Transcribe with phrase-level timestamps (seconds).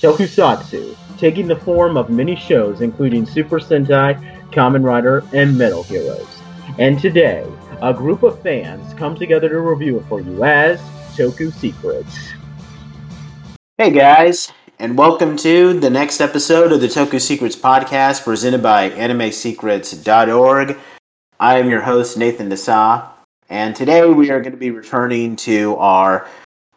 [0.00, 4.14] Tokusatsu, taking the form of many shows including Super Sentai,
[4.52, 6.40] Kamen Rider, and Metal Heroes.
[6.78, 7.44] And today,
[7.82, 10.78] a group of fans come together to review it for you as
[11.16, 12.30] Toku Secrets.
[13.76, 18.90] Hey guys, and welcome to the next episode of the Toku Secrets podcast presented by
[18.90, 20.78] AnimeSecrets.org.
[21.40, 23.08] I am your host, Nathan Desa,
[23.48, 26.28] and today we are going to be returning to our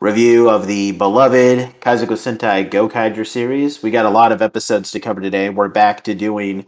[0.02, 3.84] review of the beloved Kaizoku Sentai Gokaiger series.
[3.84, 5.52] We got a lot of episodes to cover today.
[5.52, 6.66] We're back to doing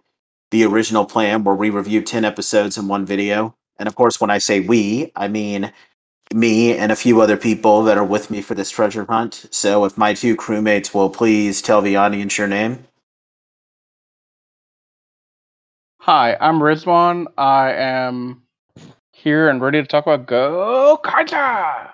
[0.52, 3.55] the original plan where we review 10 episodes in one video.
[3.80, 5.73] And of course, when I say we, I mean
[6.31, 9.47] me and a few other people that are with me for this treasure hunt.
[9.50, 12.86] So if my two crewmates will please tell the audience your name.
[16.02, 17.25] Hi, I'm Rizwan.
[17.36, 18.44] I am
[19.11, 21.92] here and ready to talk about Go Kaita.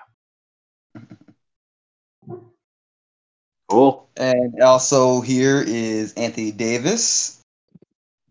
[3.70, 4.08] Cool.
[4.16, 7.40] And also here is Anthony Davis.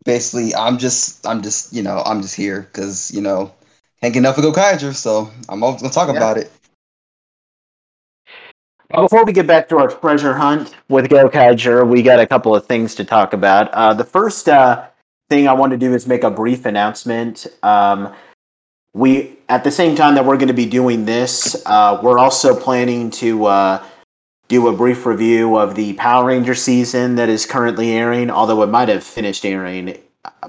[0.03, 3.51] Basically, I'm just, I'm just, you know, I'm just here because you know,
[4.01, 6.17] can't get enough of Gokaiger, so I'm always gonna talk Yeah.
[6.17, 6.51] about it.
[8.91, 12.55] Well, before we get back to our treasure hunt with Gokaiger, we got a couple
[12.55, 13.71] of things to talk about.
[13.71, 14.87] Uh, the first uh,
[15.29, 17.45] thing I want to do is make a brief announcement.
[17.61, 18.11] Um,
[18.95, 22.59] we, at the same time that we're going to be doing this, uh, we're also
[22.59, 23.83] planning to uh,
[24.49, 28.67] do a brief review of the Power Ranger season that is currently airing, although it
[28.67, 29.97] might have finished airing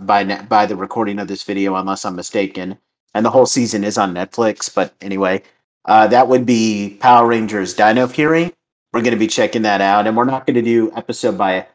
[0.00, 2.78] by ne- by the recording of this video, unless I'm mistaken.
[3.14, 4.74] And the whole season is on Netflix.
[4.74, 5.42] But anyway,
[5.84, 8.54] uh, that would be Power Rangers Dino Fury.
[8.92, 11.66] We're going to be checking that out, and we're not going to do episode by.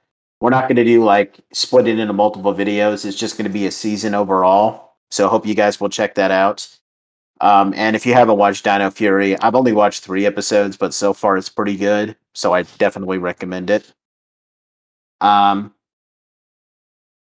[0.42, 3.06] We're not going to do like split it into multiple videos.
[3.06, 4.96] It's just going to be a season overall.
[5.12, 6.68] So hope you guys will check that out.
[7.42, 11.14] Um, and if you haven't watched Dino Fury, I've only watched three episodes, but so
[11.14, 12.16] far it's pretty good.
[12.34, 13.94] So I definitely recommend it.
[15.22, 15.74] Um,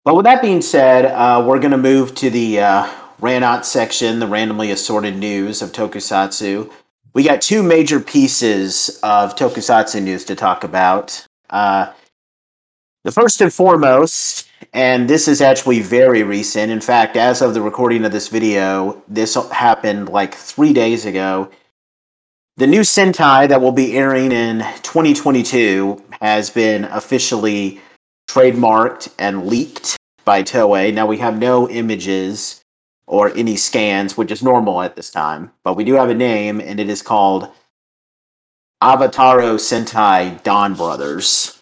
[0.05, 4.19] but with that being said, uh, we're going to move to the uh, Ranot section,
[4.19, 6.71] the randomly assorted news of Tokusatsu.
[7.15, 11.27] We got two major pieces of Tokusatsu news to talk about.
[11.49, 11.93] Uh,
[13.05, 16.71] the first and foremost, and this is actually very recent.
[16.73, 21.51] In fact, as of the recording of this video, this happened like three days ago.
[22.57, 27.81] The new Sentai that will be airing in 2022 has been officially
[28.29, 30.93] trademarked and leaked by Toei.
[30.93, 32.63] Now we have no images
[33.07, 36.61] or any scans, which is normal at this time, but we do have a name,
[36.61, 37.49] and it is called
[38.83, 41.56] Avataro Sentai Don Brothers.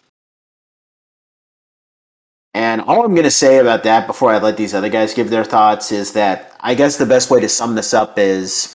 [2.55, 5.29] And all I'm going to say about that before I let these other guys give
[5.29, 8.73] their thoughts is that I guess the best way to sum this up is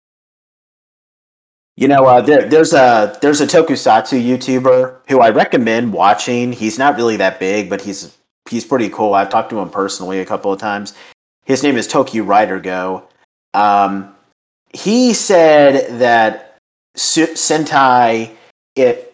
[1.76, 6.52] you know, uh, there, there's a there's a tokusatsu YouTuber who I recommend watching.
[6.52, 8.18] He's not really that big, but he's
[8.50, 9.14] he's pretty cool.
[9.14, 10.92] I've talked to him personally a couple of times.
[11.46, 13.08] His name is Tokyo Rider Go.
[13.54, 14.14] Um,
[14.74, 16.58] he said that
[16.98, 18.30] Sentai
[18.76, 19.09] it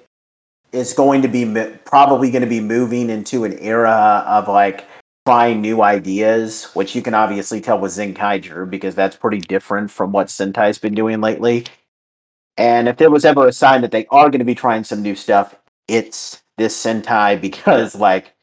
[0.76, 1.44] is going to be
[1.84, 4.84] probably going to be moving into an era of like
[5.26, 10.12] trying new ideas, which you can obviously tell with Zenkaiger because that's pretty different from
[10.12, 11.64] what Sentai's been doing lately.
[12.56, 15.02] And if there was ever a sign that they are going to be trying some
[15.02, 15.56] new stuff,
[15.88, 18.34] it's this Sentai because like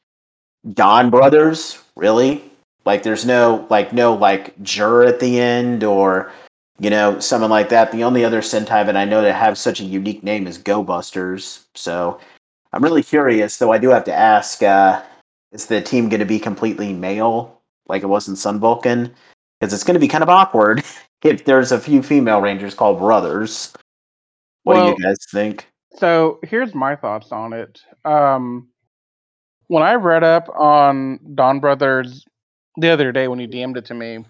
[0.74, 2.44] Don Brothers, really?
[2.86, 6.32] Like there's no like no like Jur at the end or
[6.80, 7.92] you know something like that.
[7.92, 10.84] The only other Sentai that I know that have such a unique name is Go
[10.84, 11.66] Busters.
[11.76, 12.20] So
[12.72, 13.72] I'm really curious, though.
[13.72, 15.02] I do have to ask: uh,
[15.52, 19.14] Is the team going to be completely male, like it was in Sun Vulcan?
[19.60, 20.84] Because it's going to be kind of awkward
[21.24, 23.74] if there's a few female rangers called brothers.
[24.64, 25.68] What do you guys think?
[25.96, 27.82] So here's my thoughts on it.
[28.06, 28.70] Um,
[29.68, 32.26] when I read up on Don Brothers
[32.78, 34.26] the other day when you DM'd it to me,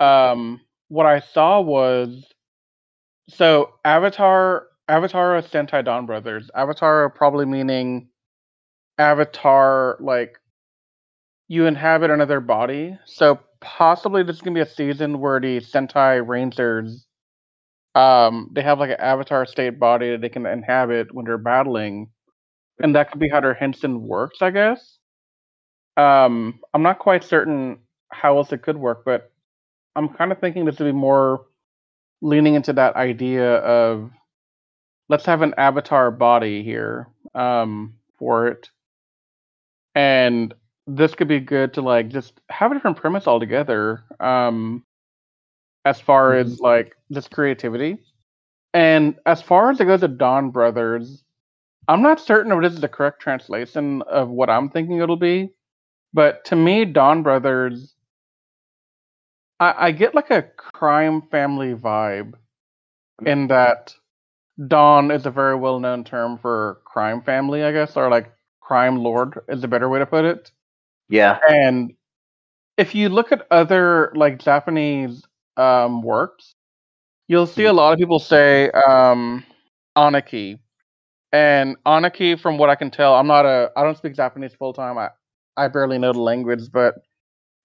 [0.00, 2.24] um, what I saw was
[3.28, 6.50] so Avatar, Avatar Sentai Don Brothers.
[6.54, 8.08] Avatar probably meaning
[8.98, 10.38] Avatar, like
[11.48, 12.98] you inhabit another body.
[13.06, 17.06] So possibly this is gonna be a season where the Sentai Rangers
[17.94, 22.08] um they have like an avatar state body that they can inhabit when they're battling
[22.82, 24.98] and that could be how their henshin works i guess
[25.96, 27.78] um i'm not quite certain
[28.12, 29.32] how else it could work but
[29.96, 31.46] i'm kind of thinking this would be more
[32.20, 34.10] leaning into that idea of
[35.08, 38.70] let's have an avatar body here um for it.
[39.94, 40.54] And
[40.86, 44.84] this could be good to like just have a different premise altogether um
[45.84, 47.98] as far as like this creativity.
[48.74, 51.24] And as far as it goes to Don Brothers,
[51.88, 55.50] I'm not certain if this is the correct translation of what I'm thinking it'll be,
[56.12, 57.94] but to me, Don Brothers,
[59.60, 62.34] I, I get like a crime family vibe
[63.26, 63.94] in that
[64.66, 68.98] Don is a very well known term for crime family, I guess, or like crime
[68.98, 70.52] lord is a better way to put it.
[71.08, 71.38] Yeah.
[71.48, 71.94] And
[72.76, 75.24] if you look at other like Japanese
[75.56, 76.54] um, works,
[77.28, 79.44] you'll see a lot of people say um,
[79.96, 80.60] Aniki.
[81.32, 84.72] And Aniki, from what I can tell, I'm not a I don't speak Japanese full
[84.72, 84.98] time.
[84.98, 85.10] I
[85.56, 86.94] I barely know the language, but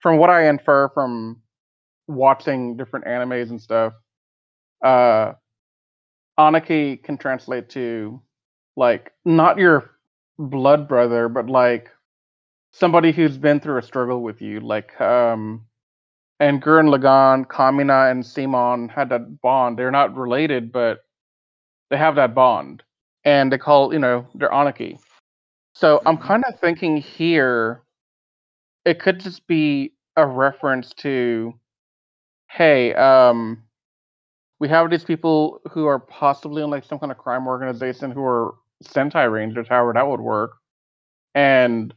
[0.02, 1.43] from what I infer from
[2.08, 3.94] watching different animes and stuff,
[4.84, 5.34] uh,
[6.40, 8.22] Aniki can translate to
[8.76, 9.92] like not your
[10.40, 11.90] blood brother, but like
[12.72, 14.60] somebody who's been through a struggle with you.
[14.62, 15.66] Like um
[16.40, 19.78] and Gurren Lagann, Kamina, and Simon had that bond.
[19.80, 21.00] They're not related, but
[21.90, 22.84] they have that bond.
[23.26, 25.00] And they call, you know, they're Aniki.
[25.76, 26.28] So I'm Mhm.
[26.28, 27.84] kind of thinking here
[28.86, 31.54] it could just be a reference to
[32.54, 33.64] hey, um
[34.60, 38.24] we have these people who are possibly in like some kind of crime organization who
[38.24, 40.54] are Sentai Rangers, however that would work.
[41.36, 41.94] And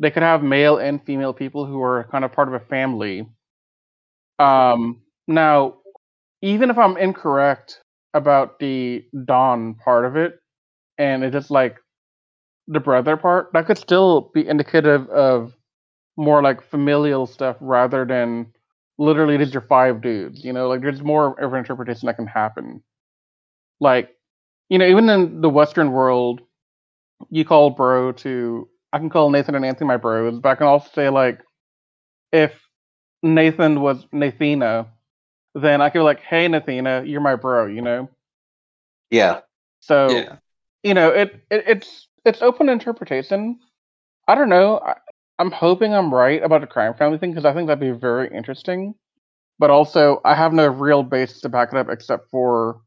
[0.00, 3.26] they could have male and female people who are kind of part of a family.
[4.38, 5.76] Um, now,
[6.42, 7.82] even if I'm incorrect
[8.14, 10.38] about the Don part of it,
[10.98, 11.78] and it's just like
[12.68, 15.54] the brother part, that could still be indicative of
[16.16, 18.52] more like familial stuff rather than
[18.98, 20.44] literally these your five dudes.
[20.44, 22.82] You know, like there's more of an interpretation that can happen.
[23.80, 24.10] Like,
[24.68, 26.40] you know, even in the Western world,
[27.30, 30.66] you call bro to I can call Nathan and Anthony my bros, but I can
[30.66, 31.40] also say like
[32.32, 32.52] if
[33.22, 34.88] Nathan was Nathina,
[35.54, 38.08] then I could be like, hey Nathina, you're my bro, you know?
[39.10, 39.40] Yeah.
[39.80, 40.36] So Yeah.
[40.82, 43.60] you know, it, it it's it's open interpretation.
[44.28, 44.80] I don't know.
[45.38, 47.90] I, I'm hoping I'm right about the crime family thing because I think that'd be
[47.90, 48.94] very interesting.
[49.58, 52.80] But also, I have no real basis to back it up except for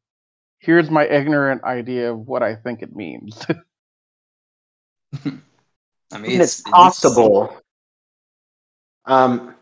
[0.60, 3.46] here's my ignorant idea of what I think it means.
[6.12, 7.56] I mean, it's, it's, possible.
[9.06, 9.56] Um,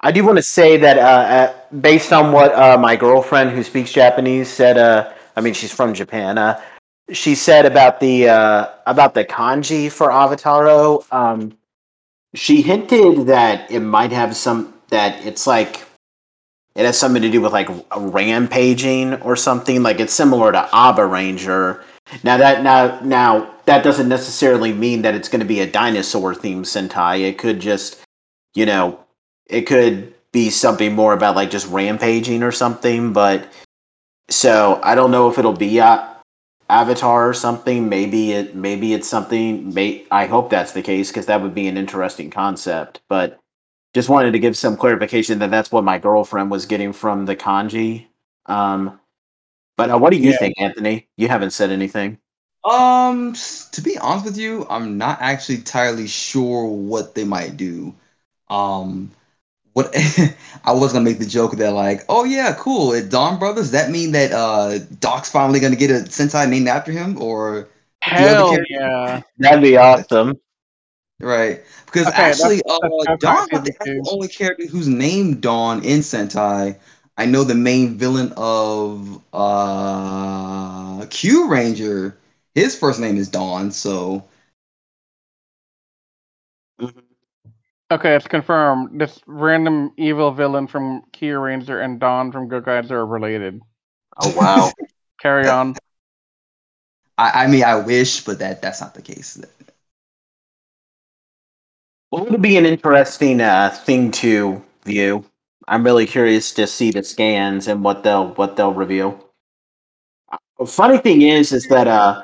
[0.00, 3.62] I do want to say that uh, uh, based on what uh, my girlfriend who
[3.62, 6.38] speaks Japanese said, uh, I mean she's from Japan.
[6.38, 6.60] Uh,
[7.12, 11.04] she said about the uh, about the kanji for Avataro.
[11.12, 11.56] Um,
[12.34, 15.84] she hinted that it might have some that it's like
[16.74, 19.82] it has something to do with like rampaging or something.
[19.82, 21.82] Like it's similar to Abaranger.
[22.22, 26.34] Now that now now that doesn't necessarily mean that it's going to be a dinosaur
[26.34, 27.20] themed Sentai.
[27.20, 28.00] It could just,
[28.54, 29.00] you know,
[29.46, 33.12] it could be something more about like just rampaging or something.
[33.12, 33.50] But
[34.30, 36.17] so I don't know if it'll be a
[36.68, 37.88] Avatar or something.
[37.88, 39.72] Maybe it maybe it's something.
[39.74, 43.00] May I hope that's the case because that would be an interesting concept.
[43.08, 43.40] But
[43.94, 47.36] just wanted to give some clarification that that's what my girlfriend was getting from the
[47.36, 48.06] kanji.
[48.46, 49.00] Um,
[49.76, 50.38] but uh, what do you Yeah.
[50.38, 51.08] think, Anthony?
[51.16, 52.18] You haven't said anything.
[52.64, 53.34] Um,
[53.72, 57.94] to be honest with you, I'm not actually entirely sure what they might do.
[58.48, 59.10] Um,
[59.78, 59.94] what
[60.64, 63.90] I was gonna make the joke that like, oh yeah, cool, at Don Brothers, that
[63.90, 67.68] mean that uh Doc's finally gonna get a Sentai named after him, or
[68.02, 69.22] Hell yeah.
[69.38, 70.40] That'd be awesome.
[71.20, 71.60] right?
[71.86, 75.84] Because Okay, that's- actually, uh, that's Don actually the the only character who's named Don
[75.84, 76.76] in Sentai.
[77.16, 82.14] I know the main villain of uh Kyuranger.
[82.54, 84.24] His first name is Don, so
[87.90, 89.00] Okay, it's confirmed.
[89.00, 93.60] This random evil villain from Kyuranger and Don from Gokaiger are related.
[94.22, 94.70] Oh wow.
[95.20, 95.74] Carry on.
[97.16, 99.42] I, I mean, I wish, but that that's not the case.
[102.10, 105.24] Well, it'll be an interesting uh, thing to view.
[105.66, 109.24] I'm really curious to see the scans and what they'll what they'll reveal.
[110.30, 112.22] Uh, funny thing is, is that uh,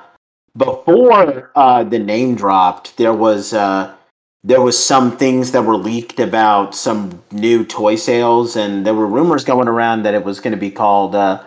[0.57, 3.95] before uh, the name dropped, there was uh,
[4.45, 9.07] there was some things that were leaked about some new toy sales, and there were
[9.07, 11.43] rumors going around that it was going to be called uh,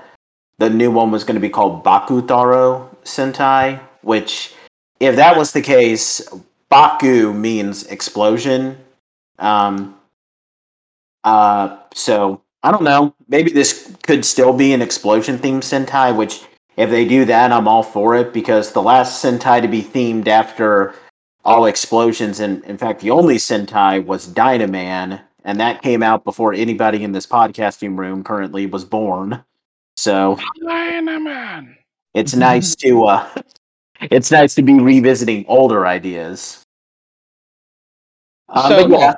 [0.57, 4.55] the new one was going to be called Bakutaro Sentai, which
[4.99, 6.27] if that was the case,
[6.69, 8.77] Baku means explosion.
[9.37, 9.95] Um,
[11.23, 13.13] uh, so I don't know.
[13.27, 16.41] Maybe this could still be an explosion themed Sentai, which
[16.75, 20.27] if they do that, I'm all for it because the last Sentai to be themed
[20.27, 20.95] after
[21.47, 26.53] all explosions, and in fact, the only Sentai was Dynaman, and that came out before
[26.53, 29.43] anybody in this podcasting room currently was born.
[29.95, 31.75] So Dynaman.
[32.13, 33.27] it's nice to uh
[34.01, 36.63] it's nice to be revisiting older ideas.
[38.49, 39.13] Um, So- yeah,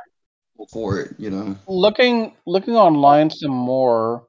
[0.71, 1.57] for it, you know.
[1.67, 4.23] looking looking online some more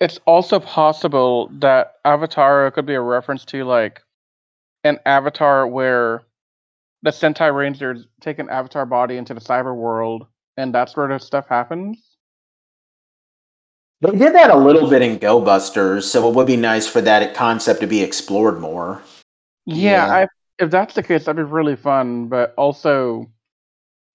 [0.00, 4.00] it's also possible that avatar could be a reference to like
[4.82, 6.22] an avatar where
[7.02, 10.26] the sentai rangers take an avatar body into the cyber world
[10.56, 12.16] and that's where the stuff happens
[14.02, 17.02] they did that a little bit in Go Busters, so it would be nice for
[17.02, 19.02] that concept to be explored more.
[19.66, 20.14] yeah, Yeah.
[20.14, 20.26] I,
[20.58, 23.30] if that's the case that'd be really fun but also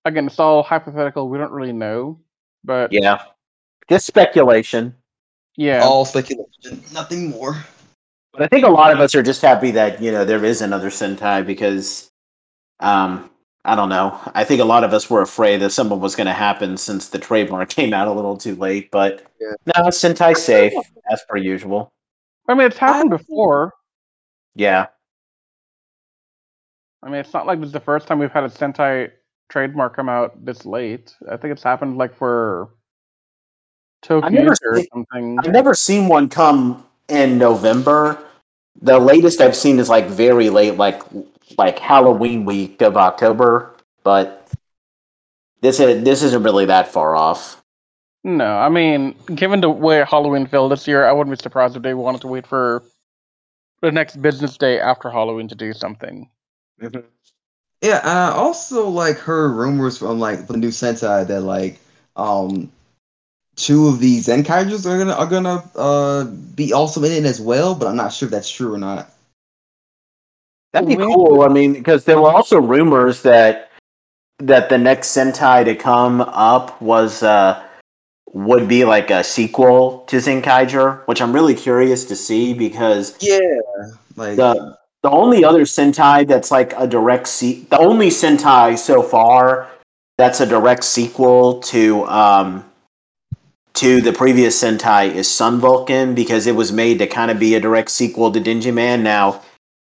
[0.05, 2.19] again it's all hypothetical we don't really know
[2.63, 3.23] but yeah, Yeah,
[3.89, 4.95] just speculation.
[5.55, 7.63] Yeah, all speculation, nothing more.
[8.33, 10.61] But I think a lot of us are just happy that you know there is
[10.61, 12.11] another Sentai because,
[12.79, 13.29] um,
[13.63, 14.20] I don't know.
[14.36, 17.10] I think a lot of us were afraid that something was going to happen since
[17.10, 18.91] the trademark came out a little too late.
[18.91, 19.53] But Yeah.
[19.75, 20.74] no, Sentai safe
[21.12, 21.91] as per usual.
[22.48, 23.74] i mean it's happened before
[24.55, 24.88] Yeah,
[27.03, 29.12] I mean, it's not like this is the first time we've had a Sentai
[29.50, 31.15] trademark come out this late.
[31.29, 32.70] I think it's happened like for
[34.01, 35.38] Tokyo or seen- something.
[35.39, 38.17] I've never seen one come in November.
[38.82, 41.01] The latest I've seen is like very late, like
[41.57, 43.71] like Halloween week of October.
[44.03, 44.47] But
[45.61, 47.61] this is this isn't really that far off.
[48.23, 51.83] No, I mean, given the way Halloween fell this year, I wouldn't be surprised if
[51.83, 52.83] they wanted to wait for
[53.81, 56.27] the next business day after Halloween to do something.
[57.81, 61.79] Yeah, I also like heard rumors from like the new Sentai that like
[62.15, 62.71] um
[63.55, 66.23] two of these Zenkaijus are gonna are gonna uh
[66.55, 69.11] be also in it as well, but I'm not sure if that's true or not.
[70.75, 71.44] That'd be cool.
[71.44, 73.72] I mean, because there were also rumors that
[74.39, 77.63] that the next Sentai to come up was uh
[78.34, 83.39] would be like a sequel to Zenkaiger, which I'm really curious to see because Yeah,
[84.17, 89.01] like the the only other Sentai that's like a direct se- the only Sentai so
[89.01, 89.70] far
[90.17, 92.65] that's a direct sequel to um
[93.75, 97.55] to the previous Sentai is Sun Vulcan because it was made to kind of be
[97.55, 99.03] a direct sequel to Denjiman.
[99.03, 99.41] Now,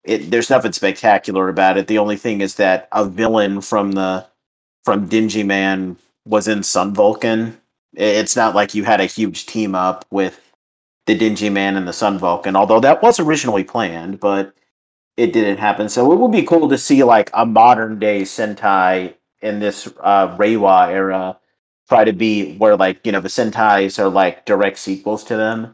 [0.05, 1.87] it, there's nothing spectacular about it.
[1.87, 4.27] The only thing is that a villain from the
[4.83, 7.59] from Denjiman was in Sun Vulcan.
[7.93, 10.39] It's not like you had a huge team up with
[11.07, 14.53] the Denjiman and the Sun Vulcan, although that was originally planned, but
[15.17, 15.89] it didn't happen.
[15.89, 20.35] So it would be cool to see like a modern day Sentai in this uh,
[20.37, 21.37] Reiwa era
[21.87, 25.73] try to be where like you know the Sentais are like direct sequels to them.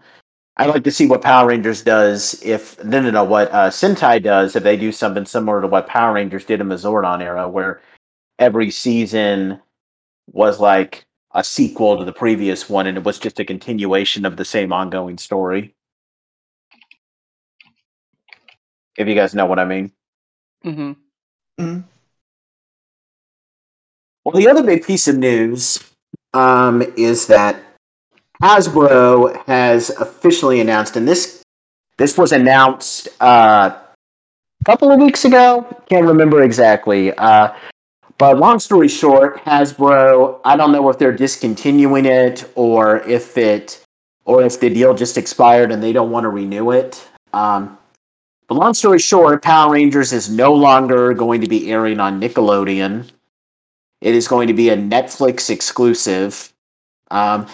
[0.57, 4.21] I'd like to see what Power Rangers does if no no no what uh, Sentai
[4.21, 7.47] does if they do something similar to what Power Rangers did in the Zordon era,
[7.49, 7.81] where
[8.37, 9.61] every season
[10.31, 14.35] was like a sequel to the previous one, and it was just a continuation of
[14.35, 15.73] the same ongoing story.
[18.97, 19.91] If you guys know what I mean.
[20.63, 20.93] hmm
[21.59, 21.83] mhm.
[24.23, 25.79] Well, the other big piece of news
[26.33, 27.59] um, is that
[28.41, 31.43] Hasbro has officially announced, and this
[31.97, 33.77] this was announced uh,
[34.61, 35.65] a couple of weeks ago.
[35.87, 37.13] Can't remember exactly.
[37.13, 37.53] Uh,
[38.17, 40.39] but long story short, Hasbro.
[40.43, 43.83] I don't know if they're discontinuing it or if it
[44.25, 47.07] or if the deal just expired and they don't want to renew it.
[47.33, 47.77] Um,
[48.47, 53.09] but long story short, Power Rangers is no longer going to be airing on Nickelodeon.
[54.01, 56.51] It is going to be a Netflix exclusive.
[57.11, 57.47] Um,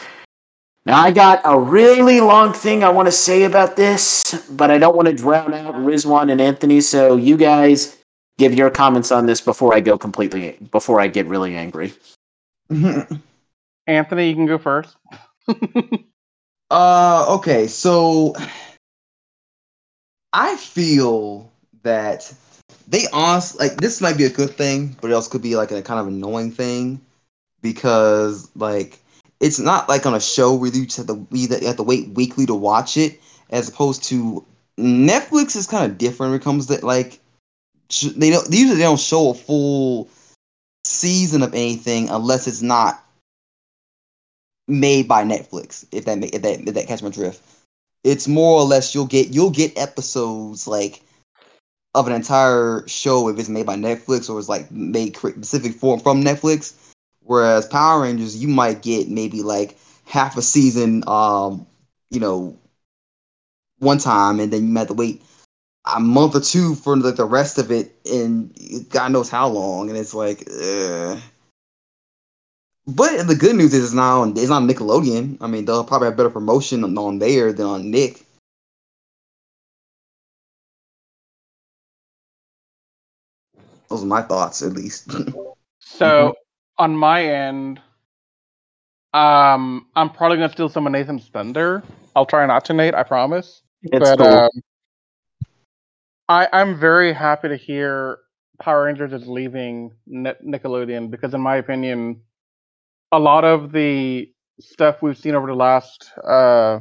[0.88, 4.78] now, I got a really long thing I want to say about this, but I
[4.78, 6.82] don't want to drown out Rizwan and Anthony.
[6.82, 7.98] So, you guys
[8.38, 11.94] give your comments on this before I go completely, before I get really angry.
[13.88, 14.96] Anthony, you can go first.
[16.70, 18.36] Uh, okay, so
[20.34, 21.50] I feel
[21.84, 22.34] that
[22.88, 25.72] they honest like this might be a good thing, but it also could be like
[25.72, 27.00] a kind of annoying thing
[27.62, 29.00] because like
[29.40, 32.10] it's not like on a show where you just have to you have to wait
[32.10, 34.46] weekly to watch it, as opposed to
[34.80, 37.20] Netflix is kind of different when it comes to like
[38.16, 40.10] they don't usually they don't show a full
[40.84, 43.04] season of anything unless it's not
[44.68, 45.86] made by Netflix.
[45.92, 47.42] If that if that if that catch my drift,
[48.04, 51.02] it's more or less you'll get you'll get episodes like
[51.96, 56.00] of an entire show if it's made by Netflix or it's like made specific for
[56.00, 56.87] from Netflix.
[57.28, 61.68] Whereas Power Rangers, you might get maybe like half a season, um,
[62.10, 62.58] you know,
[63.80, 65.22] one time, and then you might have to wait
[65.94, 68.54] a month or two for like the rest of it, and
[68.90, 69.90] God knows how long.
[69.90, 71.20] And it's like, uh,
[72.88, 75.38] but the good news is it's not on it's not on Nickelodeon.
[75.42, 78.24] I mean, they'll probably have better promotion on, on there than on Nick.
[83.90, 85.12] Those are my thoughts, at least.
[85.80, 86.36] So
[86.78, 87.82] on my end,
[89.14, 91.84] um, I'm probably gonna steal some of Nathan's thunder.
[92.16, 92.94] I'll try not to, Nate.
[92.96, 93.62] I promise.
[93.84, 94.28] It's but cool.
[94.28, 94.50] um,
[96.30, 98.20] I I'm very happy to hear
[98.60, 102.22] Power Rangers is leaving Nickelodeon because, in my opinion,
[103.12, 106.80] a lot of the stuff we've seen over the last, uh,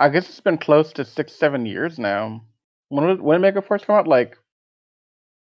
[0.00, 2.42] I guess it's been close to six seven years now.
[2.88, 4.08] When did, when did Mega Force come out?
[4.08, 4.32] Like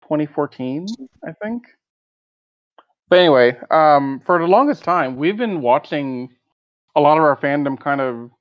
[0.02, 0.86] 2014,
[1.26, 1.64] I think.
[3.14, 6.30] But anyway, um, for the longest time, we've been watching
[6.96, 8.32] a lot of our fandom kind of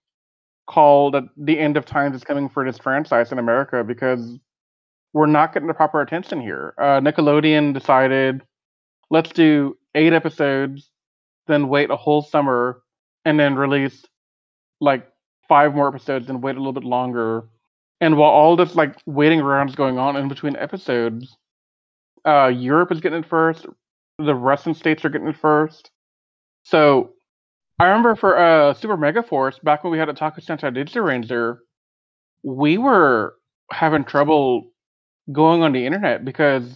[0.66, 4.40] called that the end of times is coming for this franchise in America because
[5.14, 6.74] we're not getting the proper attention here.
[6.80, 8.42] Uh, Nickelodeon decided,
[9.12, 10.90] let's do eight episodes,
[11.46, 12.82] then wait a whole summer,
[13.26, 14.04] and then release
[14.82, 15.08] like
[15.48, 17.44] five more episodes and wait a little bit longer.
[18.02, 21.38] And while all this like waiting around is going on in between episodes,
[22.26, 23.68] uh, Europe is getting it first.
[24.20, 25.92] The Russian states are getting it first.
[26.64, 27.14] So
[27.80, 31.04] I remember for uh, Super Mega Force back when we had a Taco Sentai Digital
[31.04, 31.60] Ranger,
[32.44, 33.36] we were
[33.72, 34.72] having trouble
[35.32, 36.76] going on the internet because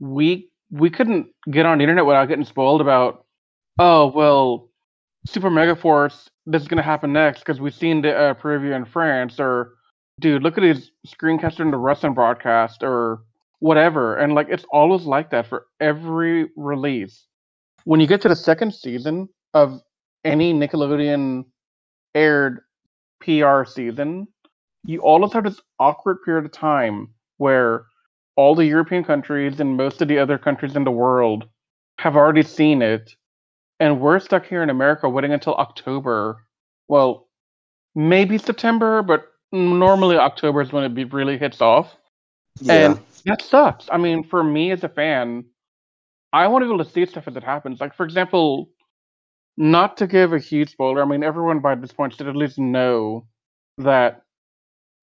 [0.00, 3.24] we we couldn't get on the internet without getting spoiled about
[3.78, 4.70] oh well
[5.26, 8.74] super mega force this is going to happen next because we've seen the uh, preview
[8.74, 9.74] in france or
[10.20, 13.20] dude look at these screencaster in the russian broadcast or
[13.60, 17.26] whatever and like it's always like that for every release
[17.84, 19.80] when you get to the second season of
[20.24, 21.44] any nickelodeon
[22.14, 22.60] aired
[23.20, 24.26] pr season
[24.84, 27.08] you always have this awkward period of time
[27.38, 27.86] where
[28.36, 31.48] all the European countries and most of the other countries in the world
[31.98, 33.16] have already seen it,
[33.80, 36.44] and we're stuck here in America waiting until October.
[36.88, 37.28] Well,
[37.94, 41.96] maybe September, but normally October is when it really hits off,
[42.60, 42.72] yeah.
[42.72, 43.88] and that sucks.
[43.90, 45.44] I mean, for me as a fan,
[46.32, 47.80] I want to be able to see stuff as it happens.
[47.80, 48.70] Like, for example,
[49.56, 51.02] not to give a huge spoiler.
[51.02, 53.26] I mean, everyone by this point should at least know
[53.78, 54.22] that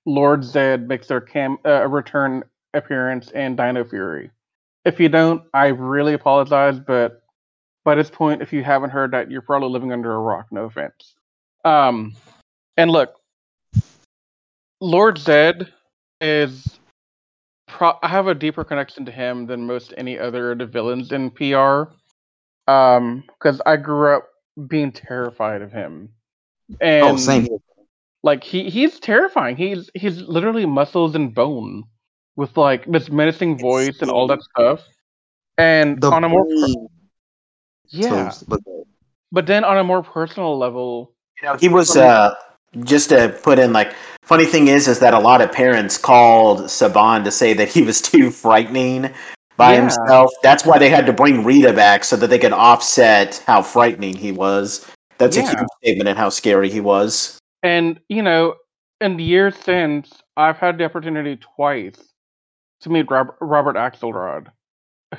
[0.06, 4.32] Lord Zed makes their cam uh, return appearance in Dino Fury.
[4.86, 7.24] If you don't, I really apologize, but
[7.86, 10.48] by this point, if you haven't heard that, you're probably living under a rock.
[10.52, 11.16] No offense.
[11.66, 12.16] Um,
[12.78, 13.16] and look,
[14.80, 15.72] Lord Zed
[16.22, 16.80] is.
[17.74, 21.12] Pro- I have a deeper connection to him than most any other of the villains
[21.12, 21.86] in PR.
[22.72, 24.28] Um, because I grew up
[24.68, 26.10] being terrified of him.
[26.80, 27.48] And oh, same.
[28.22, 29.58] like he he's terrifying.
[29.58, 31.84] He's he's literally muscles and bone
[32.36, 34.84] with like this menacing voice and all that stuff.
[35.58, 36.88] And The on a more per- brain
[37.88, 38.60] yeah, toast, but
[39.32, 42.36] but then on a more personal level, You know, he was uh,
[42.82, 46.62] just to put in like funny thing is is that a lot of parents called
[46.64, 49.14] Saban to say that he was too frightening
[49.58, 49.82] by Yeah.
[49.82, 50.32] himself.
[50.42, 54.16] That's why they had to bring Rita back so that they could offset how frightening
[54.16, 54.90] he was.
[55.20, 57.38] That's a huge statement in how scary he was.
[57.62, 58.56] and you know,
[59.02, 61.98] in the years since, I've had the opportunity twice
[62.82, 64.48] to meet Rob- Robert Axelrod,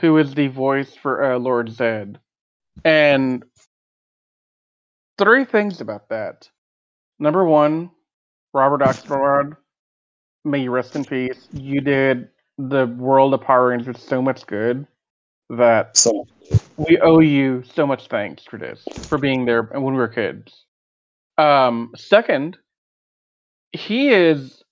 [0.00, 2.18] who is the voice for uh, Lord Zed,
[2.84, 3.44] and
[5.18, 6.48] three things about that.
[7.18, 7.90] Number one,
[8.52, 9.56] Robert Axelrod,
[10.44, 11.48] may you rest in peace.
[11.52, 14.86] You did the world of Power Rangers so much good
[15.50, 16.26] that so
[16.76, 20.64] we owe you so much thanks for this, for being there when we were kids.
[21.38, 22.56] Um, second,
[23.72, 24.62] he is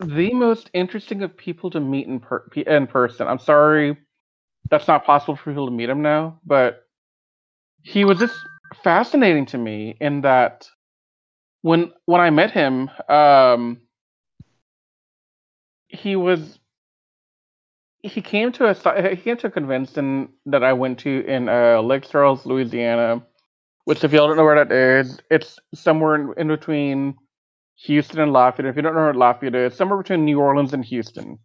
[0.00, 3.26] the most interesting of people to meet in per- in person.
[3.26, 3.96] I'm sorry,
[4.70, 6.84] that's not possible for people to meet him now, but
[7.82, 8.36] he was just
[8.82, 10.68] fascinating to me in that
[11.66, 13.80] when when I met him, um,
[15.88, 16.60] he was
[18.02, 21.80] he came to a he came to a convention that I went to in uh,
[21.82, 23.20] Lake Charles, Louisiana.
[23.84, 27.16] Which, if y'all don't know where that is, it's somewhere in, in between
[27.86, 28.70] Houston and Lafayette.
[28.70, 31.36] If you don't know where Lafayette is, somewhere between New Orleans and Houston,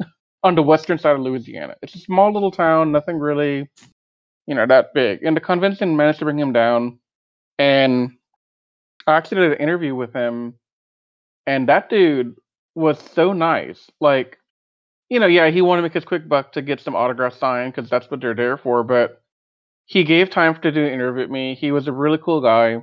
[0.42, 1.76] on the western side of Louisiana.
[1.82, 3.68] It's a small little town, nothing really,
[4.46, 5.22] you know, that big.
[5.22, 6.98] And the convention managed to bring him down,
[7.58, 8.12] and
[9.06, 10.54] I actually did an interview with him,
[11.46, 12.36] and that dude
[12.74, 13.90] was so nice.
[14.00, 14.38] Like,
[15.08, 17.74] you know, yeah, he wanted to make his quick buck to get some autographs signed
[17.74, 18.82] because that's what they're there for.
[18.84, 19.22] But
[19.86, 21.54] he gave time to do an interview with me.
[21.54, 22.82] He was a really cool guy,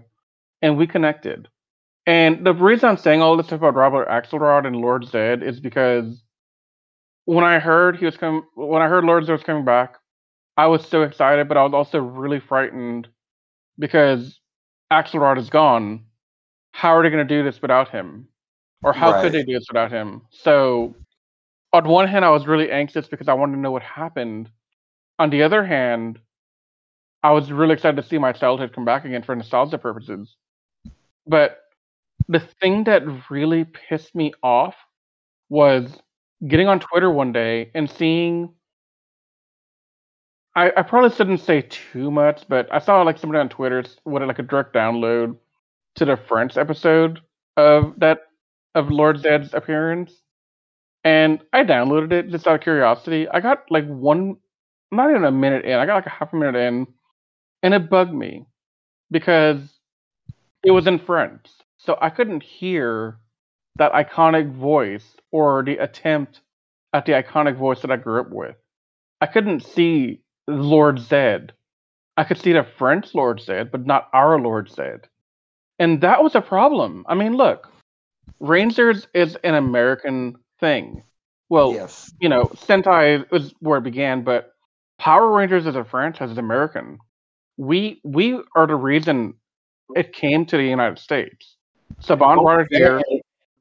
[0.61, 1.47] and we connected.
[2.05, 5.59] And the reason I'm saying all this stuff about Robert Axelrod and Lord Zed is
[5.59, 6.23] because
[7.25, 9.95] when I heard he was coming, when I heard Lord Zed was coming back,
[10.57, 13.07] I was so excited, but I was also really frightened
[13.77, 14.39] because
[14.91, 16.05] Axelrod is gone.
[16.71, 18.27] How are they going to do this without him?
[18.83, 19.21] Or how Right.
[19.23, 20.21] could they do this without him?
[20.29, 20.95] So
[21.73, 24.49] on one hand, I was really anxious because I wanted to know what happened.
[25.19, 26.19] On the other hand,
[27.21, 30.35] I was really excited to see my childhood come back again for nostalgia purposes.
[31.27, 31.59] But
[32.29, 34.75] the thing that really pissed me off
[35.49, 36.01] was
[36.47, 38.53] getting on Twitter one day and seeing.
[40.55, 44.23] I, I probably shouldn't say too much, but I saw like somebody on Twitter with
[44.23, 45.35] like a direct download
[45.99, 47.19] to the French episode
[47.57, 48.19] of that
[48.73, 50.13] of Lord Zed's appearance,
[51.03, 53.27] and I downloaded it just out of curiosity.
[53.27, 54.37] I got like one,
[54.91, 55.77] not even a minute in.
[55.77, 56.87] I got like a half a minute in,
[57.63, 58.45] and it bugged me
[59.11, 59.59] because
[60.63, 63.17] it was in French, so I couldn't hear
[63.75, 66.39] that iconic voice or the attempt
[66.93, 68.55] at the iconic voice that I grew up with.
[69.19, 71.51] I couldn't see Lord Zed.
[72.15, 75.07] I could see the French Lord Zed, but not our Lord Zed.
[75.79, 77.05] And that was a problem.
[77.07, 77.71] I mean, look,
[78.39, 81.03] Rangers is an American thing.
[81.49, 82.11] Well, yes.
[82.19, 84.53] you know, Sentai was where it began, but
[84.99, 86.99] Power Rangers as a franchise is American.
[87.57, 89.33] We we are the reason
[89.95, 91.55] it came to the United States.
[92.03, 93.01] Saban brought it here.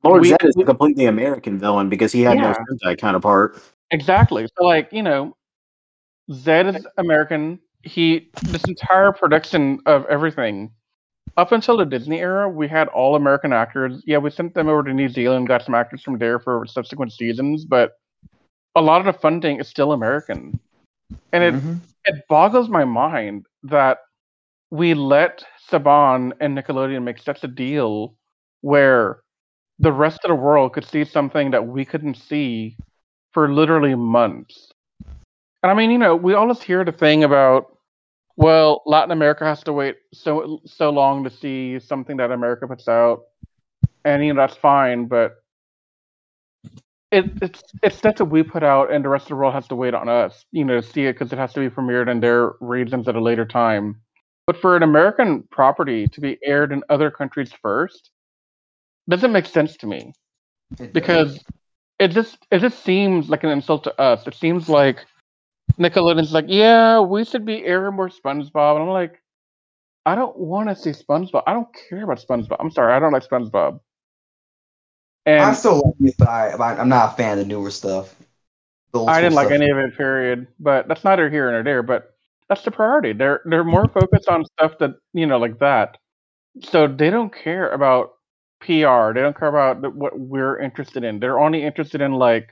[0.04, 2.52] Lord We- Zed is we- a completely American villain because he had Yeah.
[2.52, 3.58] no Sentai counterpart.
[3.90, 4.46] Exactly.
[4.58, 5.34] So like, you know,
[6.32, 7.58] Zed is American.
[7.82, 10.70] He this entire production of everything
[11.36, 14.02] up until the Disney era, we had all American actors.
[14.06, 17.12] Yeah, we sent them over to New Zealand, got some actors from there for subsequent
[17.12, 17.92] seasons, but
[18.74, 20.58] a lot of the funding is still American.
[21.32, 21.80] And it Mhm.
[22.04, 23.98] it boggles my mind that
[24.70, 28.14] we let Saban and Nickelodeon make such a deal
[28.62, 29.20] where
[29.78, 32.76] the rest of the world could see something that we couldn't see
[33.32, 34.72] for literally months.
[35.62, 37.77] And I mean, you know, we always hear the thing about,
[38.38, 42.86] well, Latin America has to wait so so long to see something that America puts
[42.86, 43.24] out,
[44.04, 45.42] and you know that's fine, but
[47.10, 49.66] it, it's it's stuff that we put out, and the rest of the world has
[49.68, 52.08] to wait on us, you know, to see it because it has to be premiered
[52.08, 54.00] in their regions at a later time.
[54.46, 58.10] But for an American property to be aired in other countries first
[59.08, 60.12] doesn't make sense to me
[60.92, 61.42] because
[61.98, 64.24] it just it just seems like an insult to us.
[64.28, 65.04] It seems like
[65.78, 69.22] Nickelodeon's like, yeah, we should be airing more SpongeBob, and I'm like,
[70.04, 71.42] I don't want to see SpongeBob.
[71.46, 72.56] I don't care about SpongeBob.
[72.60, 73.80] I'm sorry, I don't like SpongeBob.
[75.26, 78.14] And I still like it, but I, I'm not a fan of the newer stuff.
[78.92, 79.60] The I didn't like stuff.
[79.60, 80.46] any of it, period.
[80.58, 81.82] But that's neither here nor there.
[81.82, 82.14] But
[82.48, 83.12] that's the priority.
[83.12, 85.98] They're they're more focused on stuff that you know, like that.
[86.62, 88.12] So they don't care about
[88.60, 89.12] PR.
[89.12, 91.20] They don't care about the, what we're interested in.
[91.20, 92.48] They're only interested in like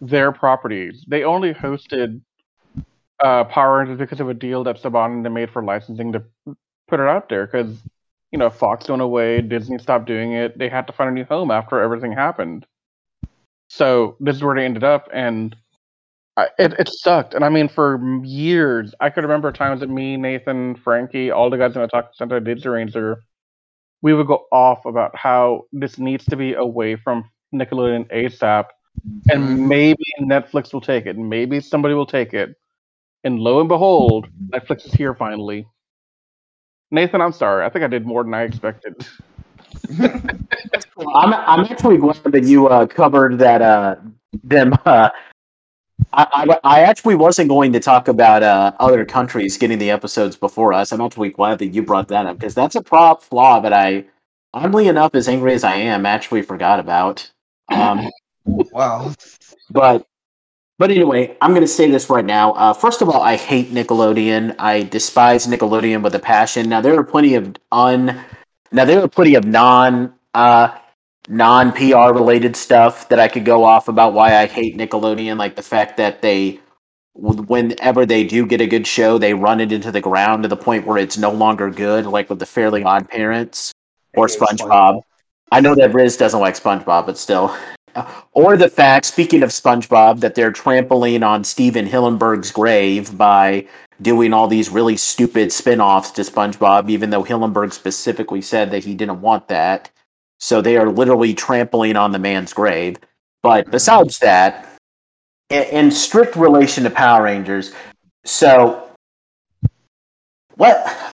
[0.00, 1.04] their properties.
[1.06, 2.22] They only hosted
[3.22, 6.22] uh, Power Rangers because of a deal that Saban made for licensing to
[6.88, 7.46] put it out there.
[7.46, 7.78] Because
[8.32, 10.58] you know, Fox went away, Disney stopped doing it.
[10.58, 12.66] They had to find a new home after everything happened.
[13.68, 15.54] So this is where they ended up, and
[16.36, 17.34] I, it it sucked.
[17.34, 21.56] And I mean, for years, I could remember times that me, Nathan, Frankie, all the
[21.58, 23.22] guys in the Talk Center did Ranger,
[24.02, 28.66] we would go off about how this needs to be away from Nickelodeon ASAP,
[29.30, 29.68] and Mhm.
[29.68, 32.56] maybe Netflix will take it, maybe somebody will take it.
[33.24, 35.66] And lo and behold, Netflix is here finally.
[36.90, 37.64] Nathan, I'm sorry.
[37.64, 38.94] I think I did more than I expected.
[40.00, 43.96] I'm I'm actually glad that you uh, covered that uh,
[44.42, 44.74] them.
[44.86, 45.10] Uh,
[46.12, 50.36] I, I I actually wasn't going to talk about uh, other countries getting the episodes
[50.36, 50.92] before us.
[50.92, 54.04] I'm actually glad that you brought that up because that's a prop flaw that I,
[54.54, 57.30] oddly enough, as angry as I am, actually forgot about.
[57.68, 58.08] Um,
[58.46, 59.12] wow.
[59.70, 60.06] but
[60.78, 62.52] but anyway, I'm going to say this right now.
[62.52, 64.54] Uh, first of all, I hate Nickelodeon.
[64.58, 66.68] I despise Nickelodeon with a passion.
[66.68, 68.24] Now there are plenty of un.
[68.70, 70.76] Now there are plenty of non uh,
[71.28, 75.56] non PR related stuff that I could go off about why I hate Nickelodeon, like
[75.56, 76.60] the fact that they
[77.14, 80.56] whenever they do get a good show, they run it into the ground to the
[80.56, 83.72] point where it's no longer good, like with the Fairly Odd Parents
[84.14, 85.02] or SpongeBob.
[85.50, 87.56] I know that Riz doesn't like SpongeBob, but still.
[88.32, 93.66] Or the fact, speaking of SpongeBob, that they're trampling on Stephen Hillenburg's grave by
[94.00, 98.84] doing all these really stupid spin offs to SpongeBob, even though Hillenberg specifically said that
[98.84, 99.90] he didn't want that.
[100.38, 102.96] So they are literally trampling on the man's grave.
[103.42, 103.70] But mm-hmm.
[103.72, 104.76] besides that,
[105.50, 107.72] in, in strict relation to Power Rangers,
[108.24, 108.88] so
[110.56, 111.12] what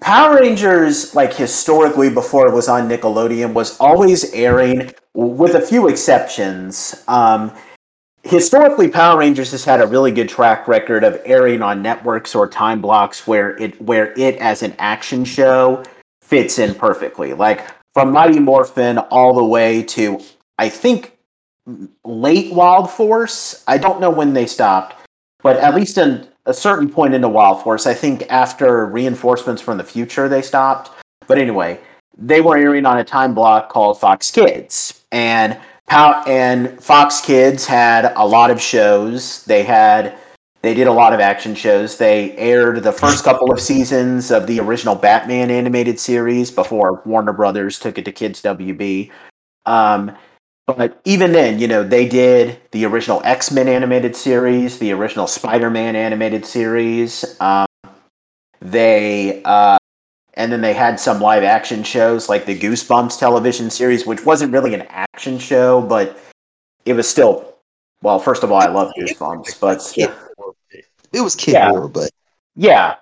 [0.00, 5.88] Power Rangers, like historically before it was on Nickelodeon, was always airing, with a few
[5.88, 7.04] exceptions.
[7.06, 7.52] Um,
[8.22, 12.48] historically, Power Rangers has had a really good track record of airing on networks or
[12.48, 15.82] time blocks where it where it as an action show
[16.22, 17.34] fits in perfectly.
[17.34, 20.20] Like from Mighty Morphin all the way to
[20.58, 21.18] I think
[22.04, 23.64] late Wild Force.
[23.66, 24.96] I don't know when they stopped,
[25.42, 29.78] but at least in a certain point into Wild Force, I think after reinforcements from
[29.78, 30.90] the future, they stopped.
[31.26, 31.80] But anyway,
[32.16, 37.66] they were airing on a time block called Fox Kids, and how and Fox Kids
[37.66, 39.44] had a lot of shows.
[39.44, 40.18] They had
[40.62, 41.96] they did a lot of action shows.
[41.96, 47.32] They aired the first couple of seasons of the original Batman animated series before Warner
[47.32, 49.10] Brothers took it to Kids WB.
[49.64, 50.16] Um,
[50.74, 55.26] but even then, you know, they did the original X Men animated series, the original
[55.26, 57.24] Spider Man animated series.
[57.40, 57.66] Um,
[58.60, 59.78] they uh,
[60.34, 64.52] and then they had some live action shows like the Goosebumps television series, which wasn't
[64.52, 66.18] really an action show, but
[66.84, 67.46] it was still.
[68.02, 69.82] Well, first of all, I love Goosebumps, but
[71.12, 71.68] it was kid Yeah.
[71.68, 72.10] horror, but
[72.56, 72.96] yeah,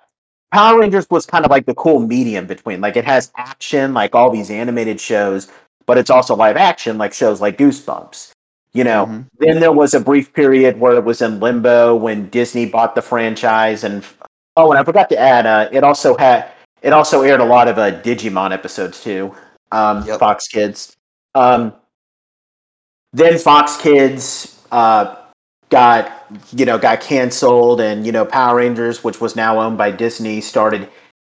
[0.51, 2.81] Power Rangers was kind of like the cool medium between.
[2.81, 5.47] Like it has action, like all these animated shows,
[5.89, 8.29] but it's also live action, like shows like Goosebumps.
[8.73, 9.25] You know, Mhm.
[9.39, 13.01] then there was a brief period where it was in limbo when Disney bought the
[13.01, 14.03] franchise, and
[14.55, 16.45] oh, and I forgot to add, uh, it also had
[16.83, 19.33] it also aired a lot of uh, Digimon episodes too.
[19.71, 20.19] Um, Yep.
[20.19, 20.95] Fox Kids.
[21.33, 21.73] Um,
[23.11, 25.15] then Fox Kids uh,
[25.71, 26.11] got
[26.51, 30.39] you know got canceled, and you know Power Rangers, which was now owned by Disney,
[30.39, 30.87] started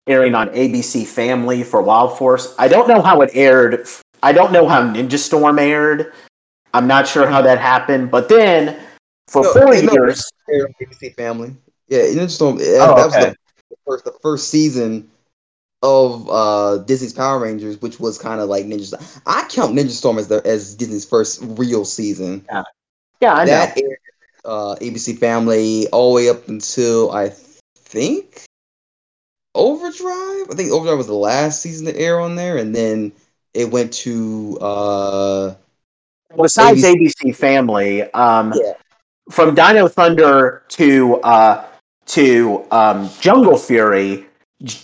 [0.08, 2.52] airing on ABC Family for Wild Force.
[2.58, 3.86] I don't know how it aired.
[4.22, 6.12] I don't know how Ninja Storm aired.
[6.74, 8.78] I'm not sure how that happened, but then
[9.26, 11.54] for No, four years, ABC Family.
[11.88, 12.58] Yeah, Ninja Storm.
[12.60, 13.34] Oh, that was okay.
[13.70, 15.10] the first, the first season
[15.82, 18.86] of uh Disney's Power Rangers, which was kind of like Ninja.
[18.86, 19.02] Storm.
[19.26, 22.44] I count Ninja Storm as the as Disney's first real season.
[22.50, 22.62] yeah,
[23.20, 23.52] yeah, I know.
[23.52, 23.98] aired
[24.44, 27.30] uh, ABC Family all the way up until I
[27.76, 28.44] think
[29.54, 30.50] Overdrive.
[30.50, 33.12] I think Overdrive was the last season to air on there, and then
[33.54, 35.54] it went to uh,
[36.36, 38.72] Besides ABC ABC Family, um, Yeah.
[39.30, 41.64] from Dino Thunder to uh,
[42.06, 44.26] to um, Jungle Fury,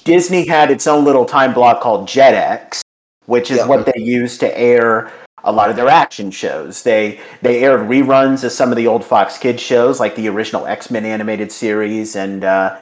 [0.05, 2.81] Disney had its own little time block called Jetix,
[3.26, 3.66] which is Yeah.
[3.66, 5.12] what they used to air
[5.44, 6.83] a lot of their action shows.
[6.83, 10.66] They they aired reruns of some of the old Fox Kids shows, like the original
[10.66, 12.79] X Men animated series and uh,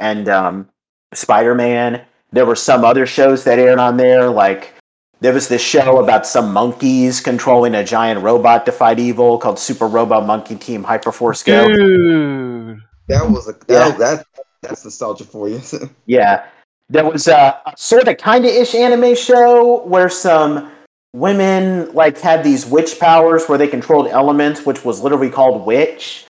[0.00, 0.68] and um,
[1.14, 2.02] Spider Man.
[2.32, 4.72] There were some other shows that aired on there, like
[5.20, 9.58] there was this show about some monkeys controlling a giant robot to fight evil called
[9.58, 11.68] Super Robot Monkey Team Hyperforce Go.
[11.68, 12.82] Dude.
[13.08, 13.90] that was a that, Yeah.
[13.98, 14.26] that
[14.62, 15.60] that's nostalgia for you.
[16.06, 16.46] Yeah.
[16.88, 20.70] There was a, a sort of kind of ish anime show where some
[21.12, 26.26] women like had these witch powers where they controlled elements, which was literally called Witch.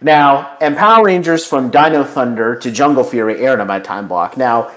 [0.00, 4.36] Now, and Power Rangers from Dino Thunder to Jungle Fury aired on my time block.
[4.36, 4.70] Now,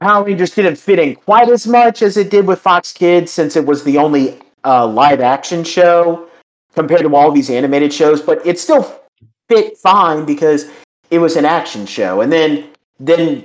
[0.00, 3.56] Power Rangers didn't fit in quite as much as it did with Fox Kids since
[3.56, 6.28] it was the only uh, live action show
[6.74, 9.00] compared to all these animated shows, but it still
[9.48, 10.70] fit fine because
[11.10, 12.22] it was an action show.
[12.22, 13.44] And then then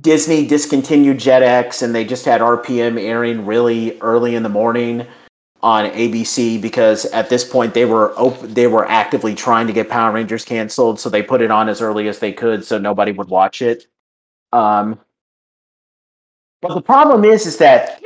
[0.00, 5.06] Disney discontinued Jetix and they just had RPM airing really early in the morning
[5.62, 9.88] on ABC because at this point they were op- they were actively trying to get
[9.88, 13.12] Power Rangers canceled, so they put it on as early as they could so nobody
[13.12, 13.86] would watch it.
[14.52, 15.00] Um,
[16.60, 18.00] but the problem is, is that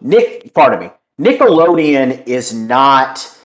[0.00, 0.90] Nick, pardon me,
[1.20, 3.38] Nickelodeon is not,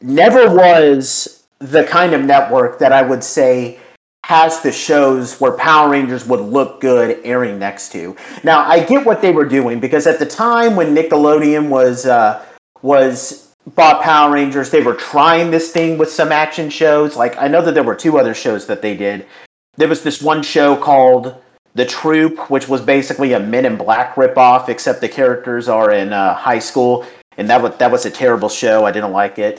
[0.00, 3.78] never was the kind of network that I would say
[4.24, 8.14] has the shows where Power Rangers would look good airing next to.
[8.44, 12.44] Now, I get what they were doing because at the time when Nickelodeon was uh,
[12.82, 17.16] was bought Power Rangers, they were trying this thing with some action shows.
[17.16, 19.26] Like I know that there were two other shows that they did.
[19.76, 21.34] There was this one show called
[21.78, 26.12] The Troop, which was basically a Men in Black ripoff, except the characters are in
[26.12, 28.84] uh, high school, and that was that was a terrible show.
[28.84, 29.56] I didn't like it.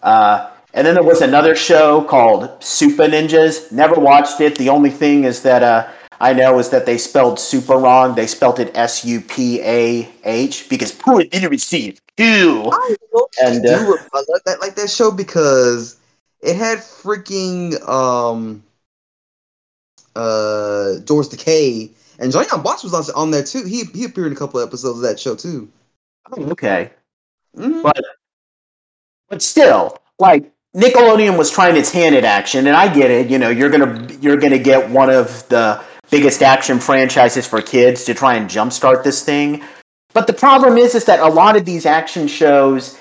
[0.00, 3.72] Uh, and then there was another show called Super Ninjas.
[3.72, 4.56] Never watched it.
[4.56, 5.88] The only thing is that uh,
[6.20, 8.14] I know is that they spelled super wrong.
[8.14, 12.70] They spelled it S U P A H because poor literacy is cool.
[12.72, 12.94] I
[13.42, 15.96] And, uh, I like that like that show because
[16.40, 18.62] it had freaking um
[20.16, 23.64] uh George Takei and Johnny Yong Bosch was on, on there too.
[23.64, 25.68] He he appeared in a couple episodes of that show too.
[26.32, 26.90] Oh, okay.
[27.56, 27.82] Mhm.
[27.82, 28.04] But
[29.28, 33.30] but still, like Nickelodeon was trying its hand at action, and I get it.
[33.30, 38.04] You know, you're gonna you're gonna get one of the biggest action franchises for kids
[38.04, 39.62] to try and jumpstart this thing.
[40.12, 42.98] But the problem is, is that a lot of these action shows,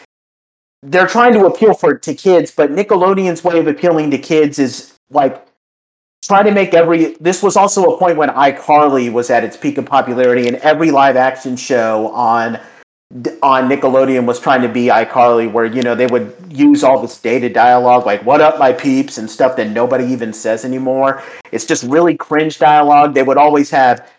[0.81, 4.97] they're trying to appeal for to kids, but Nickelodeon's way of appealing to kids is
[5.09, 5.44] like
[6.25, 7.15] try to make every.
[7.19, 10.91] This was also a point when iCarly was at its peak of popularity, and every
[10.91, 12.59] live action show on
[13.43, 17.19] on Nickelodeon was trying to be iCarly, where you know they would use all this
[17.19, 21.21] dated dialogue like "What up, my peeps" and stuff that nobody even says anymore.
[21.51, 23.13] It's just really cringe dialogue.
[23.13, 24.09] They would always have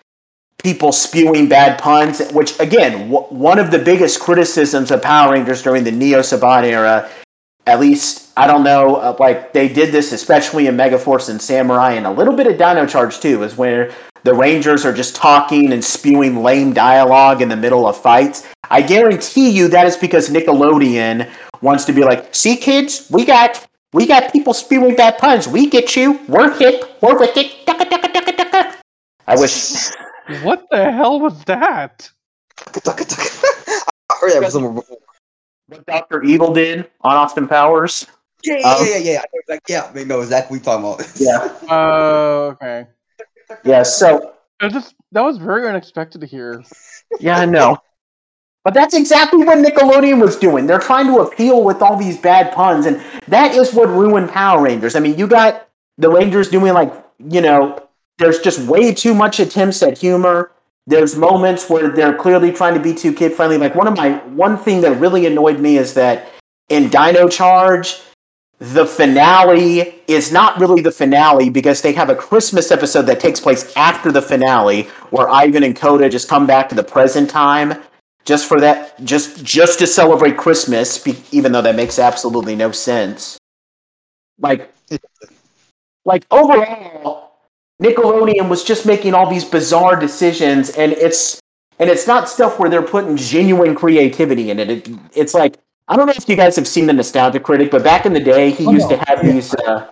[0.63, 5.63] people spewing bad puns, which again, w- one of the biggest criticisms of Power Rangers
[5.63, 7.09] during the Neo Saban era.
[7.67, 11.93] At least I don't know, uh, like they did this especially in Megaforce and Samurai,
[11.93, 13.93] and a little bit of Dino Charge too, is where
[14.25, 18.47] the Rangers are just talking and spewing lame dialogue in the middle of fights.
[18.71, 21.31] I guarantee you that is because Nickelodeon
[21.63, 25.49] wants to be like, see kids, we got we got people spewing bad puns.
[25.49, 26.21] We get you.
[26.29, 26.85] We're hip.
[27.01, 27.67] We're with it.
[27.67, 28.77] Ducka, ducka, ducka, ducka.
[29.27, 29.91] I wish
[30.43, 32.11] What the hell was that?
[32.69, 34.99] I heard that from somewhere before.
[35.69, 38.07] What Doctor Evil did on Austin Powers.
[38.43, 39.19] Yeah, Um, yeah, yeah, yeah.
[39.19, 41.13] I know exactly, yeah, I know exactly what you're talking about.
[41.17, 42.87] Yeah, Uh, okay.
[43.65, 43.83] yeah.
[43.83, 46.63] So It just that was very unexpected to hear.
[47.21, 47.79] yeah, I know.
[48.65, 50.67] But that's exactly what Nickelodeon was doing.
[50.67, 54.63] They're trying to appeal with all these bad puns, and that is what ruined Power
[54.63, 54.97] Rangers.
[54.97, 57.79] I mean, you got the Rangers doing like, you know,
[58.19, 60.51] there's just way too much attempts at humor.
[60.87, 63.59] There's moments where they're clearly trying to be too kid friendly.
[63.59, 66.33] Like one of my one thing that really annoyed me is that
[66.69, 68.01] in Dino Charge,
[68.59, 73.39] the finale is not really the finale because they have a Christmas episode that takes
[73.41, 77.83] place after the finale where Ivan and Koda just come back to the present time
[78.25, 83.39] just for that just just to celebrate Christmas even though that makes absolutely no sense.
[84.39, 84.73] Like
[86.05, 87.26] like overall
[87.83, 91.41] Nickelodeon was just making all these bizarre decisions and it's
[91.79, 94.71] and it's not stuff where they're putting genuine creativity in it.
[94.71, 95.57] it it's like
[95.89, 98.21] I don't know if you guys have seen the Nostalgia Critic, but back in the
[98.21, 98.97] day, he Oh, used no.
[98.97, 99.33] to have Yeah.
[99.33, 99.55] these.
[99.55, 99.87] Uh,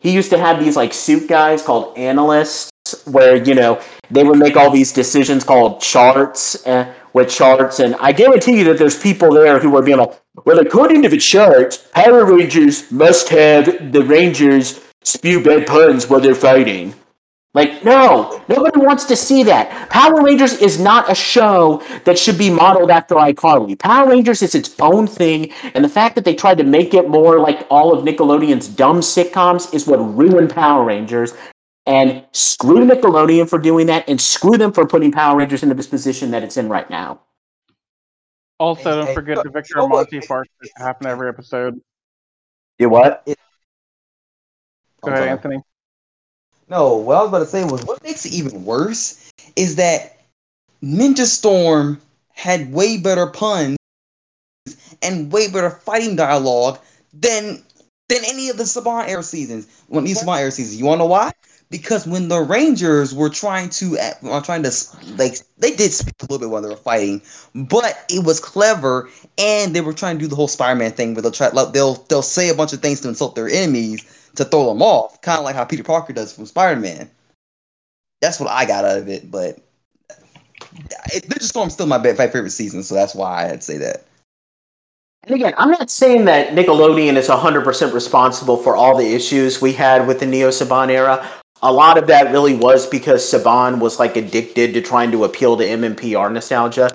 [0.00, 2.70] he used to have these like suit guys called analysts,
[3.06, 7.94] where you know they would make all these decisions called charts uh, with charts, and
[8.00, 11.16] I guarantee you that there's people there who are being like, "Well, according to the
[11.18, 16.94] chart, Power Rangers must have the Rangers spew bad puns while they're fighting."
[17.54, 19.90] Like, no, nobody wants to see that.
[19.90, 23.78] Power Rangers is not a show that should be modeled after iCarly.
[23.78, 27.10] Power Rangers is its own thing, and the fact that they tried to make it
[27.10, 31.34] more like all of Nickelodeon's dumb sitcoms is what ruined Power Rangers.
[31.84, 35.88] And screw Nickelodeon for doing that, and screw them for putting Power Rangers into this
[35.88, 37.20] position that it's in right now.
[38.58, 41.80] Also, don't forget the Victor look, Monty farce that happen every episode.
[42.78, 43.28] You what?
[45.02, 45.28] Go ahead.
[45.28, 45.62] Anthony.
[46.68, 50.20] No, what I was about to say was what makes it even worse is that
[50.82, 52.00] Ninja Storm
[52.32, 53.76] had way better puns
[55.02, 56.78] and way better fighting dialogue
[57.12, 57.62] than
[58.08, 59.66] than any of the Saban era seasons.
[59.88, 61.32] When these Saban era seasons, you wanna know why?
[61.70, 64.72] Because when the Rangers were trying to, uh, trying to
[65.16, 67.22] like, they did speak a little bit while they were fighting,
[67.54, 71.22] but it was clever, and they were trying to do the whole Spider-Man thing where
[71.22, 74.04] they'll try, like, they'll they'll say a bunch of things to insult their enemies
[74.36, 77.10] to throw them off, kind of like how Peter Parker does from Spider-Man.
[78.20, 79.58] That's what I got out of it, but
[81.12, 84.04] it, Ninja Storm's still my favorite season, so that's why I'd say that.
[85.24, 89.72] And again, I'm not saying that Nickelodeon is 100% responsible for all the issues we
[89.72, 91.28] had with the Neo Saban era.
[91.62, 95.56] A lot of that really was because Saban was like addicted to trying to appeal
[95.56, 96.90] to MMPR nostalgia.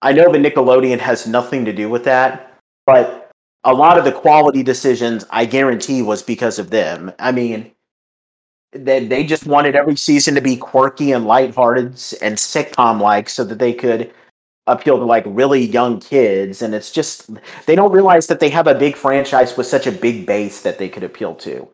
[0.00, 2.54] I know the Nickelodeon has nothing to do with that,
[2.86, 3.21] but
[3.64, 7.12] a lot of the quality decisions I guarantee was because of them.
[7.18, 7.70] I mean,
[8.72, 11.86] they, they just wanted every season to be quirky and lighthearted
[12.22, 14.12] and sitcom like so that they could
[14.66, 17.28] appeal to like really young kids and it's just
[17.66, 20.78] they don't realize that they have a big franchise with such a big base that
[20.78, 21.68] they could appeal to.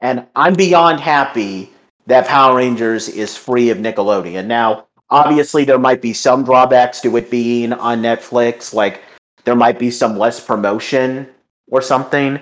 [0.00, 1.70] And I'm beyond happy
[2.06, 4.46] that Power Rangers is free of Nickelodeon.
[4.46, 9.02] Now, obviously there might be some drawbacks to it being on Netflix, like
[9.44, 11.28] there might be some less promotion
[11.70, 12.40] or something,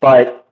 [0.00, 0.46] but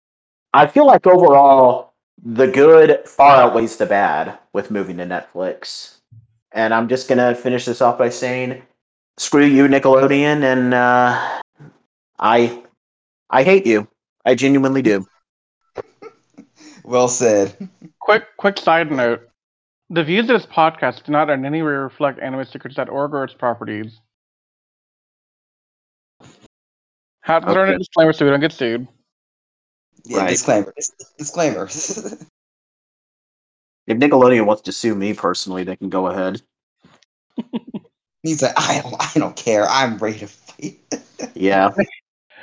[0.54, 5.98] I feel like overall the good far outweighs the bad with moving to Netflix.
[6.52, 8.62] And I'm just going to finish this off by saying
[9.18, 11.40] screw you Nickelodeon and uh
[12.18, 12.62] I
[13.30, 13.88] I hate you.
[14.24, 15.06] I genuinely do.
[16.84, 17.68] Well said.
[18.00, 19.28] Quick, quick side note:
[19.90, 24.00] the views of this podcast do not in any way reflect AnimeSecrets.org or its properties.
[27.28, 28.88] Have to learn a disclaimer so we don't get sued.
[30.06, 30.28] Yeah, Right.
[30.30, 30.72] disclaimer.
[31.18, 31.68] Disclaimer.
[33.86, 36.42] If Nickelodeon wants to sue me personally, they can go ahead.
[38.22, 39.66] He's like, I don't, I don't care.
[39.66, 40.78] I'm ready to fight.
[41.34, 41.70] Yeah.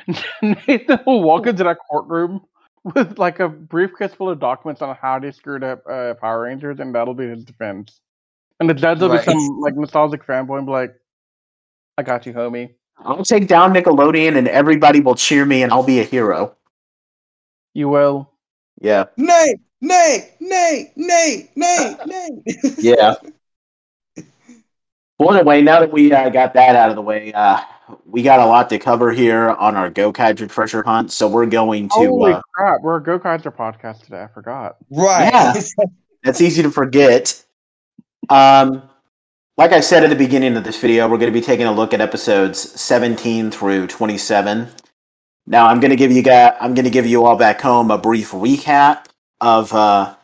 [0.42, 2.42] Nathan will walk into that courtroom
[2.84, 6.80] with like a briefcase full of documents on how they screwed up uh, Power Rangers,
[6.80, 8.00] and that'll be his defense.
[8.60, 9.24] And the judge will Right.
[9.24, 10.96] be some like nostalgic fanboy and be like,
[11.98, 12.74] I got you, homie.
[12.98, 16.56] I'll take down Nickelodeon, and everybody will cheer me, and I'll be a hero.
[17.74, 18.32] You will.
[18.82, 22.30] Yeah, Nay, nay, nay, nay, nay, nay.
[22.78, 23.16] yeah.
[25.18, 27.60] well, anyway, now that we uh, got that out of the way, uh,
[28.06, 31.12] we got a lot to cover here on our Gokaiger treasure hunt.
[31.12, 31.96] So we're going to.
[31.96, 32.82] Holy Uh, crap!
[32.82, 34.24] We're a Gokaiger podcast today.
[34.24, 34.78] I forgot.
[34.90, 35.32] right.
[35.32, 35.86] Yeah.
[36.24, 37.44] That's easy to forget.
[38.30, 38.82] Um,
[39.58, 41.72] like I said at the beginning of this video, we're going to be taking a
[41.72, 44.68] look at episodes 17 through 27.
[45.48, 47.90] Now, I'm going to give you guys, I'm going to give you all back home
[47.92, 49.06] a brief recap
[49.40, 50.16] of uh,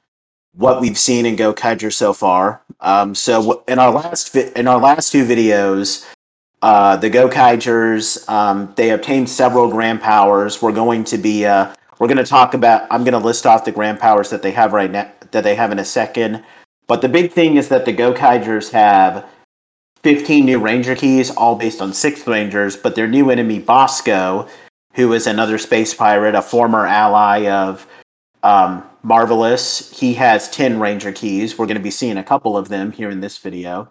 [0.54, 2.62] what we've seen in Gokaiger so far.
[2.82, 6.06] Um, so, in our last vi- in our last two videos,
[6.62, 10.62] uh, the Gokaigers um, they obtained several grand powers.
[10.62, 12.88] We're going to be uh, we're going to talk about.
[12.90, 15.54] I'm going to list off the grand powers that they have right now that they
[15.54, 16.44] have in a second.
[16.92, 19.26] But the big thing is that the Gokaigers have
[20.04, 22.76] 15 new Ranger keys, all based on sixth Rangers.
[22.76, 24.50] But their new enemy Basco,
[24.96, 27.88] who is another space pirate, a former ally of
[28.44, 31.58] um, Marvelous, he has 10 Ranger keys.
[31.58, 33.88] We're going to be seeing a couple of them here in this video.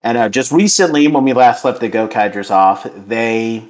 [0.00, 3.68] And uh, just recently, when we last left the Gokaigers off, they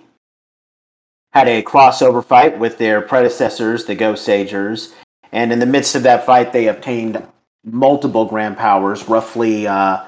[1.32, 4.94] had a crossover fight with their predecessors, the Goseigers.
[5.32, 7.26] And in the midst of that fight, they obtained
[7.64, 10.04] multiple grand powers, roughly, uh,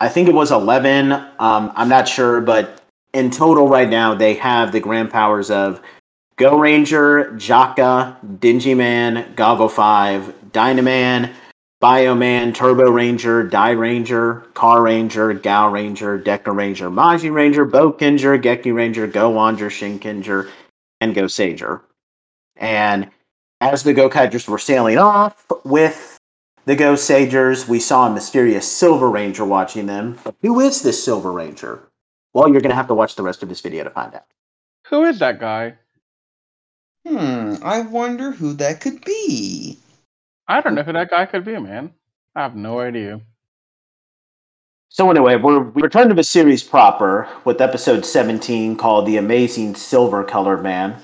[0.00, 1.12] I think it was 11.
[1.12, 2.82] Um, I'm not sure, but
[3.12, 5.80] in total, right now, they have the grand powers of
[6.36, 11.32] Go Ranger, JAKQ, Dingy Man, Goggle 5, Dynaman,
[11.82, 19.32] Bioman, Turbo Ranger, Dairanger, Car Ranger, Gaoranger, Decker Ranger, Maji Ranger, Boukenger, Geki Ranger, Go
[19.32, 20.48] Wanger, Shinkenger,
[21.00, 21.80] and Goseiger.
[22.56, 23.10] And
[23.60, 26.11] as the Gokaigers were sailing off with
[26.64, 30.18] the Goseigers, we saw a mysterious Silver Ranger watching them.
[30.24, 31.88] But who is this Silver Ranger?
[32.34, 34.26] Well, you're going to have to watch the rest of this video to find out.
[34.88, 35.74] Who is that guy?
[37.06, 37.54] Hmm.
[37.62, 39.78] I wonder who that could be.
[40.48, 41.92] I don't know who that guy could be, man.
[42.34, 43.20] I have no idea.
[44.88, 49.74] So anyway, we're we return to the series proper with episode 17 called "The Amazing
[49.74, 50.96] Silver Colored Man."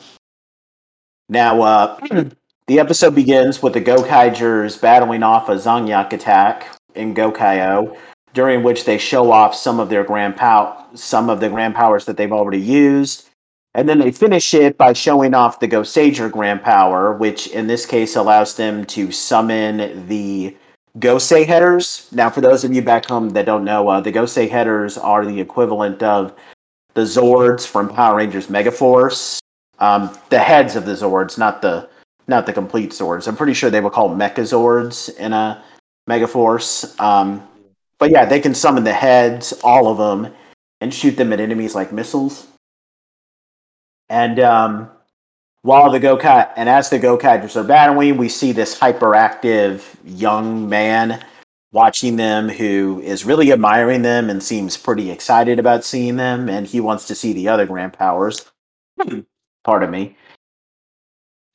[1.31, 1.99] Now, uh,
[2.69, 7.97] the episode begins with the Gokaigers battling off a Zangyak attack in Gokaio,
[8.35, 12.05] during which they show off some of their grand pow- some of the grand powers
[12.05, 13.31] that they've already used,
[13.75, 17.87] and then they finish it by showing off the Goseiger grand power, which in this
[17.87, 20.55] case allows them to summon the
[20.99, 22.07] Gosei headers.
[22.13, 25.25] Now, for those of you back home that don't know, uh, the Gosei headers are
[25.25, 26.35] the equivalent of
[26.93, 29.39] the Zords from Power Rangers Megaforce.
[29.79, 31.89] Um, the heads of the Zords, not the
[32.29, 33.27] not the complete Zords.
[33.27, 35.65] I'm pretty sure they were called Mechazords in a
[36.09, 36.99] Megaforce.
[37.01, 37.47] Um,
[37.99, 40.33] but yeah, they can summon the heads, all of them,
[40.81, 42.47] and shoot them at enemies like missiles.
[44.09, 44.91] And um,
[45.63, 51.25] while the Gokai and as the Gokaigers are battling, we see this hyperactive young man
[51.73, 56.67] watching them who is really admiring them and seems pretty excited about seeing them, and
[56.67, 58.51] he wants to see the other grand powers.
[59.65, 60.17] Pardon me.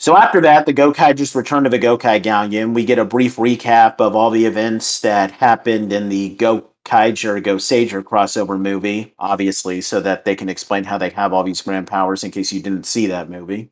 [0.03, 2.73] So after that, the Gokai just return to the Gokai Galleon.
[2.73, 8.03] We get a brief recap of all the events that happened in the Gokaiger Goseiger
[8.03, 12.25] crossover movie, obviously, so that they can explain how they have all these grand powers
[12.25, 13.71] in case you didn't see that movie.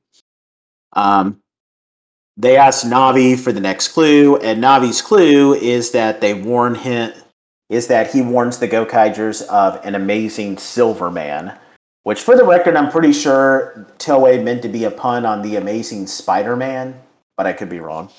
[0.93, 1.41] Um,
[2.37, 7.11] they ask Navi for the next clue, and Navi's clue is that they warn him
[7.67, 11.59] is that he warns the Gokaigers of an amazing Silver Man,
[12.03, 15.55] which, for the record, I'm pretty sure Toei meant to be a pun on the
[15.55, 16.99] Amazing Spider-Man,
[17.37, 18.09] but I could be wrong.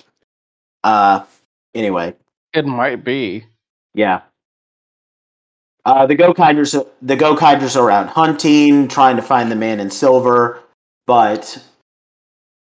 [0.85, 1.25] Uh,
[1.75, 2.15] anyway,
[2.53, 3.45] It might be.
[3.95, 4.23] yeah.
[5.85, 10.61] Uh, the Gokaigers, the Gokaigers are out hunting, trying to find the man in silver,
[11.09, 11.61] but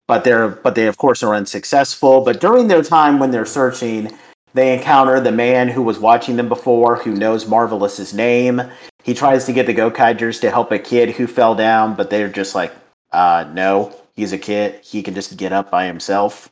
[0.09, 2.23] but they're but they of course are unsuccessful.
[2.23, 4.11] But during their time when they're searching,
[4.55, 8.61] they encounter the man who was watching them before, who knows Marvelous's name.
[9.03, 12.29] He tries to get the Gokaigers to help a kid who fell down, but they're
[12.29, 12.73] just like,
[13.11, 14.81] uh, no, he's a kid.
[14.85, 16.51] He can just get up by himself.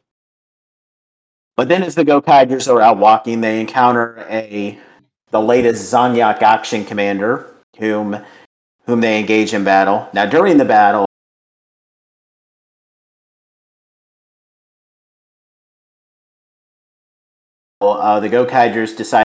[1.57, 4.78] But then, as the Gokaigers are out walking, they encounter a
[5.30, 8.16] the latest Zangyak action commander, whom
[8.86, 10.09] whom they engage in battle.
[10.12, 11.07] Now, during the battle,
[17.80, 19.24] uh, the Gokaigers decide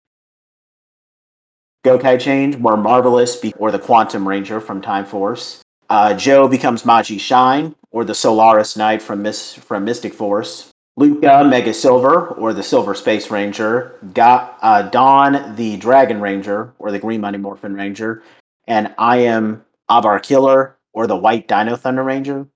[1.84, 5.62] Gokai change, where Marvelous or the Quantum Ranger from Time Force.
[5.88, 10.70] Uh, Joe becomes MagiShine, or the Solaris Knight from Mis- from Mystic Force.
[10.96, 13.98] Luca Mega Silver, or the Silver Space Ranger.
[14.12, 18.22] Got uh, Don the Dragon Ranger, or the Green Mighty Morphin Ranger,
[18.66, 22.46] and I am Abare Killer or the White Dino Thunder Ranger.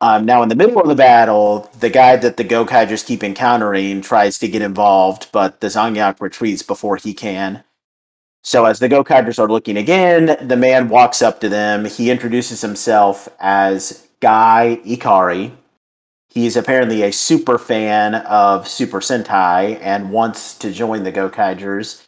[0.00, 3.24] Um, now, in the middle of the battle, the guy that the Gokai just keep
[3.24, 7.64] encountering tries to get involved, but the Zangyak retreats before he can.
[8.46, 11.86] So, as the Gokaigers are looking again, the man walks up to them.
[11.86, 15.52] He introduces himself as Guy Ikari.
[16.28, 22.06] He's apparently a super fan of Super Sentai and wants to join the Gokaigers,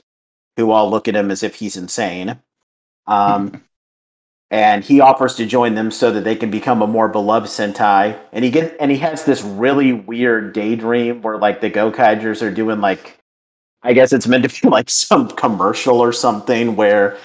[0.57, 2.39] who all look at him as if he's insane.
[3.07, 3.63] Um,
[4.51, 8.19] and he offers to join them so that they can become a more beloved Sentai.
[8.33, 12.51] And he get and he has this really weird daydream where like the Gokaigers are
[12.53, 13.19] doing like
[13.87, 17.17] I guess it's meant to be like some commercial or something where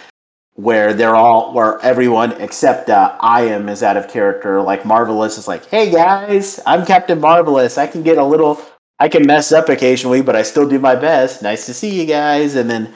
[0.53, 4.61] where they're all where everyone except uh, Ahim is out of character.
[4.61, 7.79] Like Marvelous is like, hey guys, I'm Captain Marvelous.
[7.79, 8.61] I can get a little
[8.99, 11.41] I can mess up occasionally, but I still do my best.
[11.41, 12.55] Nice to see you guys.
[12.55, 12.93] And then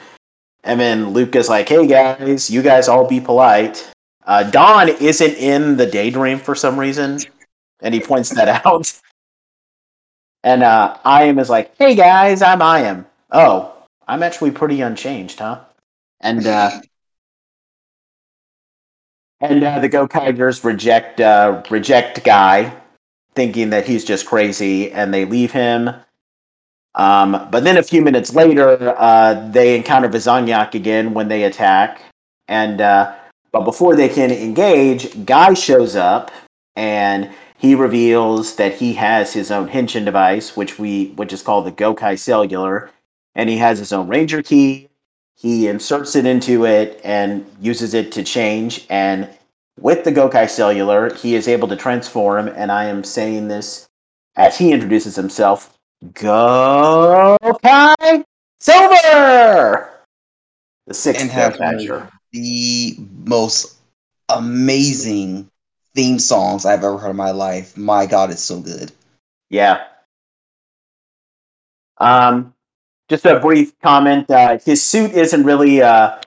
[0.62, 3.90] and then Luca is like, hey guys, you guys all be polite.
[4.24, 7.18] Uh, Don isn't in the daydream for some reason,
[7.80, 8.92] and he points that out.
[10.44, 13.04] And uh, Ahim is like, "Hey guys, I'm Ahim.
[13.30, 13.74] Oh,
[14.06, 15.60] I'm actually pretty unchanged, huh?"
[16.20, 16.80] And uh,
[19.40, 22.74] and uh, the Gokaigers reject uh, reject Guy,
[23.34, 25.90] thinking that he's just crazy, and they leave him.
[26.94, 32.00] Um, but then a few minutes later, uh, they encounter Vizanyak again when they attack,
[32.48, 33.14] and uh,
[33.52, 36.30] but before they can engage, Guy shows up
[36.76, 41.66] and he reveals that he has his own henshin device, which we which is called
[41.66, 42.90] the Gokai Cellular,
[43.36, 44.88] and he has his own Ranger key.
[45.36, 48.86] He inserts it into it and uses it to change.
[48.88, 49.28] And
[49.78, 52.48] with the Gokai Cellular, he is able to transform.
[52.48, 53.86] And I am saying this
[54.34, 55.76] as he introduces himself.
[56.14, 57.36] Gokai
[58.58, 59.90] Silver,
[60.86, 62.10] the sixth And have Gokaiger.
[62.32, 63.76] the most
[64.30, 65.50] amazing
[65.94, 67.76] theme songs I've ever heard in my life.
[67.76, 68.92] My God, it's so good.
[69.50, 69.84] Yeah.
[71.98, 72.54] Um,
[73.08, 74.30] just a brief comment.
[74.30, 76.18] Uh, his suit isn't really uh,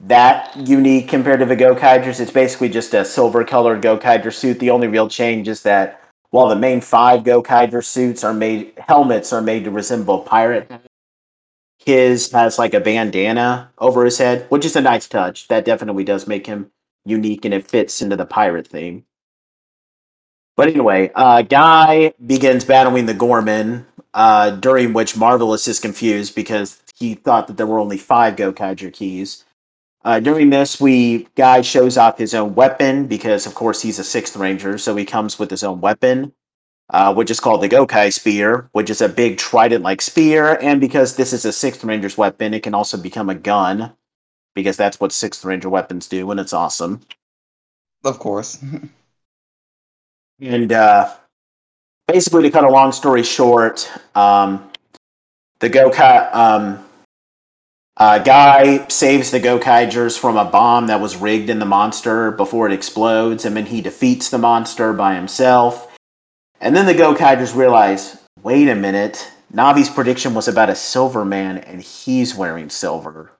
[0.00, 2.20] that unique compared to the Gokaigers.
[2.20, 4.58] It's basically just a silver colored Gokaiger suit.
[4.58, 9.32] The only real change is that while the main five Gokaiger suits are made, helmets
[9.32, 10.70] are made to resemble pirate.
[11.78, 15.48] His has like a bandana over his head, which is a nice touch.
[15.48, 16.70] That definitely does make him
[17.04, 19.04] unique and it fits into the pirate theme.
[20.56, 26.80] But anyway, uh, Guy begins battling the Gorman, uh, during which Marvelous is confused because
[26.94, 29.44] he thought that there were only five Gokaiger keys.
[30.04, 34.04] Uh, during this, we Guy shows off his own weapon because, of course, he's a
[34.04, 36.32] sixth ranger, so he comes with his own weapon,
[36.90, 40.58] uh, which is called the Gokai Spear, which is a big trident-like spear.
[40.60, 43.94] And because this is a sixth ranger's weapon, it can also become a gun
[44.54, 47.00] because that's what sixth ranger weapons do, and it's awesome.
[48.04, 48.62] Of course.
[50.40, 51.12] And uh,
[52.08, 54.70] basically, to cut a long story short, um,
[55.60, 56.84] the Gokai um,
[57.96, 62.66] uh, guy saves the Gokaigers from a bomb that was rigged in the monster before
[62.66, 65.94] it explodes, and then he defeats the monster by himself.
[66.60, 71.58] And then the Gokaigers realize, wait a minute, Navi's prediction was about a silver man,
[71.58, 73.30] and he's wearing silver.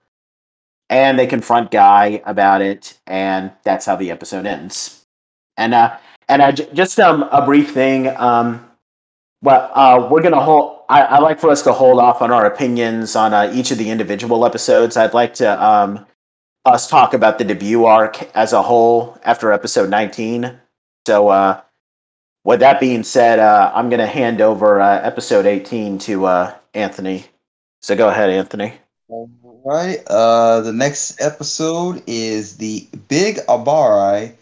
[0.89, 5.03] And they confront Guy about it, and that's how the episode ends.
[5.57, 8.07] And uh, and j- just um, a brief thing.
[8.15, 8.69] Um,
[9.41, 10.81] well, uh, we're gonna hold.
[10.89, 13.77] I, I like for us to hold off on our opinions on uh, each of
[13.77, 14.97] the individual episodes.
[14.97, 16.05] I'd like to um,
[16.65, 20.59] us talk about the debut arc as a whole after episode nineteen.
[21.07, 21.61] So, uh,
[22.43, 27.25] with that being said, uh, I'm gonna hand over uh, episode eighteen to uh, Anthony.
[27.81, 28.73] So go ahead, Anthony.
[29.07, 29.29] All
[29.63, 29.99] right.
[30.07, 34.33] Uh, the next episode is the Big Abari,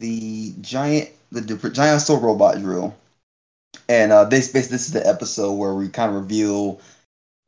[0.00, 1.40] the giant, the,
[1.72, 2.94] giant soul robot drill,
[3.88, 6.80] and uh, this, this is the episode where we kind of reveal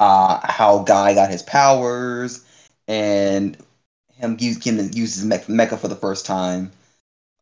[0.01, 2.45] uh how Guy got his powers
[2.89, 3.57] and
[4.15, 6.73] him use him to use his mech- mecha for the first time.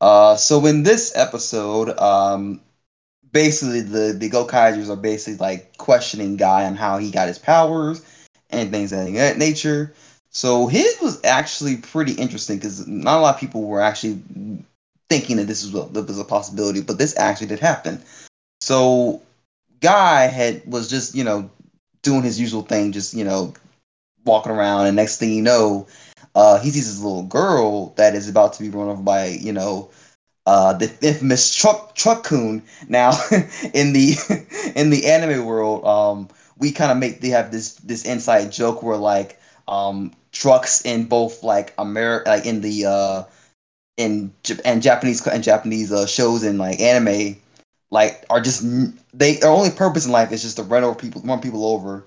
[0.00, 2.60] Uh, so in this episode, um,
[3.32, 8.04] basically the the Gokaigers are basically like questioning Guy on how he got his powers
[8.50, 9.92] and things of that nature.
[10.30, 14.22] So his was actually pretty interesting because not a lot of people were actually
[15.08, 18.00] thinking that this was a, was a possibility, but this actually did happen.
[18.60, 19.22] So
[19.80, 21.50] Guy had was just you know
[22.02, 23.54] doing his usual thing, just you know
[24.24, 25.86] walking around, and next thing you know,
[26.34, 29.52] uh, he sees this little girl that is about to be run over by you
[29.52, 29.90] know
[30.46, 32.62] uh, the infamous truck Truck-kun.
[32.88, 33.10] Now
[33.74, 34.14] in the
[34.76, 36.28] in the anime world, um,
[36.58, 39.38] we kind of make they have this this inside joke where like
[39.68, 43.22] um, trucks in both like America, like in the uh,
[43.98, 44.32] in
[44.64, 47.36] and Japanese and Japanese uh, shows and like anime,
[47.90, 48.64] like are just
[49.14, 52.04] they their only purpose in life is just to run over people, run people over,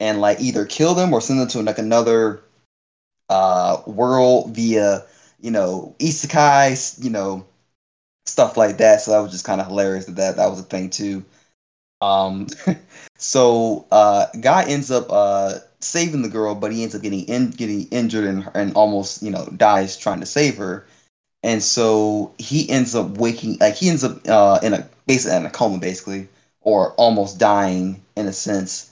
[0.00, 2.42] and like either kill them or send them to like another
[3.30, 5.04] uh world via
[5.40, 7.44] you know isekai, you know
[8.26, 9.00] stuff like that.
[9.02, 11.24] So that was just kind of hilarious that that, that was a thing too.
[12.00, 12.48] Um,
[13.18, 17.50] so uh, guy ends up uh saving the girl, but he ends up getting in,
[17.50, 20.86] getting injured and and almost you know dies trying to save her.
[21.42, 25.46] And so he ends up waking, like he ends up uh, in a basically in
[25.46, 26.28] a coma, basically,
[26.60, 28.90] or almost dying in a sense.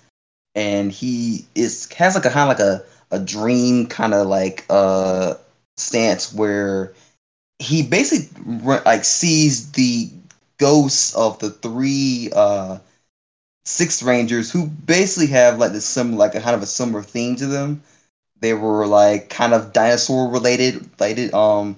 [0.54, 4.64] And he is has like a kind of like a a dream kind of like
[4.70, 5.34] uh
[5.76, 6.92] stance where
[7.58, 10.10] he basically like sees the
[10.58, 12.78] ghosts of the three uh
[13.64, 17.36] six rangers who basically have like the similar like a kind of a similar theme
[17.36, 17.82] to them
[18.40, 21.76] they were like kind of dinosaur related related um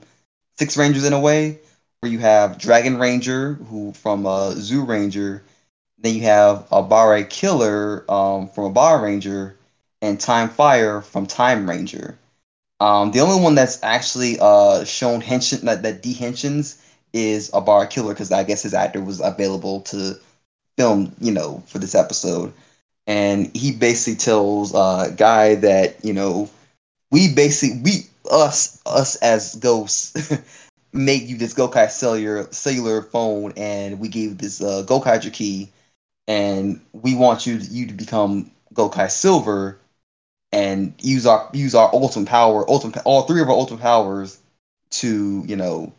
[0.60, 1.58] six rangers in a way
[2.00, 5.42] where you have dragon ranger who from a uh Ranger,
[5.98, 9.54] then you have a Abare killer um from Abaranger
[10.02, 12.18] and time fire from time ranger
[12.80, 16.80] um, the only one that's actually uh, shown henshin that, that dehensions
[17.12, 20.14] is Abare Killer because I guess his actor was available to
[20.76, 22.52] film, you know, for this episode.
[23.06, 26.48] And he basically tells uh guy that, you know,
[27.10, 30.32] we basically we us us as ghosts
[30.92, 35.70] make you this Gokai cellular cellular phone and we gave this uh Gokaiger key
[36.28, 39.78] and we want you you to become Gokai Silver
[40.52, 44.38] and use our use our ultimate power, ultimate all three of our ultimate powers
[44.90, 45.92] to you know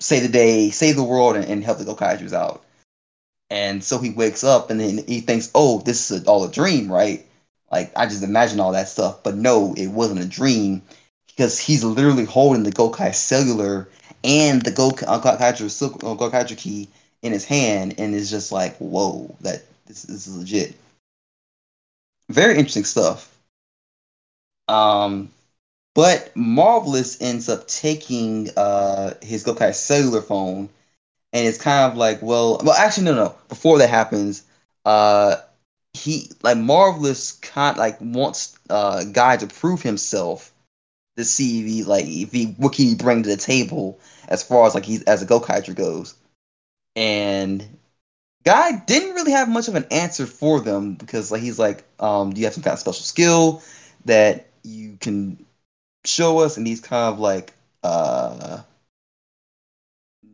[0.00, 2.64] save the day, save the world, and, and help the Gokaigers out.
[3.50, 6.90] And so he wakes up and then he thinks, "Oh, this is all a dream,
[6.90, 7.24] right?"
[7.70, 10.82] Like I just imagine all that stuff, but no, it wasn't a dream
[11.38, 13.88] because he's literally holding the Gokai cellular
[14.24, 16.88] and the Gokai uh, key
[17.22, 20.74] in his hand, and it's just like, whoa, that this, this is legit.
[22.28, 23.38] Very interesting stuff.
[24.66, 25.30] Um,
[25.94, 30.68] but Marvelous ends up taking uh, his Gokai cellular phone,
[31.32, 33.34] and it's kind of like, well, well, actually, no, no.
[33.48, 34.42] Before that happens,
[34.84, 35.36] uh,
[35.92, 40.52] he like Marvelous kind like wants uh guy to prove himself
[41.18, 43.98] to see if he like if he what can he bring to the table
[44.28, 46.14] as far as like he's as a Gokaiger goes,
[46.96, 47.64] and
[48.44, 52.32] guy didn't really have much of an answer for them because like he's like, um,
[52.32, 53.62] do you have some kind of special skill
[54.06, 55.44] that you can
[56.04, 56.56] show us?
[56.56, 57.54] And he's kind of like
[57.84, 58.62] uh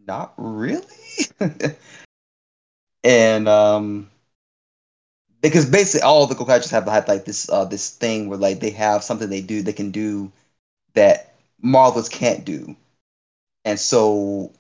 [0.07, 0.87] not really?
[3.05, 4.09] And um
[5.41, 8.71] because basically all the Gokaigers have have like this uh this thing where like they
[8.71, 10.31] have something they do they can do
[10.95, 12.77] that Marvels can't do
[13.65, 14.51] and so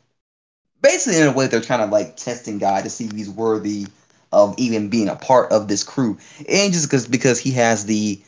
[0.82, 3.86] basically in a way they're kind of like testing guy to see if he's worthy
[4.32, 6.18] of even being a part of this crew
[6.48, 8.20] and just because because he has the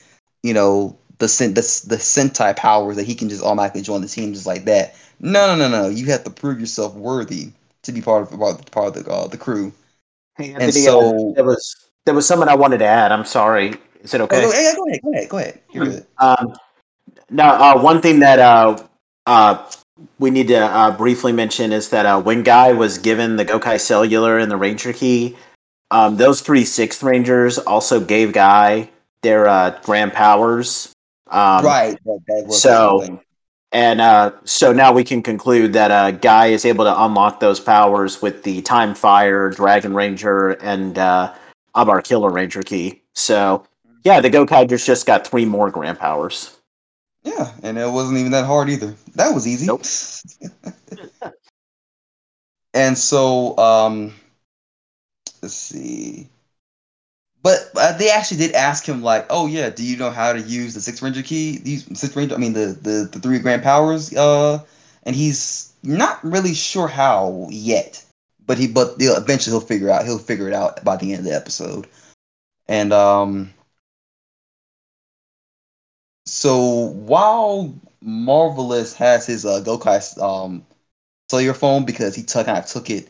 [0.43, 4.33] you know the the the Sentai powers that he can just automatically join the team
[4.33, 4.95] just like that.
[5.21, 5.89] No, no, no, no.
[5.89, 7.53] You have to prove yourself worthy
[7.83, 9.73] to be part of part, part of the uh, the crew.
[10.37, 13.13] Hey, and so uh, there was there was something I wanted to add.
[13.13, 13.75] I'm sorry.
[14.03, 14.45] Is it okay?
[14.45, 15.01] Oh, yeah, go ahead.
[15.03, 15.29] Go ahead.
[15.29, 15.61] Go ahead.
[15.73, 16.07] You're good.
[16.19, 16.55] Um,
[17.31, 18.79] now, uh, one thing that uh,
[19.27, 19.71] uh,
[20.19, 23.81] we need to uh, briefly mention is that uh, when Guy was given the Gokai
[23.81, 25.37] Cellular and the Ranger Key,
[25.91, 28.91] um, those three Sixth Rangers also gave Guy
[29.23, 30.95] their uh, grand powers
[31.29, 31.99] um, right.
[32.51, 33.21] So,
[33.73, 37.61] and uh, so now we can conclude that uh, Guy is able to unlock those
[37.61, 41.35] powers with the Time Fire, Dragon Ranger, and uh,
[41.75, 43.03] Abare Killer Ranger key.
[43.15, 43.67] So,
[44.05, 46.56] yeah, the Gokaigers just got three more grand powers.
[47.27, 48.95] Yeah, and it wasn't even that hard either.
[49.17, 49.67] That was easy.
[49.67, 49.83] Nope.
[52.75, 54.13] and so, um,
[55.43, 56.29] let's see.
[57.43, 60.41] But uh, they actually did ask him, like, "Oh yeah, do you know how to
[60.41, 61.59] use the six ranger key?
[61.59, 64.65] These six ranger, I mean the the, the three grand powers." Uh,
[65.05, 68.05] and he's not really sure how yet,
[68.47, 70.05] but he but eventually he'll figure out.
[70.05, 71.87] He'll figure it out by the end of the episode.
[72.69, 73.53] And um,
[76.27, 80.65] so while Marvelous has his uh, Gokai um
[81.31, 83.09] cellular phone because he took kind of took it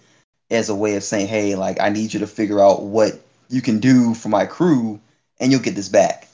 [0.51, 3.63] as a way of saying, "Hey, like I need you to figure out what." you
[3.63, 5.01] can do for my crew,
[5.41, 6.29] and you'll get this back.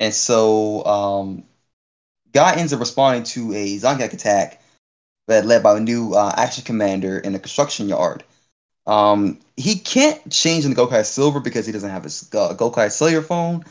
[0.00, 1.44] And so, um,
[2.32, 4.60] Guy ends up responding to a Zangyak attack
[5.28, 8.24] that led by a new uh, action commander in a construction yard.
[8.86, 13.22] Um, he can't change into Gokai Silver because he doesn't have his uh, Gokai cellular
[13.22, 13.64] phone.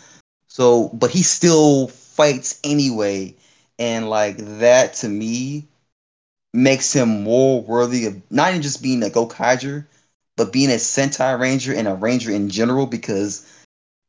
[0.48, 3.36] So, but he still fights anyway,
[3.80, 5.68] and like that to me
[6.54, 9.86] makes him more worthy of not even just being a Gokaiger,
[10.38, 13.46] but being a Sentai Ranger and a Ranger in general because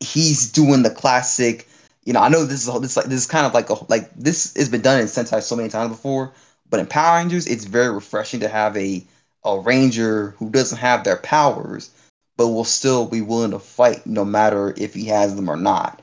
[0.01, 1.69] he's doing the classic.
[2.05, 4.15] You know, I know this is this like this is kind of like a like
[4.15, 6.33] this has been done in Sentai so many times before,
[6.69, 9.05] but in Power Rangers, it's very refreshing to have a
[9.45, 11.91] a Ranger who doesn't have their powers,
[12.37, 16.01] but will still be willing to fight no matter if he has them or not.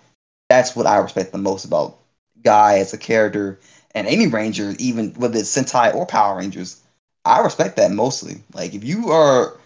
[0.51, 1.97] That's what I respect the most about
[2.43, 3.57] Guy as a character
[3.95, 6.81] and any Ranger, even whether it's Sentai or Power Rangers.
[7.23, 8.43] I respect that mostly.
[8.53, 9.57] Like if you are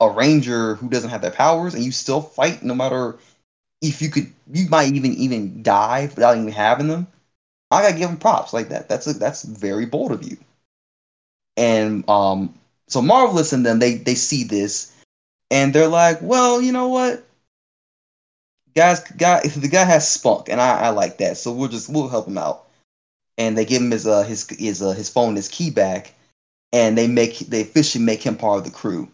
[0.00, 3.18] a Ranger who doesn't have their powers and you still fight no matter
[3.80, 7.06] if you could you might even even die without even having them.
[7.70, 8.88] I gotta give him props like that.
[8.88, 10.38] That's a, that's very bold of you.
[11.56, 12.52] And um,
[12.88, 14.92] so marvelous and them they they see this
[15.52, 17.24] and they're like, well, you know what,
[18.74, 22.08] guys, guy the guy has spunk and I, I like that, so we'll just we'll
[22.08, 22.60] help him out.
[23.38, 26.14] And they give him his uh his his uh, his phone his key back,
[26.72, 29.08] and they make they officially make him part of the crew.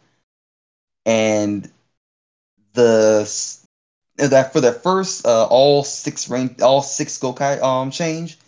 [1.07, 1.69] And
[2.75, 3.29] the
[4.17, 8.39] that for their first uh, all six rank all six Gokai um change,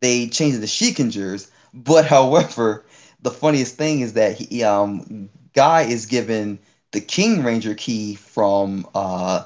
[0.00, 1.48] they changed the Shinkengers.
[1.74, 2.82] But however,
[3.22, 6.58] the funniest thing is that he um guy is given
[6.92, 9.42] the King Ranger key from uh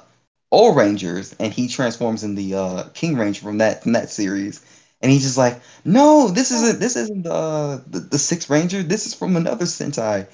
[0.55, 4.65] Ohrangers, and he transforms in the uh King Ranger from that from that series.
[5.03, 8.83] And he's just like, no, this isn't this isn't the uh, the, the Sixth Ranger.
[8.83, 10.27] This is from another Sentai.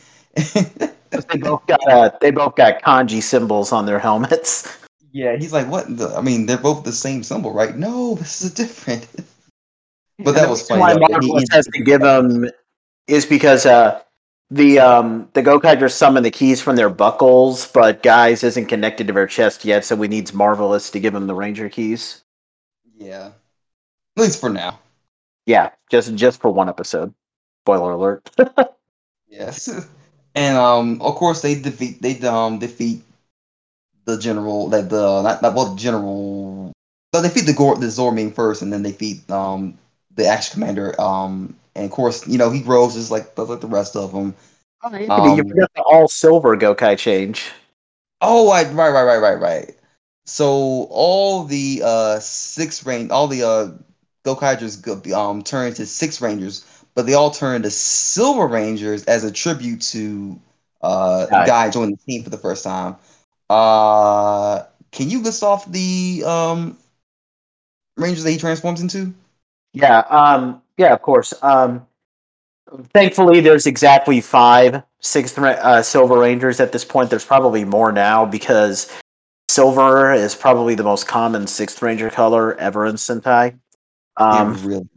[1.11, 4.77] they both got uh, they both got kanji symbols on their helmets.
[5.13, 5.97] Yeah, he's like, what?
[5.97, 7.77] The, I mean, they're both the same symbol, right?
[7.77, 9.09] No, this is different.
[10.21, 10.81] but that was funny.
[10.81, 12.49] Why though, that he- Marvelous has to give them
[13.09, 14.01] is because uh,
[14.51, 19.13] the um, the Gokaiger summon the keys from their buckles, but guys isn't connected to
[19.13, 22.23] their chest yet, so we needs Marvelous to give him the Ranger keys.
[22.97, 23.33] yeah,
[24.17, 24.81] at least for now.
[25.47, 27.15] Yeah, just just for one episode.
[27.65, 28.31] Spoiler alert.
[29.29, 29.69] Yes,
[30.35, 33.03] and um, of course they defeat they um defeat
[34.05, 36.73] the general that the not, not well the general.
[37.13, 39.79] No, they feed the Gor the Zorming first, and then they feed um
[40.15, 43.67] the Action Commander um and of course you know he grows just like like the
[43.69, 44.35] rest of them.
[44.93, 47.51] you Um, forgot the all silver Gokai change.
[48.21, 49.77] Oh, I, right, right, right, right, right.
[50.27, 50.47] So
[50.91, 53.69] all the uh six range, all the uh
[54.25, 56.65] Gokaigers go, um turn into six rangers,
[56.95, 60.39] but they all turn into Silver Rangers as a tribute to
[60.83, 61.45] uh Guy.
[61.45, 62.97] Guy joining the team for the first time.
[63.49, 66.77] Uh, can you list off the um
[67.97, 69.15] Rangers that he transforms into?
[69.73, 71.35] Yeah, um, yeah, of course.
[71.43, 71.87] Um,
[72.95, 77.11] thankfully, there's exactly five sixth uh, Silver Rangers at this point.
[77.11, 78.91] There's probably more now because
[79.51, 83.59] silver is probably the most common sixth Ranger color ever in Sentai.
[84.17, 84.89] Um, it really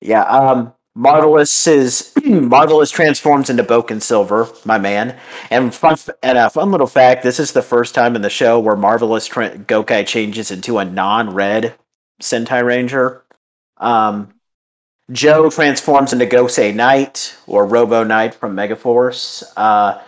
[0.00, 5.16] yeah, um, Marvelous is Marvelous transforms into Boken Silver, my man.
[5.48, 8.58] And fun and a fun little fact: this is the first time in the show
[8.58, 11.74] where Marvelous tra- Gokai changes into a non-red
[12.20, 13.22] Sentai Ranger.
[13.76, 14.34] Um,
[15.10, 19.42] Joe transforms into Gosei Knight or Robo Knight from Megaforce.
[19.56, 20.00] Uh,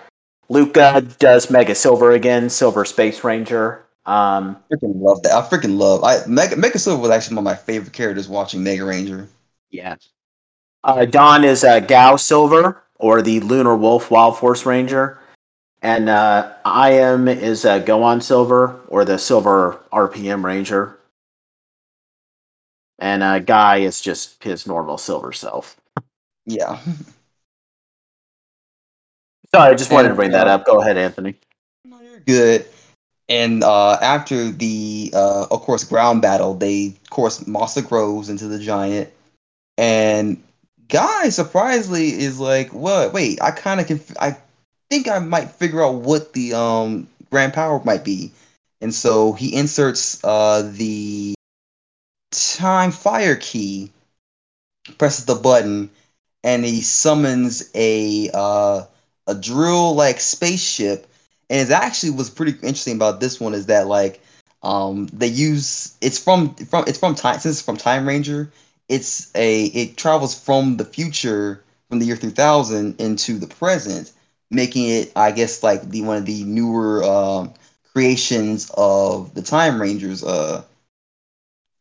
[0.48, 3.84] Luca does Mega Silver again, Silver Space Ranger.
[4.04, 5.32] Um, freaking love that.
[5.32, 6.02] I freaking love.
[6.02, 9.28] I Mega Mega Silver was actually one of my favorite characters watching Mega Ranger.
[9.70, 9.96] Yeah.
[10.82, 15.18] Uh, Don is uh, Gao Silver, or the Lunar Wolf Wild Force Ranger.
[15.82, 20.98] And uh, Ahim is uh, Go-On Silver, or the Silver RPM Ranger.
[23.00, 25.76] And uh, Guy is just his normal silver self.
[26.46, 26.78] Yeah.
[29.54, 30.66] Sorry, I just wanted to And, bring that uh, up.
[30.66, 31.36] Go ahead, Anthony.
[31.84, 32.66] No, you're good.
[33.28, 38.48] And uh, after the, uh, of course, ground battle, they, of course, Masa grows into
[38.48, 39.10] the giant,
[39.78, 40.42] and
[40.88, 43.12] Guy surprisingly is like, "What?
[43.12, 44.00] Wait, I kind of can.
[44.20, 44.36] I
[44.90, 48.32] think I might figure out what the um grand power might be."
[48.80, 51.34] And so he inserts uh the
[52.30, 53.90] time fire key,
[54.98, 55.90] presses the button,
[56.44, 58.82] and he summons a uh
[59.26, 61.06] a drill like spaceship.
[61.50, 64.20] And it actually was pretty interesting about this one is that like
[64.62, 68.50] um they use it's from from it's from time since it's from time ranger
[68.88, 74.12] it's a it travels from the future from the year 3000 into the present
[74.50, 77.52] making it i guess like the one of the newer um
[77.92, 80.62] creations of the time rangers uh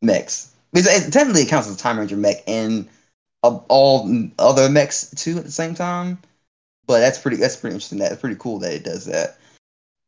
[0.02, 2.88] mechs because it, technically it counts as a time ranger mech and
[3.44, 6.18] uh, all other mechs too at the same time
[6.88, 9.38] but that's pretty that's pretty interesting that's pretty cool that it does that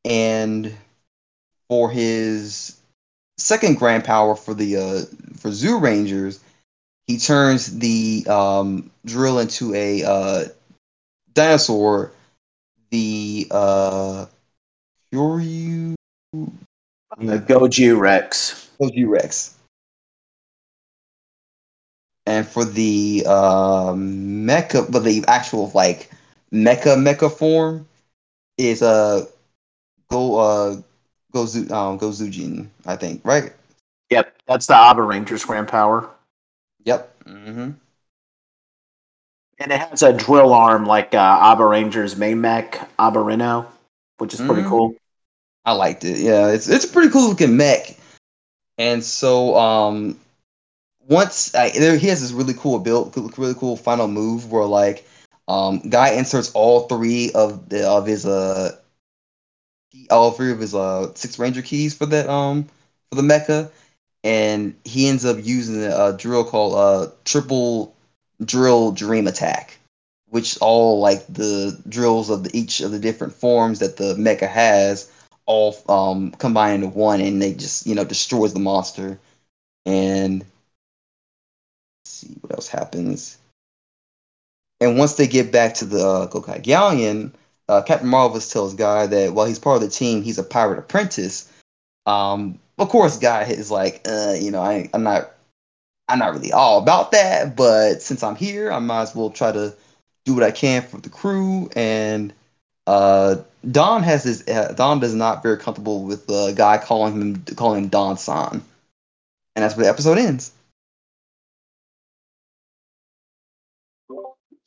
[0.06, 0.74] and
[1.70, 2.82] for his
[3.38, 5.02] second grand power for the uh,
[5.38, 6.40] for Zyurangers,
[7.08, 10.44] he turns the um, drill into a uh,
[11.34, 12.12] dinosaur,
[12.92, 14.26] the uh,
[15.14, 15.96] Kyoryu
[16.34, 18.70] The Goju Rex.
[18.80, 19.58] Goju Rex.
[22.32, 26.10] And for the uh, mecha, but the actual like
[26.54, 27.90] mecha mecha form
[28.58, 29.26] is uh
[30.10, 30.82] go uh
[31.34, 33.52] Gozu um Gozujin, I think, right?
[34.12, 36.10] Yep, that's the Aba Rangers Grand Power.
[36.86, 37.24] Yep.
[37.26, 37.72] Mm-hmm.
[39.60, 43.66] And it has a drill arm like uh, Aba Rangers main mech, Abarino,
[44.20, 44.70] which is pretty Mhm.
[44.70, 44.96] cool.
[45.66, 46.20] I liked it.
[46.20, 47.98] Yeah, it's it's a pretty cool looking mech.
[48.78, 50.18] And so um
[51.12, 55.06] once I, there, he has this really cool build, really cool final move where like
[55.50, 58.72] um guy inserts all three of the of his uh
[60.12, 62.66] all three of his uh six ranger keys for that um
[63.10, 63.70] for the mecha.
[64.24, 67.94] And he ends up using a drill called uh triple
[68.44, 69.80] drill dream attack
[70.30, 74.48] which all like the drills of the, each of the different forms that the mecha
[74.50, 75.08] has
[75.46, 79.20] all um combine into one and they just you know destroys the monster.
[79.86, 80.46] And
[82.28, 83.38] see what else happens
[84.82, 87.32] and once they get back to the uh, Gokai Galleon,
[87.70, 90.80] uh, Captain Marvelous tells Guy that while he's part of the team, he's a pirate
[90.80, 91.50] apprentice.
[92.08, 95.34] Um, of course, Guy is like, uh, you know, I, I'm not,
[96.10, 99.52] I'm not really all about that, but since I'm here, I might as well try
[99.52, 99.74] to
[100.26, 101.70] do what I can for the crew.
[101.76, 102.34] And
[102.88, 103.36] uh,
[103.70, 107.84] Don has his, uh, Don is not very comfortable with the guy calling him, calling
[107.84, 108.64] him Don San,
[109.56, 110.52] and that's where the episode ends.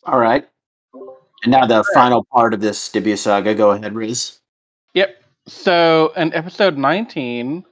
[0.07, 0.47] All right.
[1.43, 3.55] And now the final part of this debut saga.
[3.55, 4.39] Go ahead, Riz.
[4.95, 5.23] Yep.
[5.47, 7.65] So in episode 19,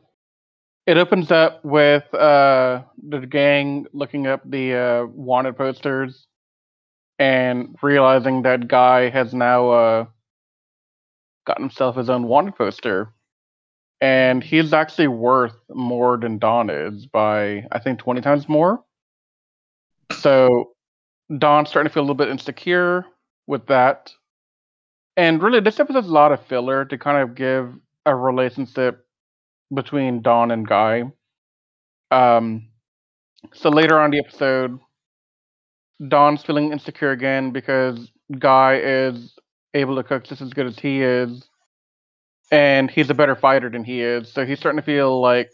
[0.86, 6.26] it opens up with uh, the gang looking up the uh, wanted posters
[7.18, 10.06] and realizing that Guy has now uh,
[11.46, 13.12] gotten himself his own wanted poster.
[14.00, 18.82] And he's actually worth more than Don is by, I think, 20 times more.
[20.18, 20.71] So
[21.38, 23.06] Don's starting to feel a little bit insecure
[23.46, 24.12] with that.
[25.16, 27.74] And really, this episode's a lot of filler to kind of give
[28.06, 29.06] a relationship
[29.72, 31.04] between Don and Guy.
[32.10, 32.68] Um,
[33.52, 34.78] so later on the episode,
[36.08, 39.34] Don's feeling insecure again because Guy is
[39.74, 41.48] able to cook just as good as he is,
[42.50, 44.32] and he's a better fighter than he is.
[44.32, 45.50] So he's starting to feel like,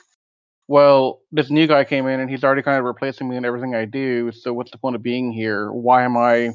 [0.69, 3.75] well, this new guy came in and he's already kind of replacing me in everything
[3.75, 4.31] I do.
[4.33, 5.73] So what's the point of being here?
[5.73, 6.51] Why am I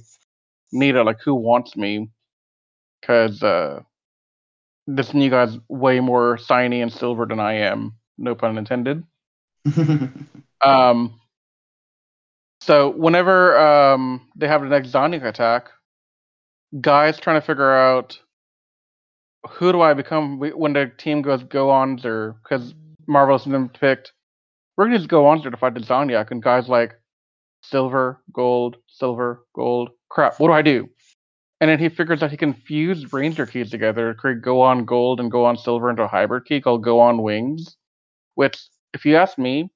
[0.71, 1.03] needed?
[1.03, 2.09] Like, who wants me?
[3.01, 3.81] Because uh,
[4.87, 7.95] this new guy's way more shiny and silver than I am.
[8.17, 9.03] No pun intended.
[10.63, 11.19] Um,
[12.61, 15.69] so whenever um, they have the next Zonic attack,
[16.79, 18.17] guys trying to figure out
[19.49, 22.73] who do I become when the team goes go on or because
[23.07, 24.13] Marvelous and them picked,
[24.77, 26.93] we're gonna just go on to fight the Zoniac, and guys like
[27.61, 29.89] silver, gold, silver, gold.
[30.09, 30.89] Crap, what do I do?
[31.61, 34.83] And then he figures out he can fuse Ranger keys together to create Go On
[34.83, 37.77] Gold and Go On Silver into a hybrid key called Go On Wings.
[38.35, 38.59] Which,
[38.93, 39.71] if you ask me,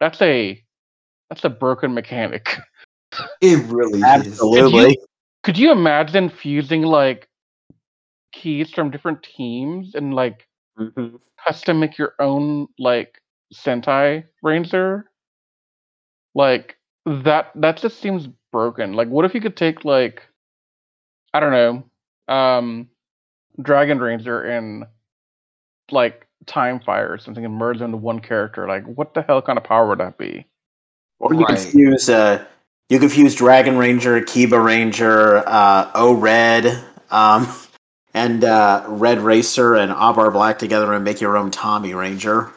[0.00, 0.60] that's a
[1.30, 2.56] that's a broken mechanic.
[3.40, 4.04] it really is.
[4.04, 4.98] Absolutely.
[5.44, 7.28] Could you imagine fusing like
[8.32, 10.47] keys from different teams and like
[10.78, 11.20] Mhm.
[11.46, 13.20] custom make your own like
[13.54, 15.10] Sentai Ranger?
[16.34, 18.92] Like that that just seems broken.
[18.94, 20.22] Like what if you could take like
[21.34, 22.88] I don't know, um
[23.62, 24.86] Dragon Ranger and
[25.90, 28.68] like Time Fire or something and merge them into one character.
[28.68, 30.46] Like what the hell kind of power would that be?
[31.20, 31.46] Or you Right.
[31.46, 32.44] could fuse uh
[32.90, 37.48] you could fuse Dragon Ranger, Kiba Ranger, uh O Red, um
[38.14, 42.50] and uh Red Racer and Abar Black together and make your own Tommy Ranger.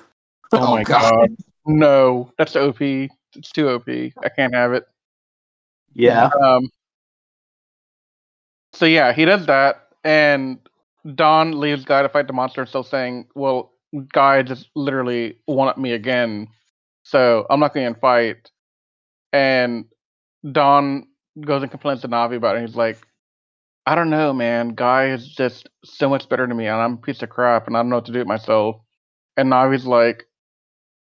[0.54, 1.12] Oh, Oh, my God.
[1.12, 1.30] god.
[1.66, 2.82] No, that's OP.
[2.82, 3.88] It's too OP.
[3.88, 4.86] I can't have it.
[5.94, 6.30] Yeah.
[6.44, 6.70] Um.
[8.74, 10.58] So yeah, he does that, and
[11.16, 13.74] Don leaves Guy to fight the monster, still saying, "Well,
[14.14, 16.48] Guy just literally one up me again,
[17.04, 18.50] so I'm not going to fight."
[19.34, 19.86] And
[20.52, 21.08] Don
[21.42, 22.62] goes and complains to Navi about it.
[22.66, 22.98] He's like,
[23.86, 24.70] "I don't know, man.
[24.70, 27.76] Guy is just so much better than me, and I'm a piece of crap, and
[27.76, 28.78] I don't know what to do with myself."
[29.38, 30.26] And Navi's like,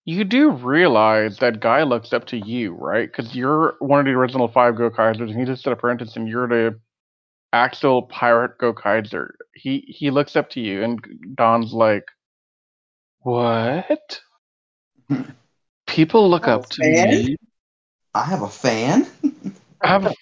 [0.05, 3.11] "You do realize that Guy looks up to you, right?
[3.11, 6.49] Because you're one of the original five Gokaigers, and he's just an apprentice, and you're
[6.49, 6.81] the
[7.53, 9.31] actual pirate Gokaiger.
[9.55, 11.01] He he looks up to you, and
[11.37, 12.05] Don's like,
[13.21, 14.21] "What?"
[15.87, 17.11] People look up to fan?
[17.11, 17.37] me.
[18.15, 19.07] I have a fan.
[19.81, 20.15] I have a-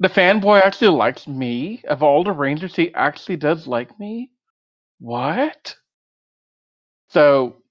[0.00, 1.82] the fanboy actually likes me.
[1.88, 4.30] Of all the Rangers, he actually does like me.
[4.98, 5.76] What?
[7.08, 7.62] So,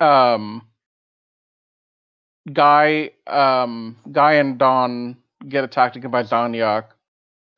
[0.00, 0.62] um,
[2.52, 6.84] Guy, um, Guy and Don get attacked again by Zangyak,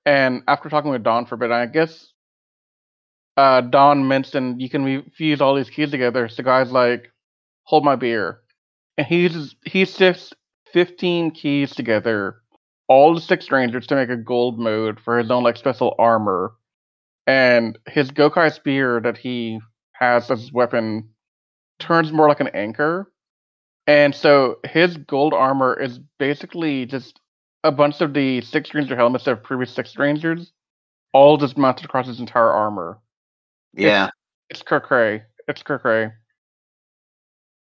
[0.05, 2.12] and after talking with Don for a bit, I guess,
[3.37, 6.29] uh, Don mentioned you can fuse all these keys together.
[6.29, 7.12] So Guy's like,
[7.64, 8.41] "Hold my beer,"
[8.99, 10.33] and he uses he sifts
[10.73, 12.43] fifteen keys together,
[12.91, 16.53] all the six rangers to make a gold mode for his own like special armor,
[17.24, 19.61] and his Gokai spear that he
[19.93, 21.09] has as his weapon
[21.78, 23.11] turns more like an anchor.
[23.86, 27.20] And so his gold armor is basically just
[27.62, 30.53] a bunch of the six ranger helmets of previous six rangers,
[31.12, 32.99] all just mounted across his entire armor.
[33.72, 34.11] Yeah.
[34.49, 35.22] It's cray.
[35.47, 36.11] It's cray.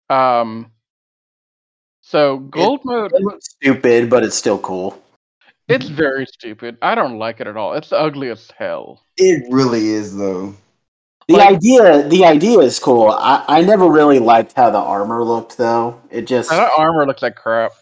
[0.09, 0.71] Um.
[1.99, 5.03] So gold mode, It looks stupid, but it's still cool.
[5.67, 6.77] It's very stupid.
[6.81, 7.73] I don't like it at all.
[7.73, 9.03] It's ugly as hell.
[9.17, 10.55] It really is though.
[11.27, 13.09] The Like- idea, the idea is cool.
[13.09, 15.99] I, I never really liked how the armor looked, though.
[16.09, 17.73] It just, That armor looks like crap.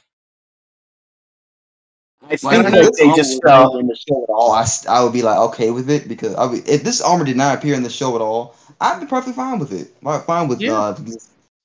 [2.24, 3.80] I think if like this they just was felt.
[3.80, 4.52] in the show at all.
[4.52, 7.38] I, I would be like okay with it because I would, if this armor did
[7.38, 9.94] not appear in the show at all, I'd be perfectly fine with it.
[10.02, 10.74] Like, Fine with Yeah.
[10.74, 10.96] uh,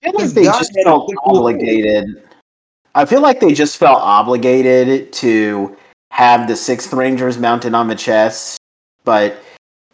[0.02, 1.38] I feel like they God just felt so cool.
[1.38, 2.04] obligated.
[2.94, 5.74] I feel like they just felt obligated to
[6.10, 8.58] have the sixth rangers mounted on the chest.
[9.04, 9.38] But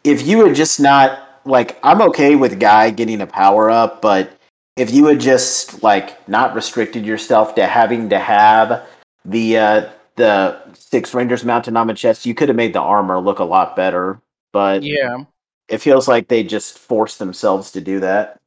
[0.05, 4.31] if you had just not like, I'm okay with Guy getting a power up, but
[4.77, 8.87] if you had just like not restricted yourself to having to have
[9.25, 13.19] the uh, the six rangers mounted on the chest, you could have made the armor
[13.21, 14.21] look a lot better.
[14.53, 15.25] But Yeah.
[15.69, 18.39] it feels like they just forced themselves to do that.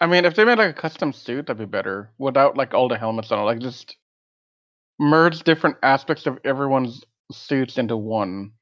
[0.00, 2.10] I mean, if they made like a custom suit, that'd be better.
[2.18, 3.96] Without like all the helmets on it, like just
[4.98, 8.52] merge different aspects of everyone's suits into one.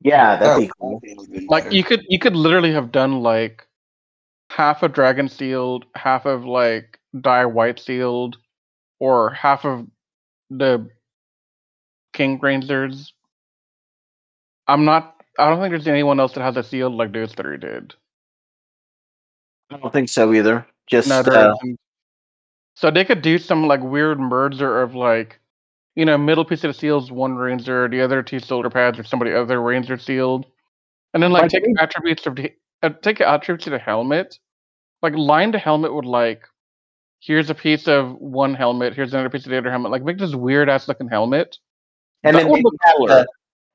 [0.00, 1.00] Yeah, that'd be that cool.
[1.02, 3.66] would have been Like you could you could literally have done like
[4.50, 8.36] half of dragon sealed, half of like dye white sealed,
[9.00, 9.86] or half of
[10.50, 10.88] the
[12.12, 13.12] king rangers.
[14.66, 15.14] I'm not.
[15.38, 17.94] I don't think there's anyone else that has a sealed like those three did.
[19.70, 20.66] I don't think so either.
[20.86, 21.54] Just No, uh.
[22.74, 25.40] So they could do some like weird merger of like,
[25.98, 29.02] you know, middle piece of the seals one ranger, the other two shoulder pads or
[29.02, 30.46] somebody other ranger sealed,
[31.12, 32.52] and then like, Like take they- attributes of the
[32.84, 34.38] uh, take attributes of the helmet,
[35.02, 36.42] like line the helmet with like,
[37.18, 40.18] here's a piece of one helmet, here's another piece of the other helmet, like make
[40.18, 41.58] this weird ass looking helmet.
[42.22, 43.08] and That then maybe have cooler.
[43.08, 43.26] the-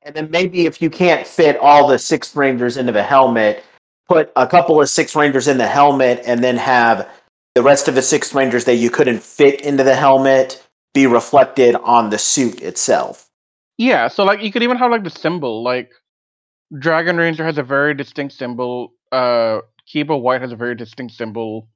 [0.03, 3.65] and then maybe if you can't fit all the six rangers into the helmet,
[4.07, 7.09] put a couple of six rangers in the helmet, and then have
[7.55, 10.62] the rest of the six rangers that you couldn't fit into the helmet
[10.93, 13.29] be reflected on the suit itself.
[13.77, 15.91] Yeah, so like you could even have like the symbol, like
[16.77, 18.93] Dragon Ranger has a very distinct symbol.
[19.11, 19.59] Uh,
[19.91, 21.67] Kiba White has a very distinct symbol.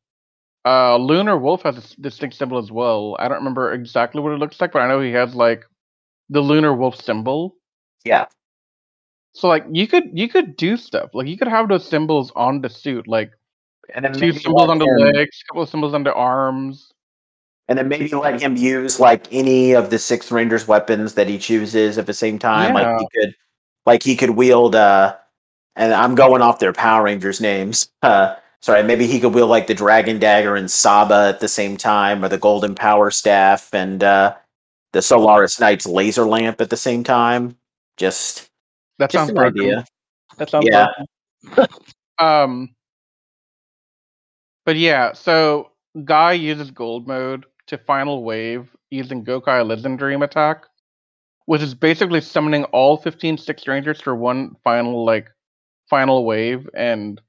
[0.66, 3.16] Uh, Lunar Wolf has a distinct symbol as well.
[3.20, 5.64] I don't remember exactly what it looks like, but I know he has like
[6.30, 7.56] the Lunar Wolf symbol.
[8.04, 8.26] Yeah.
[9.34, 12.62] So like you could you could do stuff like you could have those symbols on
[12.62, 13.32] the suit, like
[13.94, 16.92] And then two symbols on the legs, couple of symbols on the arms.
[17.68, 21.38] And then maybe let him use like any of the six rangers weapons that he
[21.38, 22.74] chooses at the same time.
[22.74, 23.36] Like he could
[23.86, 25.16] like he could wield uh
[25.76, 27.90] and i'm going off their power rangers names.
[28.04, 31.78] Uh sorry maybe he could wield like the dragon dagger and saba at the same
[31.78, 34.34] time or the golden power staff and uh
[34.94, 37.56] the solaris knights laser lamp at the same time.
[37.98, 38.50] Just
[39.00, 39.62] That just sounds an broken.
[39.62, 39.86] idea.
[40.38, 40.88] That sounds Yeah.
[42.20, 42.70] um,
[44.66, 45.72] but yeah, so
[46.06, 50.66] Guy uses gold mode to final wave using Gokai Legend Dream attack,
[51.46, 55.30] which is basically summoning all 15 six rangers for one final like
[55.90, 57.22] final wave, and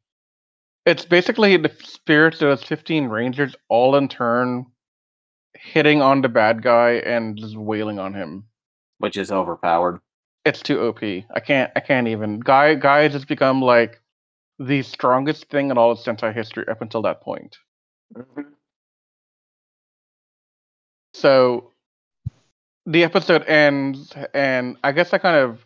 [0.86, 4.66] it's basically the spirits of those 15 rangers all in turn
[5.54, 8.44] hitting on the bad guy and just wailing on him.
[8.98, 10.00] which is overpowered
[10.48, 11.02] it's too OP.
[11.02, 12.40] I can't I can't even.
[12.40, 14.00] Guy Guy has just become like
[14.58, 17.58] the strongest thing in all of Sentai history up until that point.
[18.16, 18.40] Mm-hmm.
[21.14, 21.70] So
[22.86, 25.64] the episode ends and I guess I kind of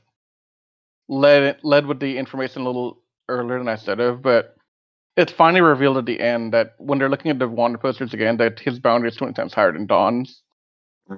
[1.09, 4.57] led led with the information a little earlier than I should have, but
[5.16, 8.38] it's finally revealed at the end that when they're looking at the Wanda posters again,
[8.38, 10.43] that his boundary is twenty times higher than Don's.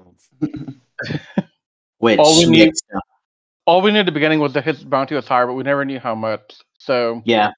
[1.98, 2.80] which All we need- makes-
[3.66, 5.84] All we knew at the beginning was that his bounty was higher, but we never
[5.84, 6.54] knew how much.
[6.78, 7.52] So yeah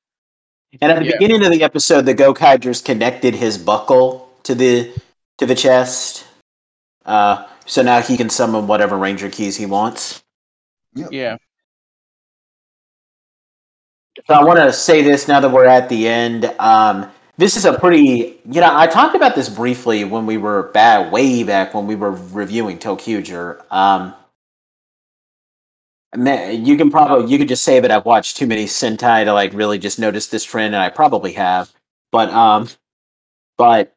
[0.81, 1.13] And at the Yeah.
[1.19, 4.93] beginning of the episode, the Gokaigers connected his buckle to the
[5.39, 6.26] to the chest.
[7.07, 10.23] Uh, so now he can summon whatever ranger keys he wants.
[11.11, 11.37] Yeah.
[14.27, 16.47] So I want to say this now that we're at the end.
[16.59, 20.65] Um, this is a pretty, you know, I talked about this briefly when we were
[20.73, 23.71] back, way back when we were reviewing ToQger.
[23.71, 24.15] Um,
[26.17, 29.35] man, you can probably, you could just say that I've watched too many Sentai to
[29.35, 31.71] like really just notice this trend, and I probably have.
[32.11, 32.69] But, um,
[33.59, 33.96] but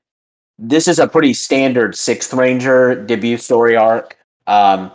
[0.60, 4.92] this is a pretty standard Sixth Ranger debut story arc, um,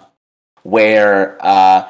[0.63, 1.89] where, uh,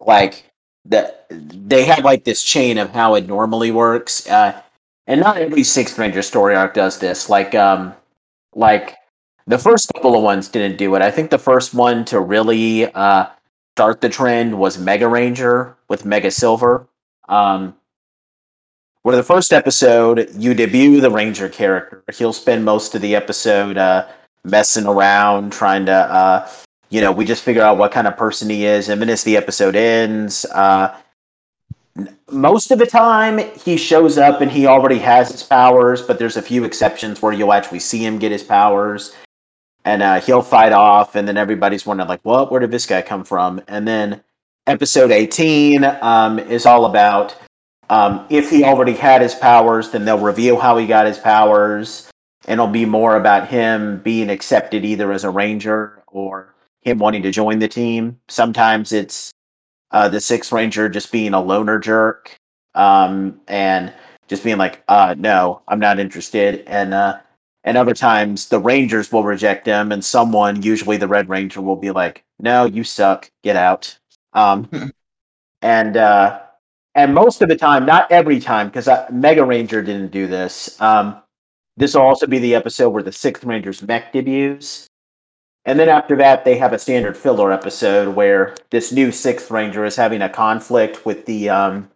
[0.00, 0.50] like
[0.86, 4.28] that they have like this chain of how it normally works.
[4.28, 4.60] Uh,
[5.06, 7.28] and not every Sixth Ranger story arc does this.
[7.30, 7.94] Like, um,
[8.54, 8.96] like
[9.46, 11.02] the first couple of ones didn't do it.
[11.02, 13.26] I think the first one to really uh,
[13.76, 16.86] start the trend was Mega Ranger with Mega Silver.
[17.28, 17.76] Um,
[19.04, 22.02] where the first episode you debut the Ranger character.
[22.14, 24.08] He'll spend most of the episode uh,
[24.44, 26.48] messing around, trying to, uh,
[26.88, 28.88] you know, we just figure out what kind of person he is.
[28.88, 30.98] And then as the episode ends, uh,
[32.30, 36.38] most of the time he shows up and he already has his powers, but there's
[36.38, 39.14] a few exceptions where you'll actually see him get his powers.
[39.84, 42.50] And uh, he'll fight off, and then everybody's wondering, like, what?
[42.50, 43.60] Where did this guy come from?
[43.68, 44.22] And then
[44.66, 47.36] episode 18 um, is all about
[47.94, 52.10] um, if he already had his powers, then they'll reveal how he got his powers,
[52.44, 57.22] and it'll be more about him being accepted either as a ranger or him wanting
[57.22, 58.18] to join the team.
[58.28, 59.30] Sometimes it's
[59.92, 62.36] uh, the Sixth Ranger just being a loner jerk
[62.74, 63.92] um, and
[64.26, 67.18] just being like, uh, "No, I'm not interested." And uh,
[67.62, 71.76] and other times the Rangers will reject him, and someone, usually the Red Ranger, will
[71.76, 73.30] be like, "No, you suck.
[73.44, 73.96] Get out."
[74.32, 74.68] Um,
[75.62, 76.40] and uh,
[76.94, 80.80] and most of the time, not every time, because Mega Ranger didn't do this.
[80.80, 81.20] Um,
[81.76, 84.88] this will also be the episode where the Sixth Ranger's mech debuts.
[85.64, 89.84] And then after that, they have a standard filler episode where this new Sixth Ranger
[89.84, 91.90] is having a conflict with the um,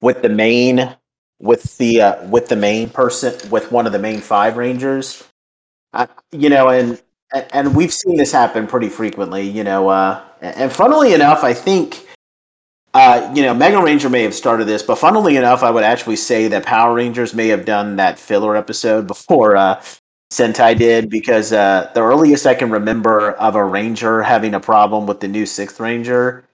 [0.00, 0.96] with the main
[1.38, 5.24] with the uh, with the main person with one of the main five Rangers.
[5.92, 7.02] Uh, you know, and
[7.52, 9.42] and we've seen this happen pretty frequently.
[9.42, 12.05] You know, uh, and funnily enough, I think.
[12.96, 16.16] Uh, you know, Mega Ranger may have started this, but funnily enough, I would actually
[16.16, 19.82] say that Power Rangers may have done that filler episode before uh,
[20.32, 25.06] Sentai did because uh, the earliest I can remember of a Ranger having a problem
[25.06, 26.44] with the new Sixth Ranger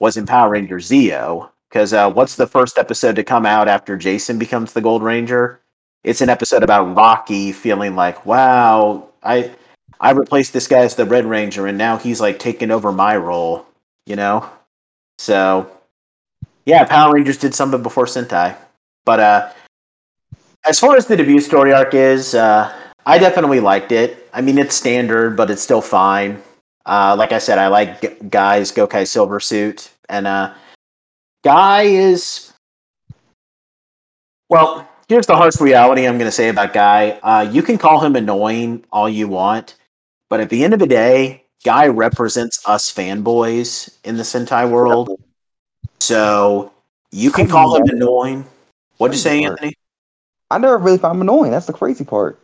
[0.00, 1.50] was in Power Ranger Zeo.
[1.70, 5.60] Because uh, what's the first episode to come out after Jason becomes the Gold Ranger?
[6.02, 9.52] It's an episode about Rocky feeling like, wow, I
[10.00, 13.16] I replaced this guy as the Red Ranger, and now he's like taking over my
[13.16, 13.64] role.
[14.04, 14.50] You know,
[15.18, 15.70] so
[16.64, 18.56] yeah, Power Rangers did something before Sentai,
[19.04, 19.50] but uh,
[20.64, 22.72] as far as the debut story arc is, uh,
[23.04, 24.28] I definitely liked it.
[24.32, 26.40] I mean, it's standard, but it's still fine.
[26.86, 30.54] Uh, like I said, I like Guy's Gokai Silver suit, and uh,
[31.44, 32.52] Guy is
[34.48, 34.88] well.
[35.08, 37.10] Here's the harsh reality I'm going to say about Guy.
[37.22, 39.76] Uh, you can call him annoying all you want,
[40.30, 45.10] but at the end of the day, Guy represents us fanboys in the Sentai world.
[46.02, 46.72] So
[47.12, 48.44] you can call him annoying.
[48.96, 49.74] What'd you say, Anthony?
[50.50, 51.52] I never really found him annoying.
[51.52, 52.40] That's the crazy part.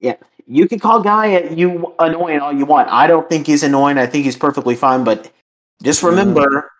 [0.00, 0.16] Yeah,
[0.46, 2.88] you can call Guy you annoying all you want.
[2.88, 3.98] I don't think he's annoying.
[3.98, 5.04] I think he's perfectly fine.
[5.04, 5.30] But
[5.82, 6.08] just mm-hmm.
[6.08, 6.70] remember,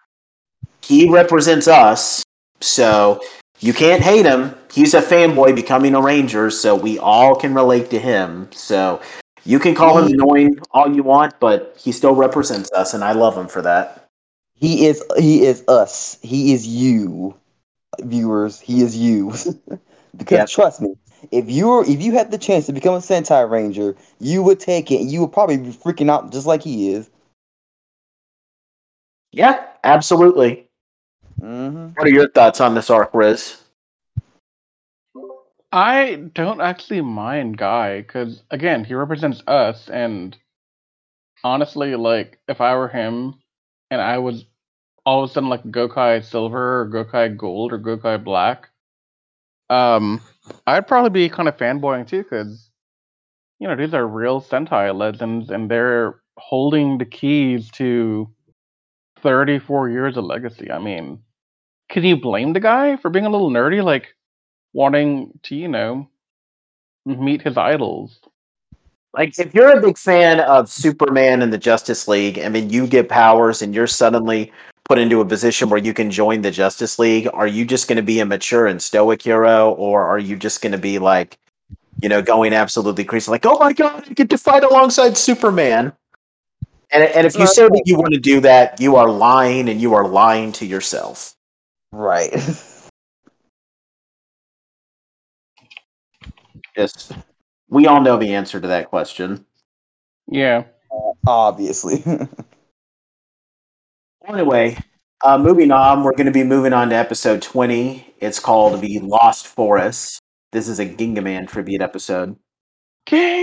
[0.81, 2.23] he represents us,
[2.63, 3.21] so
[3.61, 4.55] you can't hate him.
[4.73, 8.49] He's a fanboy becoming a ranger, so we all can relate to him.
[8.53, 9.03] So
[9.45, 13.13] you can call him annoying all you want, but he still represents us, and I
[13.13, 14.01] love him for that.
[14.57, 16.19] He is he is us.
[16.23, 17.35] He is you,
[18.01, 18.61] viewers.
[18.61, 19.33] He is you.
[20.17, 20.51] because Yep.
[20.51, 20.97] trust me,
[21.31, 24.61] if you were if you had the chance to become a Sentai Ranger, you would
[24.61, 25.03] take it.
[25.03, 27.11] You would probably be freaking out just like he is.
[29.33, 30.69] Yeah, absolutely.
[31.41, 33.59] hmm What are your thoughts on this arc, Riz?
[35.73, 40.37] I don't actually mind Guy because again, he represents us, and
[41.45, 43.41] honestly, like if I were him
[43.95, 44.45] and I was
[45.07, 48.69] all of a sudden like Gokai Silver or Gokai Gold or Gokai Black,
[49.71, 50.21] um,
[50.67, 52.71] I'd probably be kind of fanboying too because
[53.59, 58.29] you know these are real Sentai legends, and they're holding the keys to
[59.23, 60.71] 34 years of legacy.
[60.71, 61.21] I mean,
[61.89, 64.15] can you blame the guy for being a little nerdy, like
[64.73, 66.09] wanting to, you know,
[67.07, 68.19] meet his idols?
[69.15, 72.89] Like, if you're a big fan of Superman and the Justice League, I mean, you
[72.89, 74.53] get powers and you're suddenly
[74.85, 77.97] put into a position where you can join the Justice League, are you just going
[77.97, 81.39] to be a mature and stoic hero, or are you just going to be like,
[82.03, 85.93] you know, going absolutely crazy, like, oh my god, I get to fight alongside Superman?
[86.91, 89.81] And, and if you say that you want to do that, you are lying, and
[89.81, 91.35] you are lying to yourself.
[91.93, 92.33] Right.
[96.77, 97.13] Just,
[97.69, 99.45] we all know the answer to that question.
[100.27, 100.65] Yeah.
[101.27, 102.05] Obviously.
[104.27, 104.77] Anyway,
[105.23, 108.15] uh, moving on, we're going to be moving on to episode 20.
[108.21, 110.21] It's called The Lost Forest.
[110.53, 112.37] This is a Gingaman tribute episode.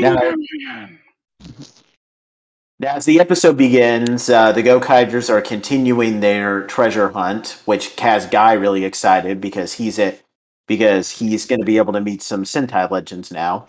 [0.02, 0.34] Now,
[2.80, 8.26] now, as the episode begins, uh, the Gokaigers are continuing their treasure hunt, which has
[8.26, 10.20] Guy really excited because he's at
[10.68, 13.68] because he's going to be able to meet some Sentai legends now.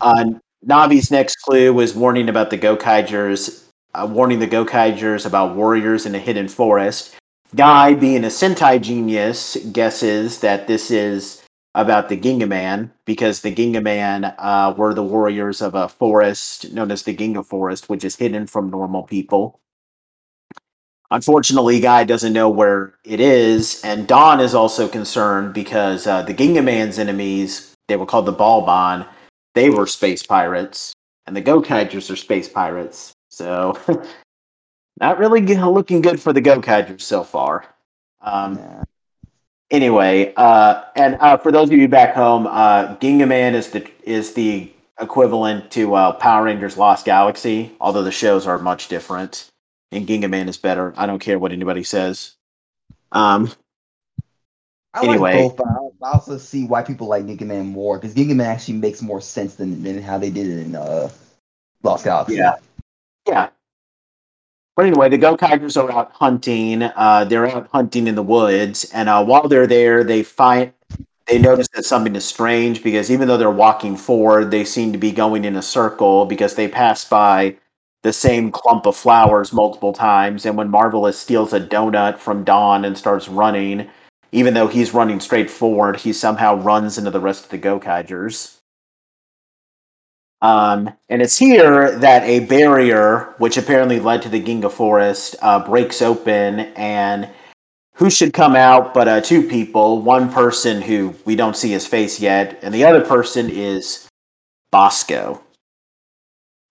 [0.00, 0.24] Uh,
[0.66, 6.14] Navi's next clue was warning about the Gokaigers uh, warning the Gokaigers about warriors in
[6.14, 7.16] a hidden forest.
[7.54, 11.42] Guy, being a Sentai genius, guesses that this is
[11.76, 17.02] about the Gingaman because the Gingaman uh, were the warriors of a forest known as
[17.02, 19.60] the Ginga Forest, which is hidden from normal people.
[21.10, 26.34] Unfortunately, Guy doesn't know where it is, and Don is also concerned because uh, the
[26.34, 29.06] Gingaman's enemies, they were called the Balban,
[29.54, 30.92] they were space pirates,
[31.26, 33.12] and the Gokaigers are space pirates.
[33.30, 33.78] So,
[35.00, 37.64] not really g- looking good for the Gokaigers so far.
[38.20, 38.84] Um, Yeah.
[39.70, 44.34] Anyway, uh, and uh, for those of you back home, uh, Gingaman is the is
[44.34, 44.70] the
[45.00, 49.48] equivalent to uh, Power Rangers Lost Galaxy, although the shows are much different.
[49.90, 50.92] And Gingaman is better.
[50.96, 52.34] I don't care what anybody says.
[53.10, 53.50] Um,
[54.94, 55.34] I Anyway.
[55.34, 55.66] like both, but
[56.06, 59.82] I also see why people like Gingaman more because Gingaman actually makes more sense than,
[59.82, 61.10] than how they did it in uh,
[61.82, 62.36] Lost Galaxy.
[62.36, 62.54] Yeah.
[63.26, 63.48] Yeah.
[64.76, 66.82] But anyway, the Gokaigers are out hunting.
[66.82, 70.72] Uh, they're out hunting in the woods, and uh, while they're there, they find
[71.26, 74.98] they notice that something is strange because even though they're walking forward, they seem to
[74.98, 77.56] be going in a circle because they pass by
[78.02, 80.44] the same clump of flowers multiple times.
[80.44, 83.88] And when Marvelous steals a donut from Don and starts running,
[84.34, 88.58] even though he's running straight forward, he somehow runs into the rest of the Gokaigers.
[90.42, 95.64] Um, and it's here that a barrier, which apparently led to the Ginga Forest, uh,
[95.64, 97.30] breaks open, and
[97.94, 100.02] who should come out but uh, two people?
[100.02, 104.08] One person who we don't see his face yet, and the other person is
[104.72, 105.40] Basco.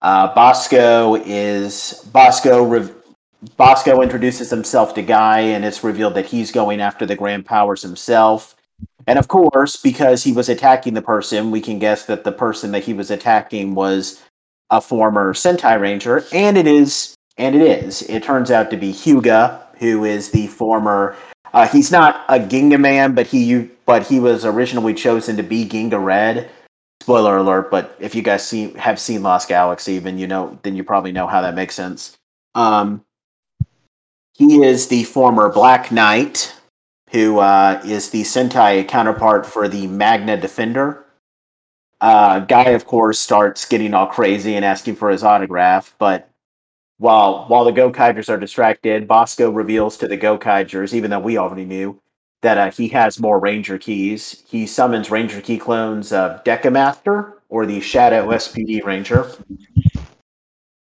[0.02, 2.62] Uh, Basco is Basco.
[2.62, 2.92] Re-
[3.56, 7.82] Basco introduces himself to Guy, and it's revealed that he's going after the Grand Powers
[7.82, 8.54] himself.
[9.06, 12.72] And of course, because he was attacking the person, we can guess that the person
[12.72, 14.22] that he was attacking was
[14.70, 18.02] a former Sentai Ranger, and it is, and it is.
[18.02, 21.16] It turns out to be Hyuga, who is the former.
[21.52, 25.68] Uh, he's not a Ginga man, but he but he was originally chosen to be
[25.68, 26.50] Ginga Red.
[27.02, 27.70] Spoiler alert!
[27.70, 31.12] But if you guys see have seen Lost Galaxy, then you know then you probably
[31.12, 32.16] know how that makes sense.
[32.54, 33.04] Um,
[34.34, 36.54] he is the former Black Knight,
[37.10, 41.06] who uh, is the Sentai counterpart for the Magna Defender.
[42.00, 46.28] Uh, Guy, of course, starts getting all crazy and asking for his autograph, but
[46.98, 51.64] while while the Gokaigers are distracted, Basco reveals to the Gokaigers, even though we already
[51.64, 52.00] knew,
[52.42, 54.42] that uh, he has more Ranger keys.
[54.46, 59.30] He summons Ranger key clones of DekaMaster, or the Shadow SPD Ranger,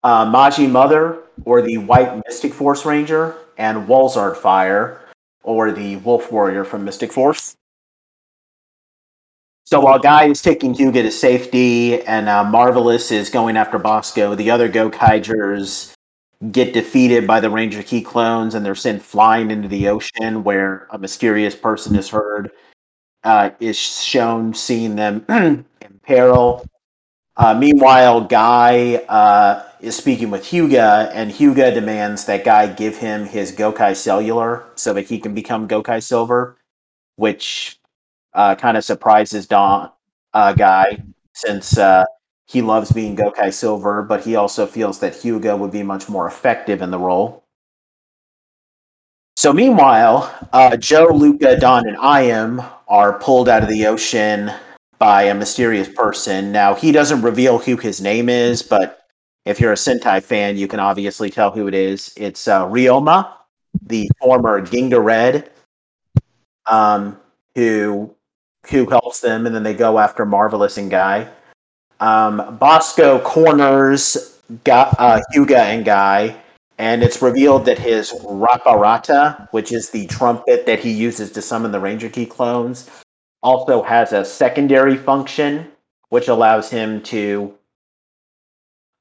[0.05, 5.01] uh, MagiMother, or the White Mystic Force Ranger, and Wolzard Fire,
[5.43, 7.57] or the Wolf Warrior from Mystic Force.
[9.65, 14.35] So while Guy is taking Hyuga to safety and uh, Marvelous is going after Basco,
[14.35, 15.93] the other Gokaigers
[16.53, 20.87] get defeated by the Ranger Key clones and they're sent flying into the ocean where
[20.91, 22.51] a mysterious person is heard,
[23.25, 25.66] uh, is shown seeing them in
[26.03, 26.65] peril.
[27.37, 33.27] Uh, meanwhile, Guy uh, is speaking with Hyuga, and Hyuga demands that Guy give him
[33.27, 36.57] his Gokai Cellular so that he can become Gokai Silver,
[37.17, 37.79] which
[38.35, 39.91] uh, kind of surprises Don
[40.35, 41.03] uh, Guy
[41.35, 42.05] since uh,
[42.47, 46.27] he loves being Gokai Silver, but he also feels that Hyuga would be much more
[46.27, 47.45] effective in the role.
[49.37, 54.51] So, meanwhile, uh, Joe, Luca, Don, and Ahim are pulled out of the ocean
[54.99, 56.51] by a mysterious person.
[56.51, 58.98] Now, he doesn't reveal who his name is, but
[59.49, 62.12] if you're a Sentai fan, you can obviously tell who it is.
[62.19, 63.33] It's uh, Ryoma,
[63.83, 65.51] the former Ginga Red,
[66.66, 67.19] um,
[67.55, 68.15] who
[68.70, 71.27] who helps them, and then they go after Marvelous and Guy.
[71.99, 76.37] Um, Basco corners Ga- uh, Hyuga and Guy,
[76.77, 81.73] and it's revealed that his Raparata, which is the trumpet that he uses to summon
[81.73, 82.91] the Ranger Key clones,
[83.43, 85.66] also has a secondary function,
[86.11, 87.57] which allows him to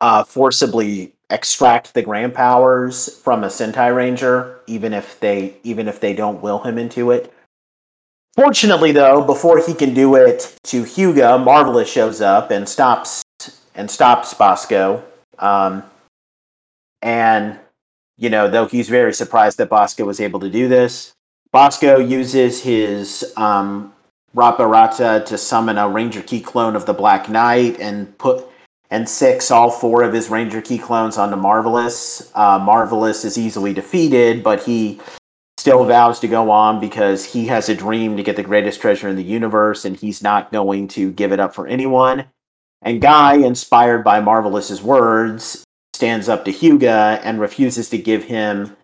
[0.01, 5.99] uh, forcibly extract the grand powers from a Sentai Ranger, even if they even if
[5.99, 7.33] they don't will him into it.
[8.35, 13.23] Fortunately, though, before he can do it to Hyuga, Marvelous shows up and stops
[13.73, 15.03] and stops Basco.
[15.39, 15.83] Um,
[17.01, 17.59] and
[18.17, 21.13] you know, though he's very surprised that Basco was able to do this,
[21.51, 23.93] Basco uses his um,
[24.35, 28.45] Raparata to summon a Ranger Key clone of the Black Knight and put
[28.89, 32.31] and six all four of his Ranger Key clones onto Marvelous.
[32.33, 34.99] Uh, Marvelous is easily defeated, but he
[35.57, 39.09] still vows to go on because he has a dream to get the greatest treasure
[39.09, 42.25] in the universe, and he's not going to give it up for anyone.
[42.81, 48.77] And Guy, inspired by Marvelous's words, stands up to Hyuga and refuses to give him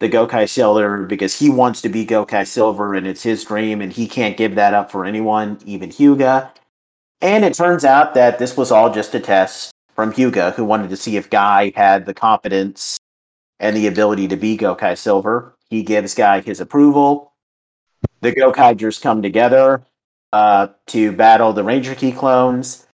[0.00, 3.92] the Gokai Silver because he wants to be Gokai Silver and it's his dream, and
[3.92, 6.50] he can't give that up for anyone, even Hyuga.
[7.20, 10.90] And it turns out that this was all just a test from Hyuga, who wanted
[10.90, 12.98] to see if Guy had the confidence
[13.60, 15.56] and the ability to be Gokai Silver.
[15.70, 17.32] He gives Guy his approval.
[18.20, 19.84] The Gokaigers come together
[20.32, 22.86] uh, to battle the Ranger Key clones.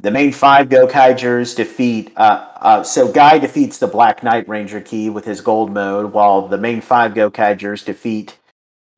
[0.00, 2.12] The main five Gokaigers defeat.
[2.16, 6.48] Uh, uh, so Guy defeats the Black Knight Ranger Key with his gold mode, while
[6.48, 8.38] the main five Gokaigers defeat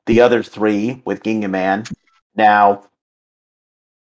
[0.05, 1.93] the other three with Gingaman.
[2.35, 2.85] Now,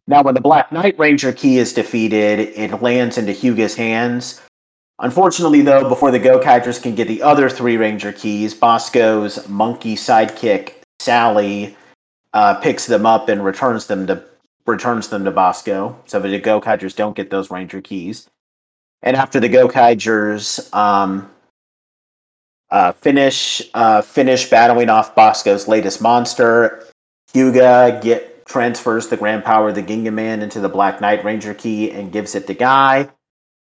[0.10, 4.42] now, when the Black Knight Ranger key is defeated, it lands into Hyuga's hands.
[4.98, 10.74] Unfortunately, though, before the Gokaigers can get the other three Ranger keys, Basco's monkey sidekick
[11.00, 11.78] Sally
[12.34, 14.24] uh, picks them up and returns them to
[14.66, 15.96] returns them to Basco.
[16.08, 18.28] So the Gokaigers don't get those Ranger keys.
[19.04, 21.30] And after the Gokaigers um,
[22.72, 26.88] uh, finish uh, finish battling off Basco's latest monster,
[27.32, 31.92] Hyuga get transfers the Grand Power of the Gingaman into the Black Knight Ranger key
[31.92, 33.10] and gives it to Guy.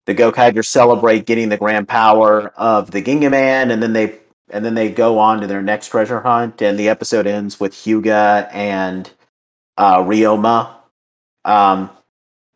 [0.07, 4.75] The Gokaigers celebrate getting the Grand Power of the Gingaman, and then they and then
[4.75, 6.61] they go on to their next treasure hunt.
[6.61, 9.09] And the episode ends with Hyuga and
[9.77, 10.75] uh, Ryoma
[11.45, 11.91] um,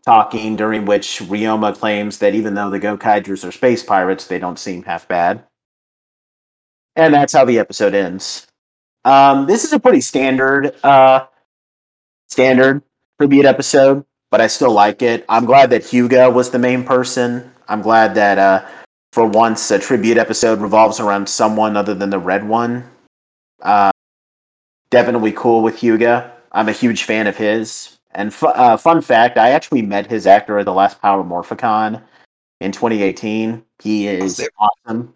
[0.05, 4.59] talking, during which Ryoma claims that even though the Gokaigers are space pirates, they don't
[4.59, 5.45] seem half bad.
[6.97, 8.47] And that's how the episode ends.
[9.05, 11.27] Um, this is a pretty standard uh,
[12.29, 12.83] standard
[13.19, 15.25] tribute episode, but I still like it.
[15.29, 17.53] I'm glad that Hyuga was the main person.
[17.69, 18.67] I'm glad that uh,
[19.13, 22.85] for once a tribute episode revolves around someone other than the red one.
[23.63, 23.91] Uh,
[24.91, 26.31] definitely cool with Hyuga.
[26.53, 27.99] I'm a huge fan of his.
[28.13, 32.03] And fu- uh, fun fact, I actually met his actor at the last Power Morphicon
[32.61, 33.65] in 2018.
[33.83, 35.15] He is awesome.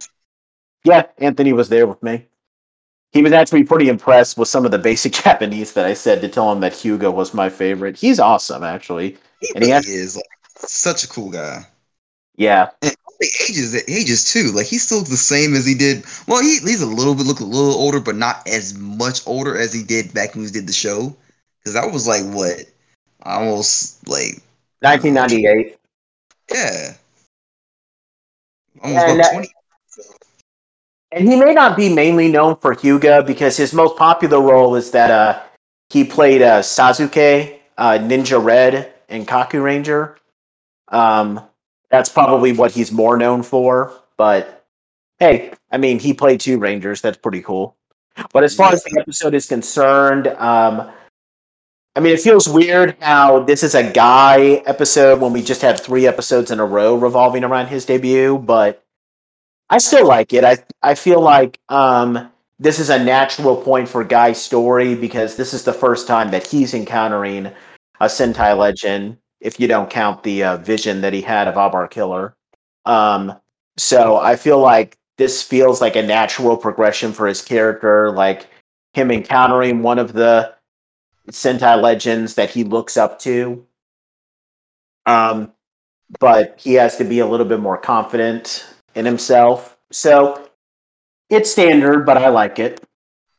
[0.85, 2.27] Yeah, Anthony was there with me
[3.13, 6.29] he was actually pretty impressed with some of the basic Japanese that I said to
[6.29, 7.97] tell him that Hyuga was my favorite.
[7.97, 9.17] He's awesome, actually.
[9.41, 10.25] He, and he has, is like
[10.57, 11.67] such a cool guy.
[12.37, 12.71] Yeah.
[12.83, 14.53] And the ages, ages too.
[14.53, 16.05] Like he's still the same as he did.
[16.27, 19.57] Well, he, he's a little bit look a little older, but not as much older
[19.57, 21.17] as he did back when he did the show.
[21.59, 22.65] Because that was like what,
[23.23, 24.41] almost like
[24.81, 25.77] 1998.
[26.53, 26.95] Yeah.
[28.81, 29.53] Almost and, 20
[31.13, 34.91] and he may not be mainly known for Hyuga because his most popular role is
[34.91, 35.43] that uh,
[35.91, 40.19] he played uh, Sasuke, uh, Ninja Red, and Kaku Ranger.
[40.89, 41.41] Um,
[41.91, 43.93] that's probably what he's more known for.
[44.17, 44.67] But
[45.19, 47.01] hey, I mean, he played two Rangers.
[47.01, 47.77] That's pretty cool.
[48.33, 50.91] But as far as the episode is concerned, um,
[51.95, 55.81] I mean, it feels weird how this is a guy episode when we just had
[55.81, 58.39] three episodes in a row revolving around his debut.
[58.39, 58.85] But
[59.71, 60.45] I still like it.
[60.45, 65.53] I I feel like um, this is a natural point for Guy's story because this
[65.53, 67.47] is the first time that he's encountering
[68.01, 69.19] a Sentai legend.
[69.41, 72.35] If you don't count the uh, vision that he had of Abare Killer,
[72.87, 73.35] um,
[73.77, 78.47] so I feel like this feels like a natural progression for his character, like
[78.95, 80.55] him encountering one of the
[81.31, 83.65] Sentai legends that he looks up to.
[85.07, 85.53] Um,
[86.21, 88.67] but he has to be a little bit more confident
[88.99, 89.79] in himself.
[89.91, 90.51] So
[91.31, 92.85] it's standard, but I like it.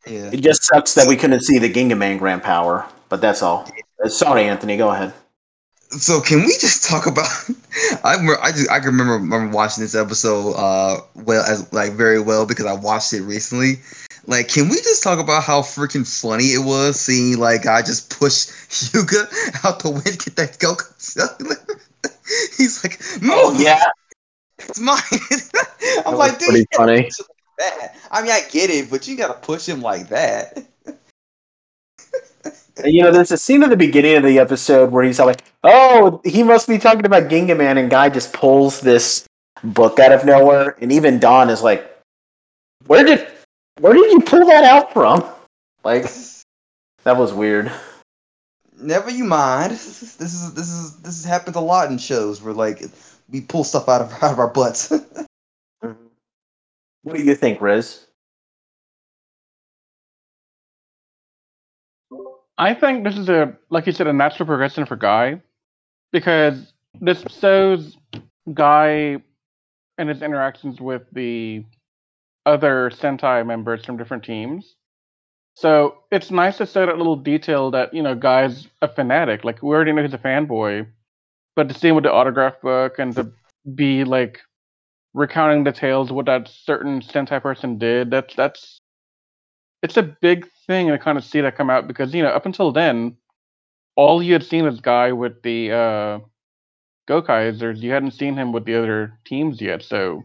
[0.06, 0.30] Yeah.
[0.32, 3.70] It just sucks that we couldn't see the Gingaman Grand Power, but that's all.
[4.02, 4.76] Uh, sorry, Anthony.
[4.76, 5.12] Go ahead.
[5.90, 7.28] So can we just talk about?
[8.04, 11.92] I remember, I just, I can remember, remember watching this episode uh well as like
[11.92, 13.74] very well because I watched it recently.
[14.26, 18.16] Like, can we just talk about how freaking funny it was seeing like I just
[18.16, 20.76] push Hyuga out the wind, get that go?
[22.56, 23.82] He's like, oh yeah,
[24.68, 24.98] It's mine.
[26.06, 27.02] I'm That like, dude, pretty funny.
[27.02, 27.12] like
[27.58, 27.96] that.
[28.10, 30.64] I mean, I get it, but you gotta push him like that.
[32.84, 36.22] You know, there's a scene at the beginning of the episode where he's like, "Oh,
[36.24, 39.26] he must be talking about Ginga Man," and guy just pulls this
[39.62, 41.84] book out of nowhere, and even Don is like,
[42.86, 43.28] "Where did,
[43.80, 45.22] where did you pull that out from?"
[45.84, 46.06] Like,
[47.04, 47.70] that was weird.
[48.78, 49.72] Never you mind.
[49.72, 52.82] This is this is this is this has a lot in shows where like
[53.30, 54.92] we pull stuff out of out of our butts.
[57.02, 58.06] What do you think, Riz?
[62.58, 65.40] I think this is a, like you said, a natural progression for Guy,
[66.12, 67.96] because this shows
[68.52, 69.16] Guy
[69.96, 71.64] and his interactions with the
[72.44, 74.76] other Sentai members from different teams.
[75.56, 79.42] So it's nice to show that little detail that you know, Guy's a fanatic.
[79.42, 80.86] Like we already know he's a fanboy,
[81.56, 83.32] but the same with the autograph book and to
[83.74, 84.40] be like
[85.14, 88.80] recounting the tales what that certain Sentai person did, that's that's
[89.82, 92.46] it's a big thing to kind of see that come out because you know up
[92.46, 93.16] until then,
[93.96, 96.18] all you had seen was Guy with the uh,
[97.08, 97.80] Gokaizers.
[97.80, 100.24] You hadn't seen him with the other teams yet, so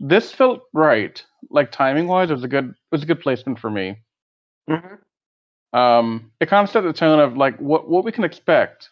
[0.00, 1.22] this felt right.
[1.50, 3.98] Like timing wise, it was a good it was a good placement for me.
[5.72, 8.90] Um, it kind of set the tone of like what what we can expect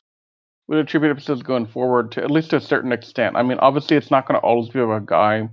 [0.68, 3.36] with the tribute episodes going forward to at least to a certain extent.
[3.36, 5.48] I mean, obviously, it's not going to always be about Guy.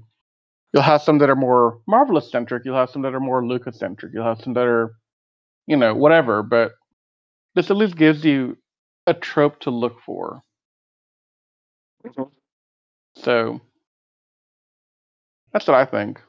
[0.74, 2.66] You'll have some that are more Marvelous centric.
[2.66, 4.12] You'll have some that are more Luca's centric.
[4.14, 4.96] You'll have some that are,
[5.68, 6.42] you know, whatever.
[6.42, 6.72] But
[7.54, 8.58] this at least gives you
[9.06, 10.42] a trope to look for.
[13.16, 13.62] So
[15.52, 16.20] that's what I think.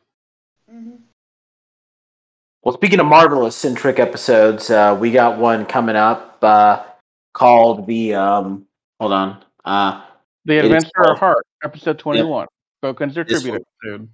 [2.63, 6.83] Well, speaking of marvelous centric episodes, uh, we got one coming up uh,
[7.33, 8.15] called the.
[8.15, 8.67] Um,
[9.01, 9.45] hold on.
[9.65, 10.03] Uh,
[10.45, 12.47] The Adventure of Heart, episode twenty-one.
[12.83, 14.09] Boken's their This tribute episode.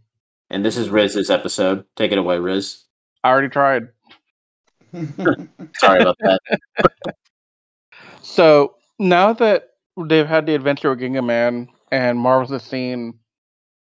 [0.51, 1.85] and this is Riz's episode.
[1.97, 2.85] Take it away, Riz.
[3.24, 3.89] I already tried.
[5.78, 6.40] Sorry about that.
[8.23, 9.70] So now that
[10.07, 13.19] they've had the adventure with Ginga Man and Marvel's has seen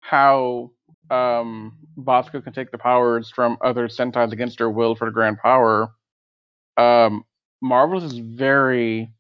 [0.01, 0.71] how
[1.11, 5.39] um, Basco can take the powers from other Sentais against their will for the Grand
[5.39, 5.93] Power,
[6.77, 7.25] um,
[7.61, 9.13] Marvel's is very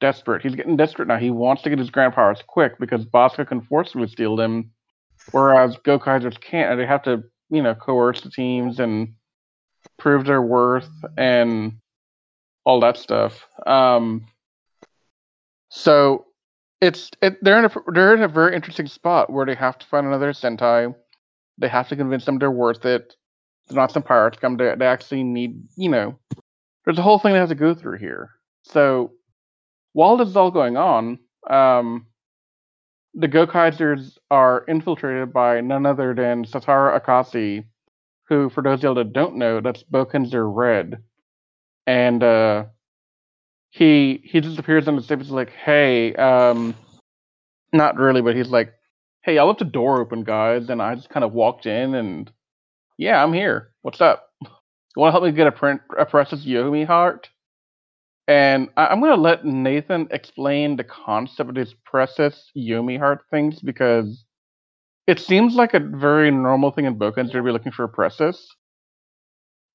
[0.00, 0.42] desperate.
[0.42, 1.18] He's getting desperate now.
[1.18, 4.70] He wants to get his Grand Powers quick because Basco can forcibly steal them,
[5.32, 6.72] whereas Gokaizers can't.
[6.72, 9.14] and They have to, you know, coerce the teams and
[9.98, 11.72] prove their worth and
[12.64, 13.46] all that stuff.
[13.66, 14.26] Um,
[15.68, 16.26] so
[16.80, 19.86] it's it, they're in a they're in a very interesting spot where they have to
[19.86, 20.94] find another Sentai.
[21.58, 23.14] They have to convince them they're worth it.
[23.68, 24.56] They're not some pirates come.
[24.56, 26.18] They they actually need you know.
[26.84, 28.30] There's a whole thing they have to go through here.
[28.62, 29.12] So
[29.96, 31.18] while this is all going on,
[31.48, 32.04] um,
[33.14, 37.64] the Gokaizers are infiltrated by none other than Satoru Akashi,
[38.28, 41.02] who, for those of y'all that don't know, that's Bokenzer Red.
[41.86, 42.66] And uh,
[43.70, 45.20] he he just appears on the stage.
[45.20, 46.74] He's like, "Hey, um,
[47.72, 48.74] not really, but he's like,
[49.22, 52.30] hey, I left the door open, guys, and I just kind of walked in, and
[52.98, 53.72] yeah, I'm here.
[53.80, 54.28] What's up?
[54.42, 54.48] You
[55.00, 57.30] want to help me get a print a precious Yomi heart?"
[58.28, 63.60] And I, I'm gonna let Nathan explain the concept of these precious Yumi heart things
[63.60, 64.24] because
[65.06, 68.48] it seems like a very normal thing in Boken to be looking for a precious.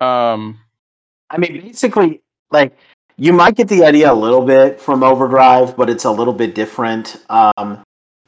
[0.02, 0.60] Um,
[1.30, 2.22] I mean, basically,
[2.52, 2.76] like
[3.18, 6.53] you might get the idea a little bit from Overdrive, but it's a little bit
[6.53, 7.23] different.
[7.30, 7.82] Um,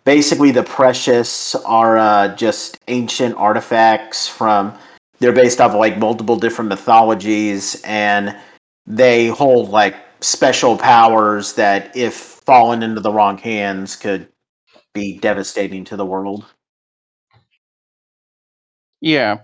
[0.05, 4.73] basically, the precious are uh, just ancient artifacts from.
[5.19, 8.37] They're based off of like multiple different mythologies, and
[8.85, 14.27] they hold like special powers that, if fallen into the wrong hands, could
[14.93, 16.45] be devastating to the world.
[19.01, 19.39] Yeah.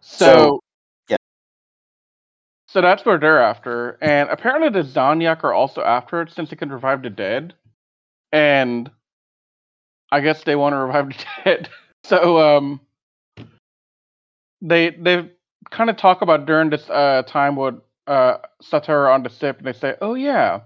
[0.00, 0.60] So, So,
[1.08, 1.16] yeah.
[2.68, 6.56] So that's what they're after, and apparently the Zangyak are also after it since it
[6.56, 7.54] can revive the dead,
[8.32, 8.90] and
[10.10, 11.68] I guess they want to revive the dead.
[12.02, 12.80] So um,
[14.60, 15.30] they they
[15.70, 17.76] kind of talk about during this uh time with
[18.06, 20.60] uh Satoru on the ship, and they say, "Oh yeah,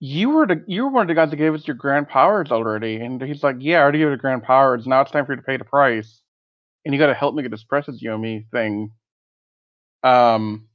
[0.00, 2.50] you were the you were one of the guys that gave us your grand powers
[2.50, 4.86] already," and he's like, "Yeah, I already gave you the grand powers.
[4.86, 6.22] Now it's time for you to pay the price."
[6.84, 8.92] and you got to help me get this precious Yomi thing.
[10.02, 10.68] Um,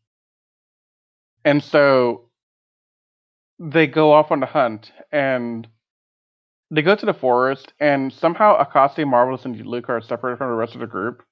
[1.43, 2.29] and so
[3.59, 5.67] they go off on the hunt, and
[6.69, 10.55] they go to the forest, and somehow Akashi, Marvelous, and Luke are separated from the
[10.55, 11.23] rest of the group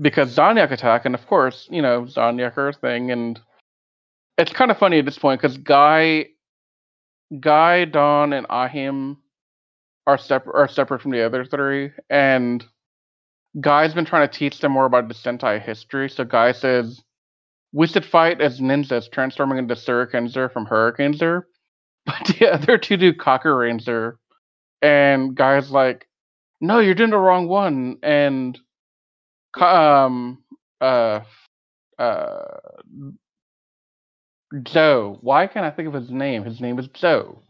[0.00, 3.40] because Zangyak attack, and of course, you know, a thing, and
[4.42, 6.26] it's kind of funny at this point because Guy,
[7.38, 9.16] Guy, Don, and Ahim
[10.06, 12.64] are separate are separate from the other three, and
[13.60, 16.10] Guy's been trying to teach them more about the Sentai history.
[16.10, 17.00] So Guy says
[17.72, 21.42] we should fight as ninjas, transforming into Surikenzer from Hurricanezer.
[22.04, 24.16] But the other two do Kakuranger,
[24.82, 26.08] and Guy's like,
[26.60, 28.58] "No, you're doing the wrong one." And
[29.60, 30.42] um
[30.80, 31.20] uh
[32.00, 32.44] uh
[34.62, 35.18] Joe.
[35.20, 36.44] Why can't I think of his name?
[36.44, 37.42] His name is Joe.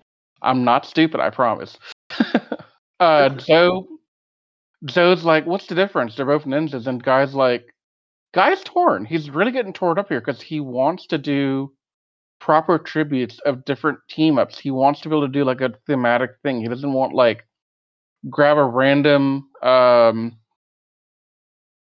[0.43, 1.79] I'm not stupid, I promise.
[3.01, 3.87] uh Joe
[4.85, 6.17] Joe's like, what's the difference?
[6.17, 7.73] They're both ninjas, and Guy's like,
[8.35, 9.05] Guy's torn.
[9.05, 11.73] He's really getting torn up here because he wants to do
[12.41, 14.59] proper tributes of different team ups.
[14.59, 16.61] He wants to be able to do like a thematic thing.
[16.61, 17.47] He doesn't want like
[18.29, 20.37] grab a random um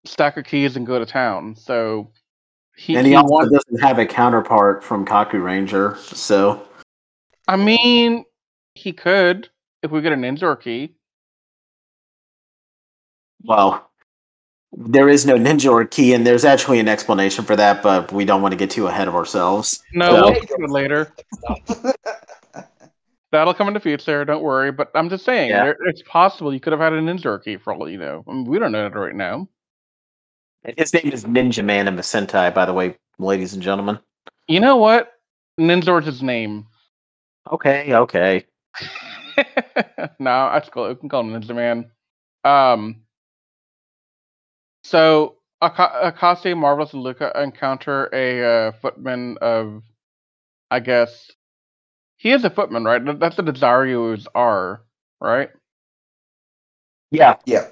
[0.04, 1.56] stack of keys and go to town.
[1.56, 2.12] So
[2.76, 6.62] he, and he, he also wants doesn't have a counterpart from Kaku Ranger, so
[7.48, 8.24] I mean
[8.74, 9.48] he could
[9.82, 10.94] if we get a ninja key.
[13.44, 13.90] well,
[14.72, 18.24] there is no ninja or key, and there's actually an explanation for that, but we
[18.24, 19.82] don't want to get too ahead of ourselves.
[19.94, 21.12] No, So- we'll get to it later.
[23.32, 24.24] That'll come in the future.
[24.24, 24.70] Don't worry.
[24.72, 25.64] But I'm just saying, Yeah.
[25.64, 28.24] there, it's possible you could have had a ninja key for all you know.
[28.26, 29.48] I mean, we don't know that right now.
[30.76, 33.98] His name is Ninja Man in the Sentai, by the way, ladies and gentlemen.
[34.48, 35.12] You know what?
[35.60, 36.66] Ninjor's his name.
[37.50, 38.44] Okay, okay.
[40.18, 40.88] no, that's cool.
[40.88, 41.90] We can call him Ninja Man.
[42.44, 43.02] Um.
[44.82, 49.82] So Aka- Akashi, Marvelous, and Luca encounter a uh, footman of,
[50.70, 51.30] I guess,
[52.16, 53.02] he is a footman, right?
[53.18, 54.82] That's what the Zaryus are,
[55.20, 55.50] right?
[57.10, 57.68] Yeah, Yeah.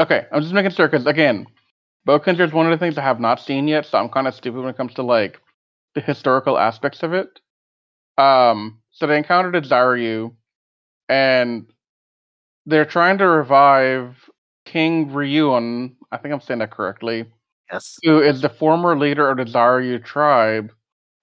[0.00, 1.46] Okay, I'm just making sure because again,
[2.08, 4.34] Bokenger is one of the things I have not seen yet, so I'm kind of
[4.34, 5.40] stupid when it comes to like
[5.94, 7.38] the historical aspects of it.
[8.16, 10.34] Um, so they encountered a Zaryu,
[11.10, 11.66] and
[12.64, 14.16] they're trying to revive
[14.64, 15.96] King Ryuan.
[16.10, 17.26] I think I'm saying that correctly.
[17.70, 17.98] yes.
[18.02, 20.72] Who is the former leader of the Zaryu tribe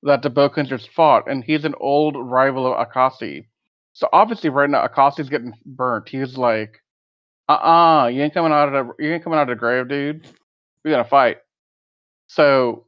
[0.04, 3.48] that the Bokengers fought, and he's an old rival of Akashi.
[3.94, 6.10] So obviously, right now Akashi's getting burnt.
[6.10, 6.80] He's like,
[7.50, 10.28] "Uh-uh, you ain't coming out of the you ain't coming out of the grave, dude.
[10.86, 11.40] We gotta fight."
[12.28, 12.88] So,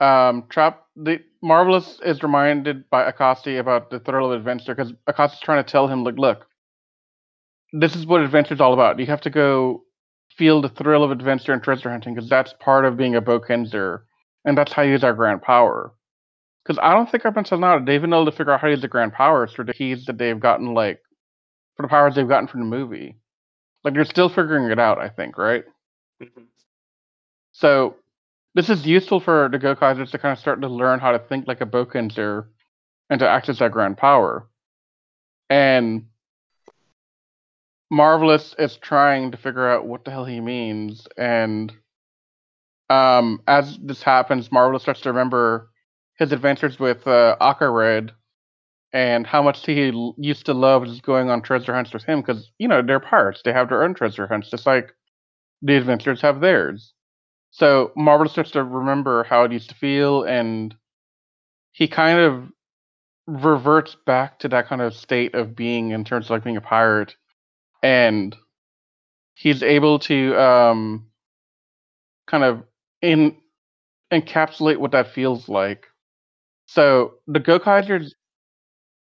[0.00, 5.40] um, Trap the Marvelous is reminded by Akashi about the thrill of adventure because Akashi's
[5.40, 6.46] trying to tell him, like, look,
[7.72, 8.98] this is what adventure's all about.
[8.98, 9.84] You have to go
[10.36, 14.02] feel the thrill of adventure and treasure hunting because that's part of being a Bokenzer,
[14.44, 15.92] and that's how you use our grand power.
[16.64, 18.72] Because I don't think up until now they've been able to figure out how to
[18.74, 21.00] use the grand powers for the keys that they've gotten, like
[21.76, 23.16] for the powers they've gotten from the movie.
[23.84, 25.64] Like they're still figuring it out, I think, right?
[27.58, 27.96] So
[28.54, 31.48] this is useful for the Gokaizers to kind of start to learn how to think
[31.48, 32.46] like a Bokenzer
[33.10, 34.48] and to access that grand power.
[35.50, 36.06] And
[37.90, 41.72] Marvelous is trying to figure out what the hell he means, and
[42.90, 45.68] um, as this happens, Marvelous starts to remember
[46.16, 48.10] his adventures with uh, Akared
[48.92, 52.52] and how much he used to love just going on treasure hunts with him because
[52.58, 54.92] you know they're pirates; they have their own treasure hunts, just like
[55.60, 56.94] the adventurers have theirs.
[57.50, 60.74] So Marvelous starts to remember how it used to feel, and
[61.72, 62.48] he kind of
[63.26, 66.62] reverts back to that kind of state of being in terms of like being a
[66.62, 67.14] pirate.
[67.82, 68.34] And
[69.34, 71.06] he's able to um
[72.26, 72.62] kind of
[73.02, 73.36] in
[74.12, 75.86] encapsulate what that feels like.
[76.66, 78.12] So the gokaizers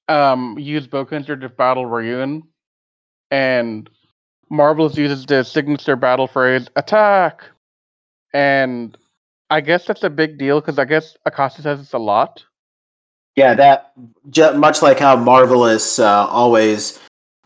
[0.09, 2.43] um use bokenzer to battle ryun
[3.31, 3.89] and
[4.49, 7.43] marvelous uses the signature battle phrase attack
[8.33, 8.97] and
[9.49, 12.43] i guess that's a big deal because i guess akasa says it's a lot
[13.35, 13.93] Yeah, that
[14.57, 16.97] much like how Marvelous uh, always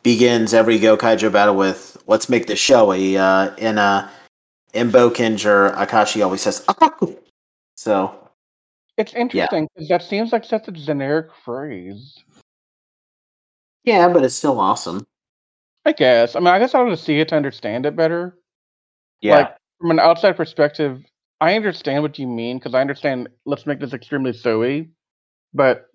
[0.04, 4.08] begins every Gokaiger battle with "Let's make this showy." Uh, in uh,
[4.74, 7.20] in Bokenger, Akashi always says "Akaku."
[7.76, 8.16] So
[8.96, 12.24] it's interesting because that seems like such a generic phrase
[13.84, 15.06] yeah, but it's still awesome.
[15.86, 16.36] I guess.
[16.36, 18.38] I mean, I guess I want to see it to understand it better.
[19.22, 21.04] Yeah, Like from an outside perspective,
[21.42, 23.28] I understand what you mean because I understand.
[23.46, 24.90] Let's make this extremely soey,
[25.54, 25.88] but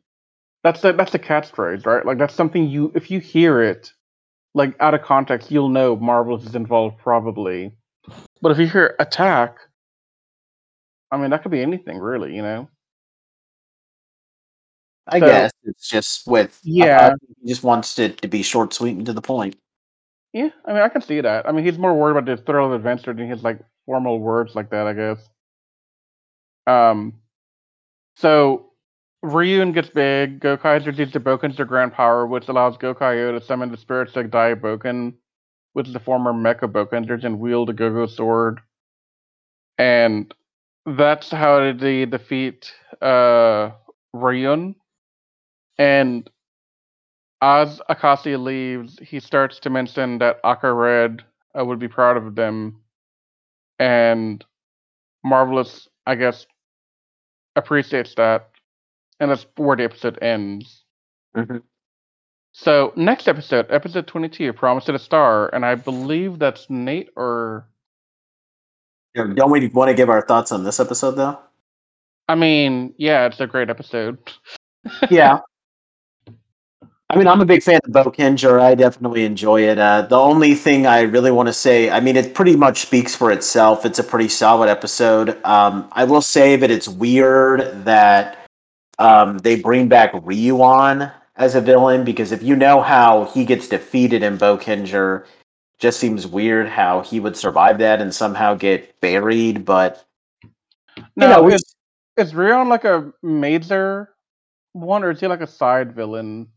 [0.65, 2.05] that's the that's a catchphrase, right?
[2.05, 3.93] Like that's something you, if you hear it,
[4.55, 7.73] like out of context, you'll know Marvelous is involved probably.
[8.43, 9.57] But if you hear attack,
[11.13, 12.69] I mean that could be anything really, you know.
[15.07, 17.13] I so- guess it's just with Yeah.
[17.41, 19.55] He just wants it to be short, sweet, and to the point.
[20.33, 21.49] Yeah, I mean I can see that.
[21.49, 24.55] I mean he's more worried about the thrill of adventure than he's like formal words
[24.55, 25.29] like that, I guess.
[26.67, 27.15] Um,
[28.17, 28.73] so
[29.25, 30.41] Ryun gets big.
[30.41, 34.55] Gokaiger uses the Boken's grand power, which allows Gokaiyo to summon the spirits like Dai
[34.55, 35.15] Boken,
[35.73, 38.61] which is the former Mecha Bokenders, and wield a Gogo sword.
[39.79, 40.33] And
[40.85, 43.71] that's how they defeat uh,
[44.15, 44.75] Ryun.
[45.79, 46.29] And
[47.43, 51.23] as Akashi leaves, he starts to mention that Aka Red
[51.59, 52.81] uh, would be proud of them.
[53.79, 54.45] And
[55.25, 56.47] Marvelous, I guess,
[57.57, 58.51] appreciates that.
[59.21, 60.85] And that's where the episode ends.
[61.37, 61.63] Mhm.
[62.53, 65.55] So, next episode, episode 22, Promise to the Star.
[65.55, 67.67] And I believe that's Nate or.
[69.15, 71.39] Don't we want to give our thoughts on this episode though?
[72.29, 74.19] I mean, yeah, it's a great episode.
[75.11, 75.39] yeah.
[77.09, 78.61] I mean, I'm a big fan of Boukenger.
[78.61, 79.79] I definitely enjoy it.
[79.79, 83.15] Uh, the only thing I really want to say, I mean, it pretty much speaks
[83.15, 83.87] for itself.
[83.87, 85.43] It's a pretty solid episode.
[85.45, 88.49] Um, I will say that it's weird that
[88.99, 93.69] um, they bring back Ryuan as a villain because if you know how he gets
[93.69, 95.27] defeated in Boukenger,
[95.79, 99.65] just seems weird how he would survive that and somehow get buried.
[99.65, 100.05] But
[101.15, 101.63] No, know, is,
[102.17, 104.15] is like a major
[104.73, 106.49] one, or is he like a side villain?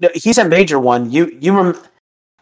[0.00, 1.10] No, he's a major one.
[1.10, 1.78] You you rem-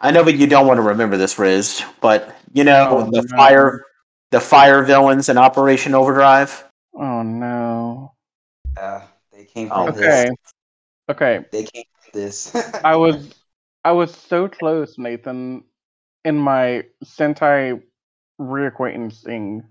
[0.00, 3.22] I know but you don't want to remember this, Riz, but you know Oh, the
[3.22, 3.36] no.
[3.36, 3.82] fire
[4.30, 6.64] the fire villains in Operation Overdrive.
[6.94, 8.12] Oh, no.
[8.76, 9.00] Uh,
[9.32, 10.24] they came Oh, from Okay.
[10.24, 10.34] this.
[11.10, 11.44] Okay.
[11.52, 12.54] They came from this.
[12.84, 13.34] I was
[13.84, 15.64] I was so close, Nathan,
[16.24, 17.80] in my Sentai
[18.40, 19.64] reacquaintancing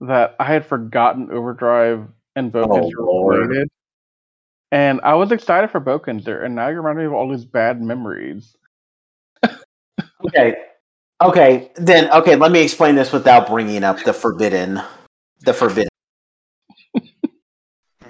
[0.00, 2.06] that I had forgotten Overdrive
[2.36, 3.68] and Boukenger Oh, related.
[4.70, 7.80] And I was excited for Boukenger, and now you remind me of all these bad
[7.80, 8.56] memories.
[10.26, 10.56] Okay.
[11.20, 14.80] Okay, then okay, let me explain this without bringing up the forbidden
[15.40, 15.88] the forbidden.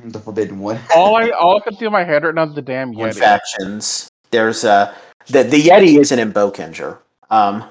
[0.04, 0.80] the forbidden one.
[0.94, 3.14] All I all I could see in my head right now is the damn Yeti.
[3.14, 4.08] factions.
[4.30, 4.94] There's uh
[5.26, 6.98] the the Yeti isn't in Boukenger.
[7.30, 7.64] Um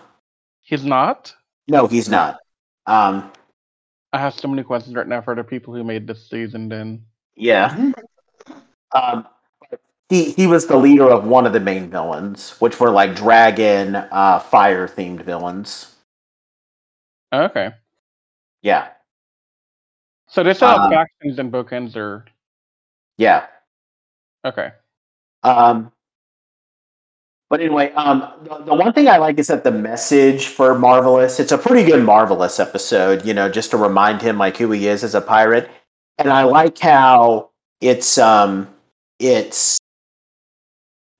[0.61, 1.33] He's not.
[1.67, 2.37] no, he's not.
[2.85, 3.31] Um
[4.11, 6.69] I have so many questions right now for the people who made this season.
[6.69, 7.03] Then
[7.35, 7.91] yeah.
[8.93, 9.27] Um,
[10.09, 13.95] he he was the leader of one of the main villains, which were like dragon,
[13.95, 15.95] uh, fire themed villains.
[17.33, 17.71] okay,
[18.61, 18.89] Yeah,
[20.27, 22.23] so they still have Um, factions bookends, Boukenger.
[23.17, 23.47] yeah.
[24.45, 24.71] Okay,
[25.43, 25.91] Um,
[27.49, 31.39] but anyway, um, the, the one thing I like is that the message for Marvelous.
[31.39, 33.25] It's a pretty good Marvelous episode.
[33.25, 35.69] You know, just to remind him like who he is as a pirate,
[36.17, 37.49] and I like how
[37.81, 38.67] it's um
[39.19, 39.77] it's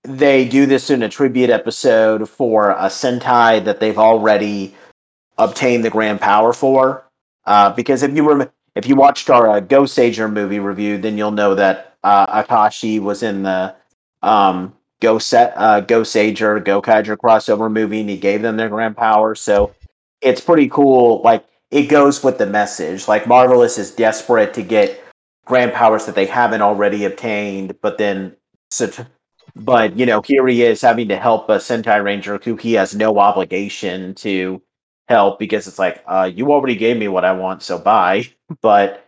[0.04, 4.74] they do this in a tribute episode for a Sentai that they've already
[5.38, 7.06] obtained the grand power for.
[7.46, 11.32] Uh, because if you rem- if you watched our uh, Goseiger movie review, then you'll
[11.32, 13.76] know that uh, Akashi was in the
[14.22, 18.96] um, Go Set uh, Goseiger Go Kaiger crossover movie, and he gave them their grand
[18.96, 19.36] power.
[19.36, 19.74] So
[20.22, 21.22] it's pretty cool.
[21.22, 23.08] Like it goes with the message.
[23.08, 25.02] Like Marvelous is desperate to get
[25.48, 28.36] grand powers that they haven't already obtained, but then
[29.56, 32.96] but you know here he is having to help a Sentai Ranger who he has
[32.96, 34.62] no obligation to
[35.08, 38.30] help because it's like uh, you already gave me what I want, so bye.
[38.62, 39.06] But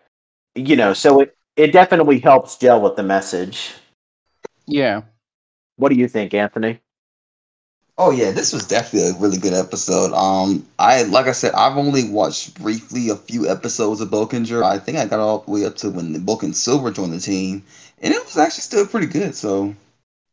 [0.55, 3.73] you know, so it it definitely helps gel with the message.
[4.65, 5.01] yeah.
[5.77, 6.81] What do you think, Anthony?
[8.01, 10.13] Oh yeah, this was definitely a really good episode.
[10.13, 14.63] Um, I like I said, I've only watched briefly a few episodes of Boukenger.
[14.63, 17.19] I think I got all the way up to when the Bouken Silver joined the
[17.19, 17.61] team,
[18.01, 19.35] and it was actually still pretty good.
[19.35, 19.75] So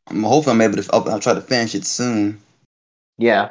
[0.07, 0.89] I'm hoping I'm able to.
[0.93, 2.41] I'll, I'll try to finish it soon.
[3.19, 3.51] Yeah.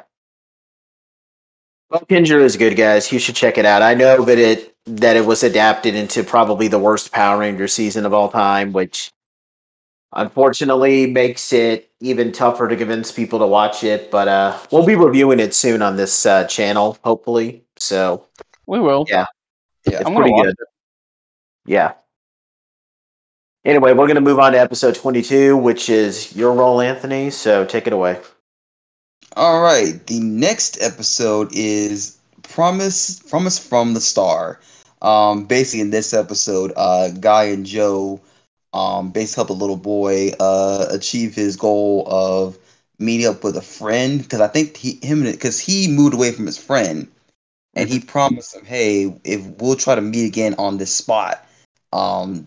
[1.92, 3.12] Boukenger is good, guys.
[3.12, 3.82] You should check it out.
[3.82, 8.06] I know that it that it was adapted into probably the worst Power Ranger season
[8.06, 9.12] of all time, which
[10.12, 14.10] unfortunately makes it even tougher to convince people to watch it.
[14.10, 17.64] But uh, we'll be reviewing it soon on this uh, channel, hopefully.
[17.78, 18.26] So
[18.66, 19.04] We will.
[19.08, 19.26] Yeah.
[19.86, 20.56] Yeah, it's I'm pretty watch good.
[21.66, 21.92] Yeah.
[23.64, 27.30] Anyway, we're going to move on to episode 22, which is your role, Anthony.
[27.30, 28.20] So take it away.
[29.36, 30.04] All right.
[30.06, 34.60] The next episode is Promise Promise from the Star.
[35.02, 38.20] Um, basically in this episode, uh, Guy and Joe
[38.72, 42.58] um basically help a little boy uh achieve his goal of
[42.98, 46.46] meeting up with a friend because I think he him because he moved away from
[46.46, 47.08] his friend
[47.74, 51.46] and he promised him, hey, if we'll try to meet again on this spot,
[51.92, 52.46] um,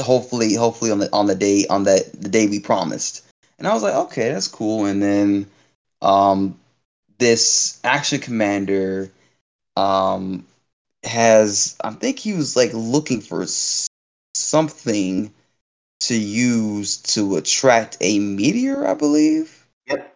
[0.00, 3.24] hopefully, hopefully on the on the day on that the day we promised.
[3.58, 4.86] And I was like, okay, that's cool.
[4.86, 5.46] And then
[6.02, 6.58] um
[7.18, 9.10] this action commander
[9.76, 10.44] um
[11.04, 13.46] has i think he was like looking for
[14.34, 15.32] something
[16.00, 19.66] to use to attract a meteor, I believe.
[19.88, 20.14] Yep.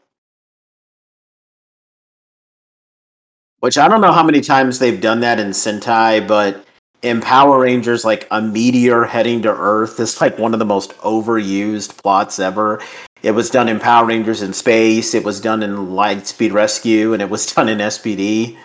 [3.61, 6.65] Which I don't know how many times they've done that in Sentai, but
[7.03, 10.97] in Power Rangers, like a meteor heading to Earth is like one of the most
[10.99, 12.81] overused plots ever.
[13.23, 17.23] It was done in Power Rangers in Space, it was done in Lightspeed Rescue, and
[17.23, 18.57] it was done in SPD.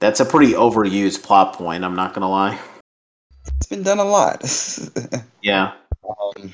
[0.00, 2.58] That's a pretty overused plot point, I'm not gonna lie.
[3.58, 4.42] It's been done a lot.
[5.42, 5.74] Yeah.
[6.08, 6.52] Um,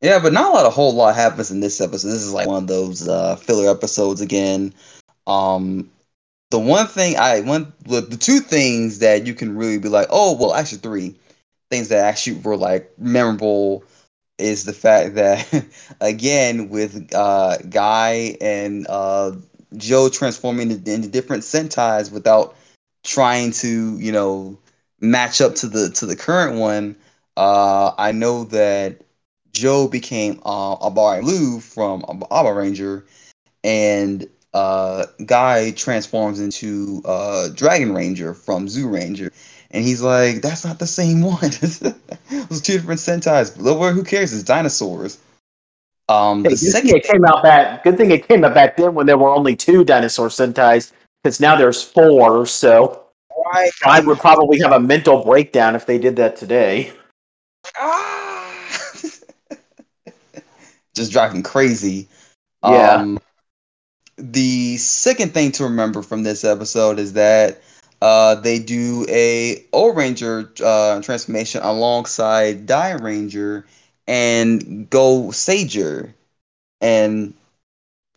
[0.00, 2.08] yeah, but not a lot, whole lot happens in this episode.
[2.08, 4.72] This is like one of those uh, filler episodes again.
[5.26, 5.90] Um,
[6.50, 10.08] the one thing I one the, the two things that you can really be like,
[10.10, 11.14] oh well, actually three
[11.70, 13.84] things that actually were like memorable
[14.38, 15.64] is the fact that
[16.00, 19.32] again with uh, Guy and uh,
[19.76, 22.54] Joe transforming into, into different Sentais without
[23.04, 24.58] trying to you know
[25.00, 26.96] match up to the to the current one.
[27.36, 29.02] Uh, I know that
[29.52, 33.04] Joe became uh, AbareBlue from Abaranger,
[33.64, 39.30] and uh, Guy transforms into uh, Dragon Ranger from Zyuranger.
[39.70, 41.40] And he's like, that's not the same one.
[42.30, 43.56] Those two different Sentais.
[43.56, 44.32] But who cares?
[44.32, 45.18] It's dinosaurs.
[46.08, 47.84] Um, Hey, the good thing second it came out back.
[47.84, 50.92] Good thing it came out back then when there were only two dinosaur Sentais,
[51.22, 52.46] because now there's four.
[52.46, 53.06] So
[53.52, 56.92] right, I would probably have a mental breakdown if they did that today.
[57.76, 58.80] Ah!
[60.94, 62.08] just driving crazy.
[62.64, 62.94] Yeah.
[62.94, 63.18] Um,
[64.18, 67.60] the second thing to remember from this episode is that
[68.00, 73.64] uh, they do a Ohranger uh, transformation alongside Dairanger
[74.06, 76.12] and Goseiger,
[76.80, 77.34] and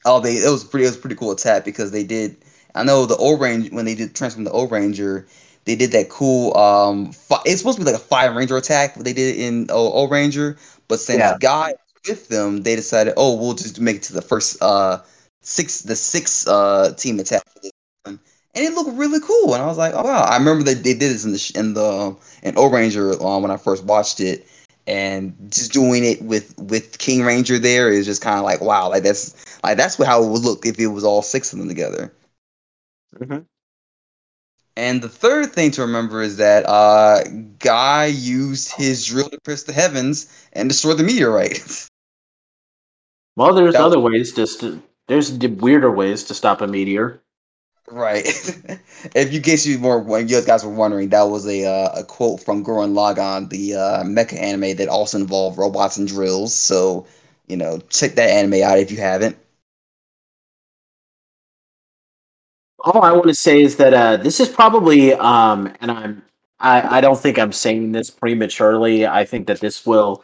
[0.06, 2.38] oh, they it was pretty it was a pretty cool attack because they did.
[2.76, 5.26] I know the Ohranger when they did transform the Ohranger,
[5.66, 6.56] they did that cool.
[6.58, 9.42] Um, fi- it's supposed to be like a Fire Ranger attack, but they did it
[9.42, 10.58] in O, o Ranger.
[10.88, 11.38] But since Yeah.
[11.40, 11.74] Guy
[12.08, 15.00] with them, they decided, oh, we'll just make it to the first uh
[15.42, 17.72] six the six uh team attack for this
[18.04, 18.20] one,
[18.56, 19.54] and it looked really cool.
[19.54, 20.22] And I was like, oh wow!
[20.24, 23.52] I remember that they did this in the sh- in the in Ohranger um, when
[23.52, 24.48] I first watched it,
[24.88, 28.90] and just doing it with with King Ranger there is just kind of like wow,
[28.90, 31.60] like that's like that's what how it would look if it was all six of
[31.60, 32.12] them together.
[33.20, 33.46] Mhm.
[34.80, 37.24] And the third thing to remember is that uh,
[37.60, 41.60] Guy used his drill to pierce the heavens and destroy the meteorite.
[43.36, 44.46] Well, there's That was- other ways to.
[44.46, 47.22] St- there's weirder ways to stop a meteor.
[47.90, 48.26] Right.
[49.16, 52.44] if you guess you when you guys were wondering, that was a uh, a quote
[52.44, 56.54] from Gurren Lagann, the uh, mecha anime that also involved robots and drills.
[56.54, 57.08] So
[57.48, 59.38] you know, check that anime out if you haven't.
[62.82, 66.24] All I want to say is that uh, this is probably, um, and I'm,
[66.60, 69.06] I, I don't think I'm saying this prematurely.
[69.08, 70.24] I think that this will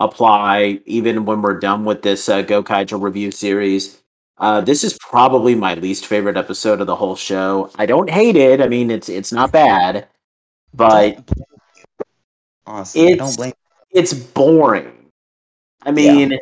[0.00, 4.02] apply even when we're done with this uh, Gokaiger review series.
[4.38, 7.70] Uh, this is probably my least favorite episode of the whole show.
[7.76, 8.60] I don't hate it.
[8.60, 10.08] I mean, it's it's not bad,
[10.74, 11.18] but
[12.66, 13.36] honestly, it's-
[13.92, 14.90] it's boring.
[15.82, 16.32] I mean,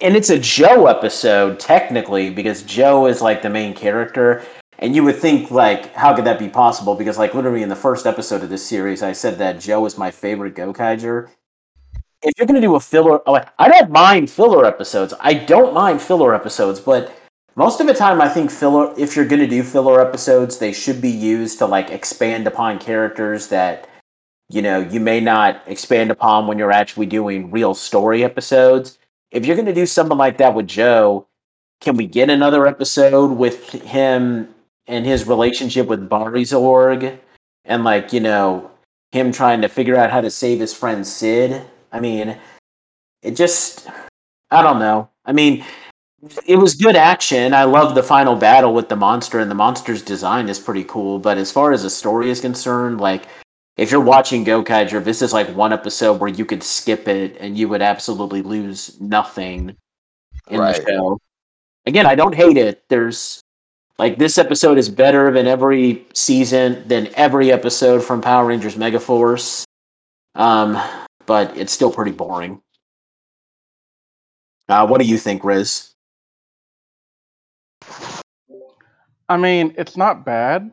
[0.00, 4.44] and it's a Joe episode technically because Joe is like the main character,
[4.78, 6.94] and you would think like, how could that be possible?
[6.94, 9.98] Because like literally in the first episode of this series, I said that Joe is
[9.98, 11.28] my favorite Gokaiger.
[12.22, 15.14] If you're gonna do a filler, oh, I don't mind filler episodes.
[15.20, 17.12] I don't mind filler episodes, but
[17.54, 18.94] most of the time, I think filler.
[18.96, 23.48] If you're gonna do filler episodes, they should be used to like expand upon characters
[23.48, 23.88] that
[24.52, 28.98] you know you may not expand upon when you're actually doing real story episodes
[29.30, 31.26] if you're going to do something like that with joe
[31.80, 34.48] can we get another episode with him
[34.86, 37.18] and his relationship with Barizorg
[37.64, 38.70] and like you know
[39.12, 42.36] him trying to figure out how to save his friend sid i mean
[43.22, 43.88] it just
[44.50, 45.64] i don't know i mean
[46.46, 50.02] it was good action i love the final battle with the monster and the monster's
[50.02, 53.26] design is pretty cool but as far as the story is concerned like
[53.78, 57.36] if you're watching Go, Gokaiger, this is like one episode where you could skip it
[57.40, 59.74] and you would absolutely lose nothing
[60.50, 60.76] in Right.
[60.76, 61.18] the show.
[61.86, 62.84] Again, I don't hate it.
[62.90, 63.40] There's
[63.98, 69.64] like this episode is better than every season than every episode from Power Rangers Megaforce.
[70.34, 70.80] Um,
[71.26, 72.60] but it's still pretty boring.
[74.68, 75.94] Uh, what do you think, Riz?
[79.28, 80.72] I mean, it's not bad.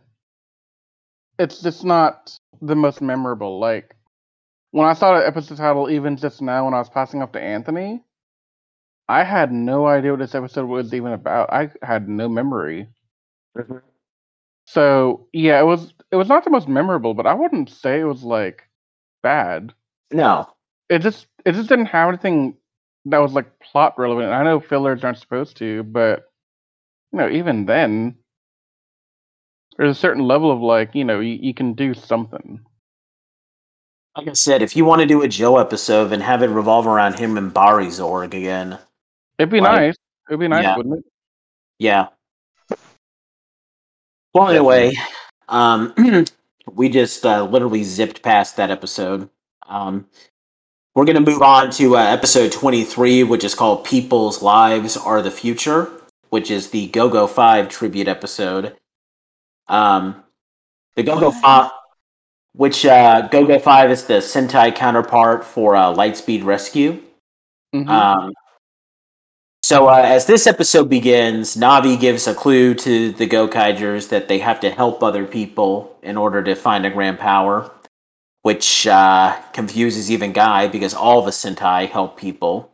[1.40, 3.60] It's just not the most memorable.
[3.60, 3.96] Like
[4.72, 7.41] when I saw the episode title, even just now when I was passing up to
[7.41, 8.04] Anthony,
[9.08, 11.52] I had no idea what this episode was even about.
[11.52, 12.88] I had no memory.
[14.65, 18.06] So yeah, it was it was not the most memorable, but I wouldn't say it
[18.06, 18.64] was like
[19.23, 19.73] bad.
[20.11, 20.48] No,
[20.90, 22.56] it just it just didn't have anything
[23.06, 24.31] that was like plot relevant.
[24.31, 26.30] I know fillers aren't supposed to, but
[27.11, 28.15] you know, even then,
[29.77, 32.60] there's a certain level of like, you know, you, you can do something.
[34.15, 36.88] Like I said, if you want to do a Joe episode and have it revolve
[36.88, 38.77] around him and Barizorg again,
[39.38, 39.95] It'd be Like, nice.
[40.30, 40.76] It'd be nice, yeah.
[40.77, 41.06] wouldn't it?
[41.80, 42.07] yeah.
[44.34, 44.94] Well, anyway,
[45.48, 45.94] um,
[46.72, 49.30] we just uh, literally zipped past that episode.
[49.68, 50.08] Um,
[50.96, 55.22] we're going to move on to uh, episode 23, which is called People's Lives Are
[55.22, 55.90] the Future,
[56.30, 58.76] which is the Go Go 5 tribute episode.
[59.68, 60.24] Um,
[60.96, 61.72] the Go Go 5,
[62.54, 67.02] which uh, Go Go 5 is the Sentai counterpart for uh, Lightspeed Rescue.
[67.74, 67.88] Mhm.
[67.88, 68.34] Um,
[69.70, 74.40] so uh, as this episode begins, Navi gives a clue to the Gokaigers that they
[74.40, 77.70] have to help other people in order to find a grand power,
[78.41, 82.74] which uh, confuses even Guy because all the Sentai help people.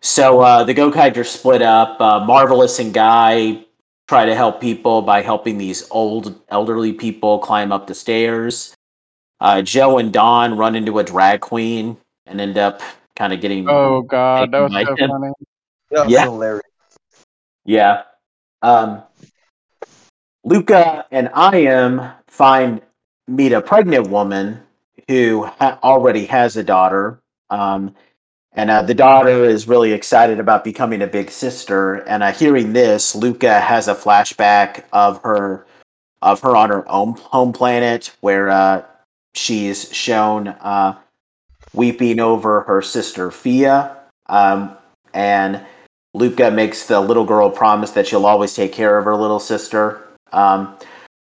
[0.00, 2.00] So uh, the Gokaigers split up.
[2.00, 3.64] Uh, Marvelous and Guy
[4.06, 8.72] try to help people by helping these old elderly people climb up the stairs.
[9.40, 12.82] Uh, Joe and Don run into a drag queen and end up
[13.16, 15.10] kind of getting oh god, that was so him.
[15.10, 15.32] funny.
[15.90, 16.24] That Yeah.
[16.24, 16.62] hilarious.
[17.64, 18.02] Yeah.
[18.62, 19.02] Um,
[20.44, 22.80] Luca and Ahim find
[23.26, 24.62] meet a pregnant woman
[25.08, 27.20] who ha- already has a daughter.
[27.50, 27.94] Um,
[28.52, 31.94] and uh, the daughter is really excited about becoming a big sister.
[31.94, 35.66] And uh, hearing this, Luca has a flashback of her
[36.20, 38.82] of her on her own home planet, where uh,
[39.34, 40.98] she's shown uh,
[41.72, 43.96] weeping over her sister Fia.
[44.26, 44.76] Um,
[45.14, 45.64] and
[46.14, 50.06] Luca makes the little girl promise that she'll always take care of her little sister.
[50.32, 50.76] Um,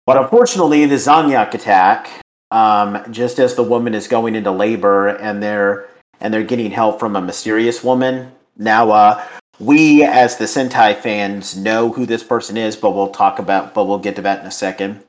[0.05, 2.09] but unfortunately, the Zangyak attack,
[2.51, 5.87] um, just as the woman is going into labor and they're
[6.19, 8.31] and they're getting help from a mysterious woman.
[8.55, 9.25] Now, uh,
[9.59, 13.85] we as the Sentai fans know who this person is, but we'll talk about, but
[13.85, 15.03] we'll get to that in a second.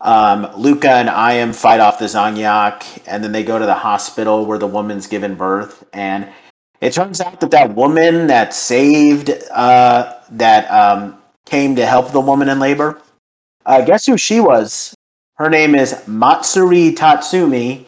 [0.00, 4.44] Um, Luca and Ahim fight off the Zangyak, and then they go to the hospital
[4.44, 6.28] where the woman's given birth, and
[6.84, 11.16] it turns out that that woman that saved, uh, that um,
[11.46, 13.00] came to help the woman in labor,
[13.64, 14.94] uh, guess who she was?
[15.36, 17.86] Her name is Matsuri Tatsumi.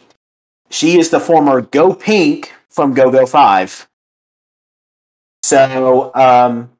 [0.71, 3.87] She is the former Go Pink from Go Go 5.
[5.43, 6.71] So, um,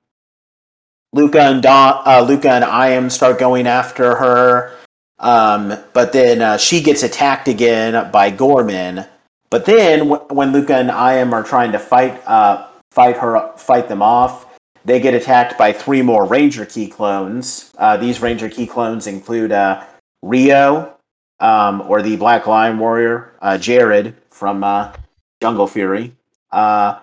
[1.14, 4.74] Luca and Don, uh, Luca and Ahim start going after her.
[5.20, 9.08] Um, but then uh, she gets attacked again by Gormin.
[9.50, 14.02] But then when Luca and Ahim are trying to fight uh, fight her fight them
[14.02, 14.46] off,
[14.84, 17.72] they get attacked by three more Ranger Key clones.
[17.78, 19.84] Uh, these Ranger Key clones include uh,
[20.22, 20.94] Rio,
[21.40, 24.94] um, or the Black Lion Warrior, uh, Jared from uh,
[25.42, 26.14] Jungle Fury,
[26.52, 27.00] uh,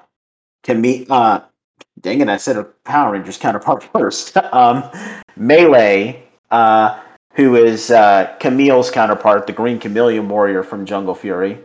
[0.64, 1.40] Cami- uh,
[2.00, 4.36] dang it, I said a Power Rangers counterpart first.
[4.36, 4.84] um,
[5.36, 6.16] Mele,
[6.50, 7.00] uh,
[7.34, 7.88] who is
[8.40, 11.58] Camille's counterpart, the Green Chameleon Warrior from Jungle Fury,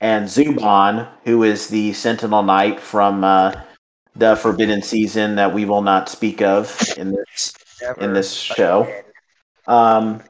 [0.00, 3.54] and Zuban, who is the Sentinel Knight from uh,
[4.16, 7.54] the Forbidden Season that we will not speak of in this
[7.98, 9.02] in this show.
[9.66, 10.22] Um,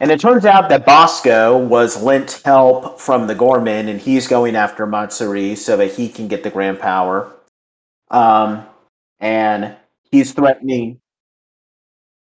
[0.00, 4.54] and it turns out that Basco was lent help from the Gormin, and he's going
[4.54, 7.32] after Matsuri so that he can get the Grand Power.
[8.10, 8.64] Um,
[9.18, 9.76] and
[10.10, 11.00] he's threatening.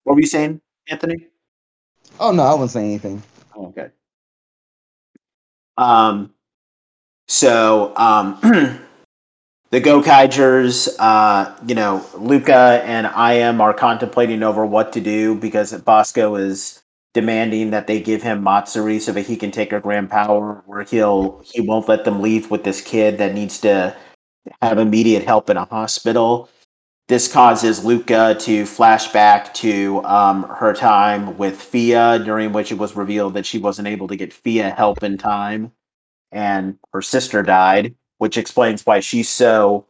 [0.04, 1.26] What were you saying, Anthony?
[2.18, 3.22] Oh no, I wasn't saying anything.
[3.54, 3.88] Oh, okay.
[5.76, 6.32] Um,
[7.28, 8.38] so um,
[9.70, 15.72] the Gokaigers, uh, you know, Luca and Ahim are contemplating over what to do because
[15.72, 16.82] Basco is
[17.14, 20.82] demanding that they give him Matsuri so that he can take her grand power, or
[20.82, 23.96] he'll he won't let them leave with this kid that needs to
[24.62, 26.48] have immediate help in a hospital.
[27.08, 32.78] This causes Luca to flash back to um, her time with Fia, during which it
[32.78, 35.72] was revealed that she wasn't able to get Fia help in time,
[36.32, 39.86] and her sister died, which explains why she's so.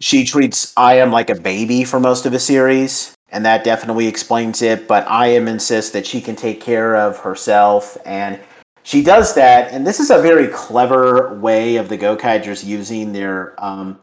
[0.00, 4.60] She treats Ahim like a baby for most of the series, and that definitely explains
[4.62, 4.86] it.
[4.86, 8.40] But Ahim insists that she can take care of herself, and
[8.82, 9.72] she does that.
[9.72, 13.98] And this is a very clever way of the Gokaigers using their um,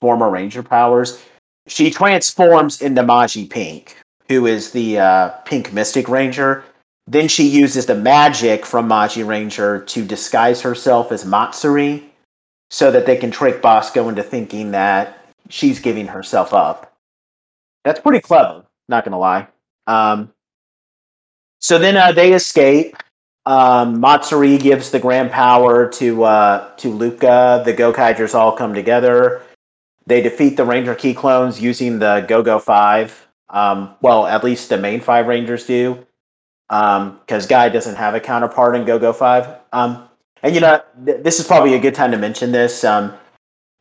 [0.00, 1.22] former Ranger powers.
[1.68, 3.94] She transforms into MagiPink,
[4.28, 6.64] who is the uh, Pink Mystic Ranger.
[7.06, 12.10] Then she uses the magic from Magiranger to disguise herself as Matsuri
[12.70, 16.92] so that they can trick Basco into thinking that she's giving herself up.
[17.84, 19.46] That's pretty clever, not gonna lie.
[19.86, 20.32] Um,
[21.60, 22.96] so then uh, they escape.
[23.44, 27.62] Um, Matsuri gives the grand power to uh, to Luca.
[27.64, 29.42] The Gokaigers all come together.
[30.06, 33.28] They defeat the Ranger Key clones using the Go Go Five.
[33.48, 36.05] Um, well, at least the main five Rangers do,
[36.68, 39.60] because um, Guy doesn't have a counterpart in Go Go Five.
[39.72, 40.08] Um,
[40.42, 42.84] and you know, th- this is probably a good time to mention this.
[42.84, 43.14] Um,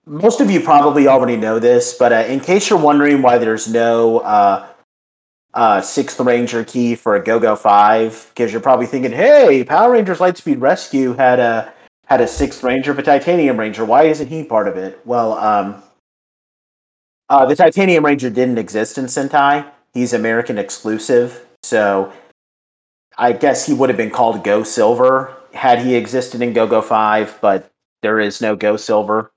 [0.05, 3.67] most of you probably already know this, but uh, in case you're wondering why there's
[3.67, 4.67] no uh,
[5.53, 9.91] uh, sixth Ranger key for a Go Go Five, because you're probably thinking, "Hey, Power
[9.91, 11.73] Rangers Lightspeed Rescue had a
[12.05, 13.83] had a sixth Ranger, but Titanium Ranger.
[13.83, 15.81] Why isn't he part of it?" Well, um,
[17.29, 19.65] uh, the Titanium Ranger didn't exist in Sentai.
[19.91, 22.13] He's American exclusive, so
[23.17, 26.81] I guess he would have been called Go Silver had he existed in Go Go
[26.81, 27.71] Five, but
[28.01, 29.31] there is no Go Silver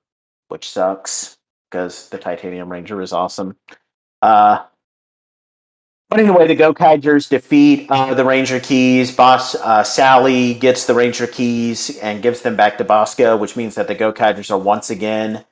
[0.48, 1.36] which sucks
[1.70, 3.56] because the Titanium Ranger is awesome.
[4.22, 4.64] Uh,
[6.08, 9.14] but anyway, the Go Gokaigers defeat uh, the Ranger Keys.
[9.14, 13.74] Boss uh, Sally gets the Ranger Keys and gives them back to Basco, which means
[13.74, 15.44] that the Go Gokaigers are once again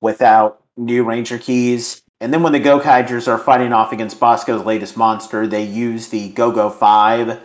[0.00, 2.02] without new Ranger Keys.
[2.20, 6.08] And then when the Go Gokaigers are fighting off against Basco's latest monster, they use
[6.08, 7.40] the Go Go 5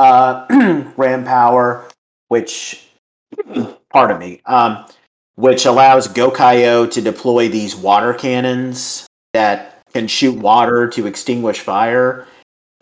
[0.00, 0.46] uh,
[0.96, 1.86] Ram Power,
[2.28, 2.88] which,
[3.90, 4.86] pardon me, um,
[5.34, 12.26] which allows Gokaio to deploy these water cannons that can shoot water to extinguish fire.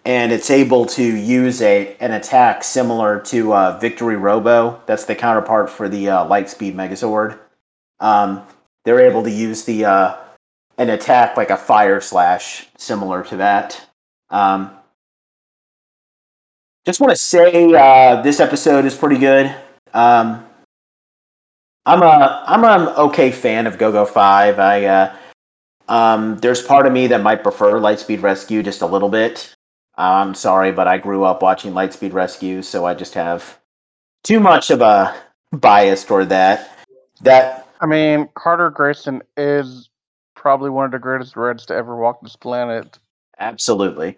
[0.05, 4.81] And it's able to use a an attack similar to uh, Victory Robo.
[4.87, 7.39] That's the counterpart for the uh, Lightspeed Megazord.
[8.01, 8.43] Um,
[8.85, 10.17] they're able to use the uh,
[10.79, 13.85] an attack like a fire slash, similar to that.
[14.31, 14.78] Um,
[16.89, 19.55] just want to say uh, this episode is pretty good.
[19.93, 20.43] Um,
[21.85, 24.59] I'm a I'm an okay fan of GoGo Five.
[24.59, 25.17] I uh,
[25.87, 29.55] um, there's part of me that might prefer Lightspeed Rescue just a little bit.
[29.97, 33.59] I'm sorry, but I grew up watching Lightspeed Rescue, so I just have
[34.25, 35.15] too much of a
[35.53, 36.75] bias toward that.
[37.21, 39.91] That I mean, Carter Grayson is
[40.35, 42.99] probably one of the greatest Reds to ever walk this planet.
[43.39, 44.17] Absolutely.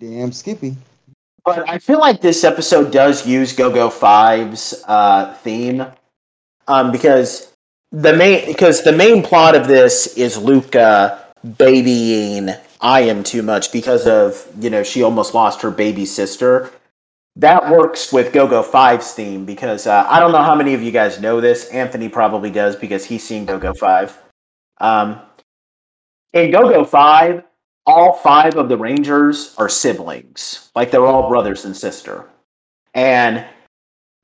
[0.00, 0.74] Damn Skippy.
[1.44, 5.84] But I feel like this episode does use GoGo 5's uh, theme
[6.68, 7.52] um, because
[7.90, 11.26] the main because the main plot of this is Luca
[11.58, 16.70] babying Ahim too much because of you know she almost lost her baby sister.
[17.36, 20.92] That works with GoGo Five's theme because uh, I don't know how many of you
[20.92, 21.70] guys know this.
[21.70, 24.18] Anthony probably does because he's seen GoGo 5.
[24.78, 25.18] Um,
[26.34, 27.42] in GoGo 5,
[27.86, 30.70] all five of the Rangers are siblings.
[30.74, 32.28] Like they're all brothers and sister.
[32.94, 33.44] And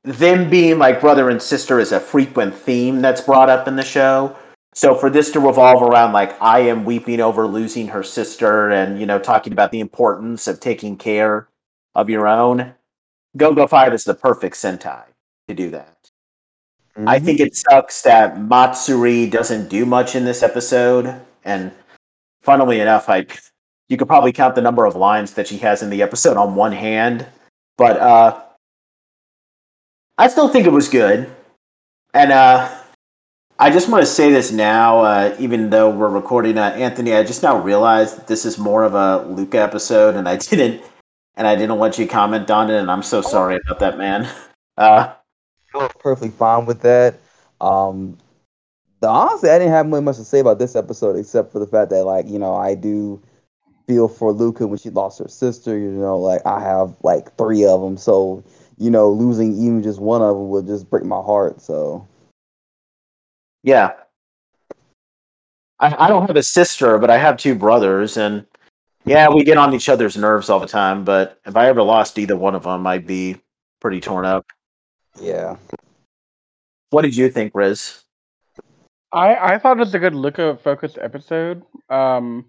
[0.04, 3.84] them being like brother and sister is a frequent theme that's brought up in the
[3.84, 4.36] show.
[4.74, 9.00] So for this to revolve around like I am weeping over losing her sister and
[9.00, 11.48] you know talking about the importance of taking care
[11.94, 12.74] of your own,
[13.36, 15.04] Go Go Five is the perfect Sentai
[15.48, 16.10] to do that.
[16.96, 17.08] Mm-hmm.
[17.08, 21.72] I think it sucks that Matsuri doesn't do much in this episode, and
[22.48, 23.26] funnily enough, I
[23.90, 26.54] you could probably count the number of lines that she has in the episode on
[26.54, 27.26] one hand.
[27.76, 28.40] But uh,
[30.16, 31.30] I still think it was good,
[32.14, 32.74] and uh,
[33.58, 36.56] I just want to say this now, uh, even though we're recording.
[36.56, 40.36] Uh, Anthony, I just now realized this is more of a Luca episode, and I
[40.50, 40.82] didn't,
[41.36, 44.26] and I didn't let you comment on it, and I'm so sorry about that, man.
[44.78, 45.12] Uh,
[45.74, 47.20] You're perfectly fine with that.
[47.60, 48.16] Um,
[49.02, 52.04] honestly, I didn't have much to say about this episode except for the fact that,
[52.04, 53.22] like, you know, I do
[53.86, 55.76] feel for Luca when she lost her sister.
[55.78, 58.44] You know, like I have like three of them, so
[58.78, 61.60] you know, losing even just one of them would just break my heart.
[61.60, 62.06] So,
[63.64, 63.92] yeah,
[65.80, 68.46] I, I don't have a sister, but I have two brothers, and
[69.04, 71.04] yeah, we get on each other's nerves all the time.
[71.04, 73.36] But if I ever lost either one of them, I'd be
[73.80, 74.46] pretty torn up.
[75.20, 75.56] Yeah.
[76.90, 78.04] What did you think, Riz?
[79.12, 81.62] I I thought it was a good Luca focused episode.
[81.88, 82.46] Um,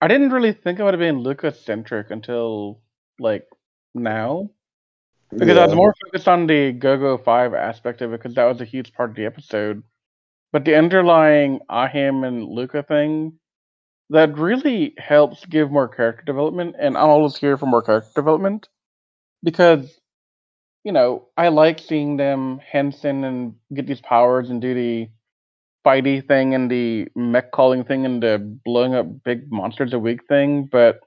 [0.00, 2.80] I didn't really think it would have been Luca centric until
[3.18, 3.46] like
[3.94, 4.50] now.
[5.30, 5.62] Because yeah.
[5.62, 8.60] I was more focused on the Go Go Five aspect of it because that was
[8.60, 9.82] a huge part of the episode.
[10.52, 13.38] But the underlying Ahim and Luca thing
[14.10, 18.68] that really helps give more character development, and I'm always here for more character development
[19.42, 19.98] because
[20.84, 25.08] you know I like seeing them henshin and get these powers and do the
[25.84, 30.26] fighty thing and the mech calling thing and the blowing up big monsters a week
[30.28, 31.00] thing, but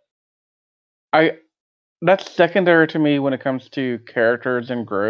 [1.13, 1.37] I
[2.01, 5.09] that's secondary to me when it comes to characters and growth.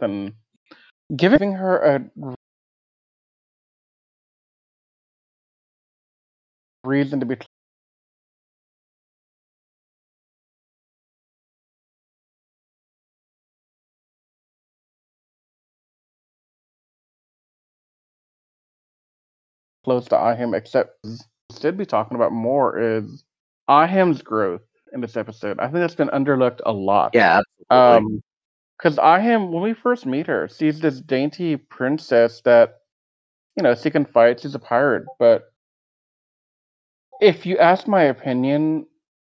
[0.00, 0.34] And
[1.16, 2.34] giving her a
[6.84, 7.36] reason to be
[19.84, 21.04] close to Ahim, except
[21.50, 23.24] instead be talking about more is
[23.68, 25.58] Ahim's growth in this episode.
[25.58, 27.12] I think that's been underlooked a lot.
[27.14, 27.40] Yeah,
[27.70, 28.16] absolutely.
[28.16, 28.22] Um,
[28.78, 32.80] because Ahim, when we first meet her, she's this dainty princess that,
[33.56, 34.40] you know, she can fight.
[34.40, 35.52] She's a pirate, but
[37.20, 38.86] if you ask my opinion,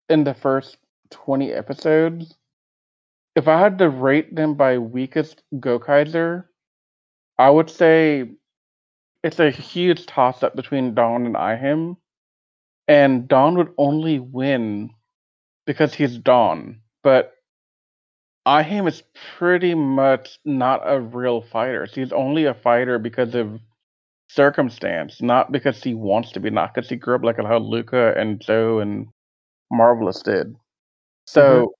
[0.10, 0.78] in the first
[1.10, 2.36] twenty episodes,
[3.36, 6.46] if I had to rate them by weakest Gokaiger,
[7.38, 8.32] I would say
[9.24, 11.98] it's a huge toss up between Don and Ahim.
[12.88, 14.92] And Don would only win
[15.66, 16.82] because he's Don.
[17.02, 17.34] But
[18.46, 19.04] Ahim is
[19.38, 21.86] pretty much not a real fighter.
[21.86, 23.62] He's only a fighter because of
[24.28, 28.14] circumstance, not because he wants to be, not because he grew up like how Luca
[28.18, 29.08] and Joe and
[29.72, 30.56] Marvelous did.
[31.26, 31.74] So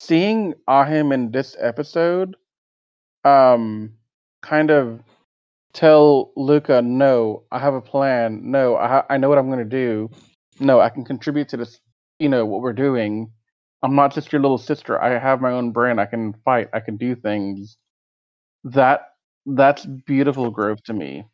[0.00, 2.36] seeing Ahim in this episode,
[3.24, 3.92] um,
[4.42, 5.00] kind of
[5.78, 8.50] tell Luca, no, I have a plan.
[8.50, 10.10] No, I ha- I know what I'm going to do.
[10.58, 11.78] No, I can contribute to this.
[12.18, 13.30] You know what we're doing.
[13.84, 15.00] I'm not just your little sister.
[15.00, 16.00] I have my own brain.
[16.00, 16.68] I can fight.
[16.72, 17.76] I can do things.
[18.64, 19.02] That
[19.46, 21.24] that's beautiful growth to me,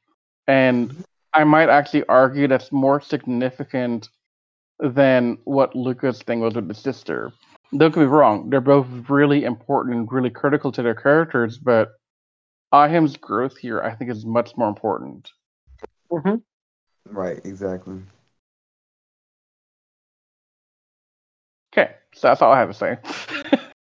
[0.46, 1.00] and mm-hmm.
[1.32, 4.10] I might actually argue that's more significant
[4.78, 7.32] than what Luca's thing was with the sister.
[7.74, 11.92] Don't get me wrong; they're both really important and really critical to their characters, but
[12.74, 15.30] Ahim's growth here, I think, is much more important.
[17.06, 17.98] Right, exactly.
[21.72, 22.98] Okay, so that's all I have to say.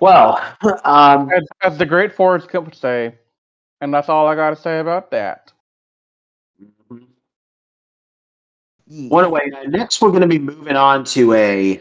[0.00, 0.40] Well,
[0.84, 3.16] um, as, as the great Forrest Gump would say,
[3.80, 5.52] and that's all I got to say about that.
[8.86, 9.50] What away.
[9.66, 11.80] Next, we're going to be moving on to a.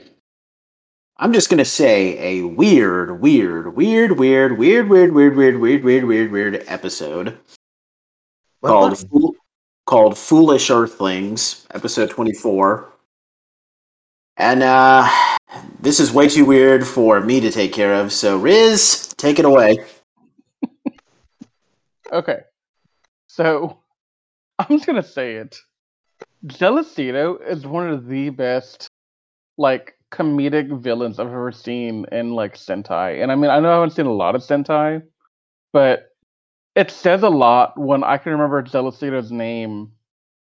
[1.20, 5.84] I'm just going to say a weird, weird, weird, weird, weird, weird, weird, weird, weird,
[5.84, 7.40] weird, weird, weird episode
[8.64, 9.04] called
[9.88, 12.94] called Foolish Earthlings, episode 24.
[14.38, 15.10] And uh
[15.80, 18.14] this is way too weird for me to take care of.
[18.14, 19.80] So Riz, take it away.
[22.12, 22.42] Okay,
[23.28, 23.80] so
[24.60, 25.58] I'm just gonna say it.
[26.46, 28.88] Jealousito is one of the best,
[29.58, 33.22] like, comedic villains I've ever seen in like Sentai.
[33.22, 35.04] And I mean, I know I haven't seen a lot of Sentai,
[35.74, 36.10] but
[36.76, 39.92] it says a lot when I can remember Jealousito's name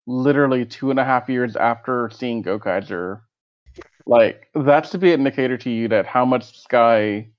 [0.07, 3.21] literally two and a half years after seeing Gokaiger.
[4.05, 7.29] Like, that's to be an indicator to you that how much this guy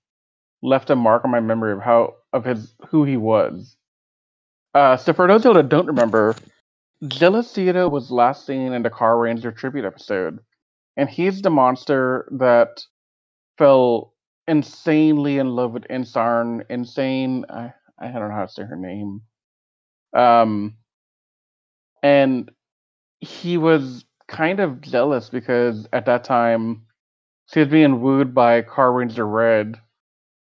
[0.62, 3.76] left a mark on my memory of how of his who he was.
[4.74, 6.34] Uh, so for those that don't remember,
[7.06, 10.38] Jealousito was last seen in the Carranger tribute episode,
[10.96, 12.84] and he's the monster that
[13.58, 14.14] fell
[14.46, 16.64] insanely in love with Insarn.
[16.68, 19.22] Insane, I I don't know how to say her name.
[20.14, 20.76] Um,
[22.02, 22.50] and
[23.20, 26.82] he was kind of jealous because at that time
[27.52, 29.80] she was being wooed by Carranger Red,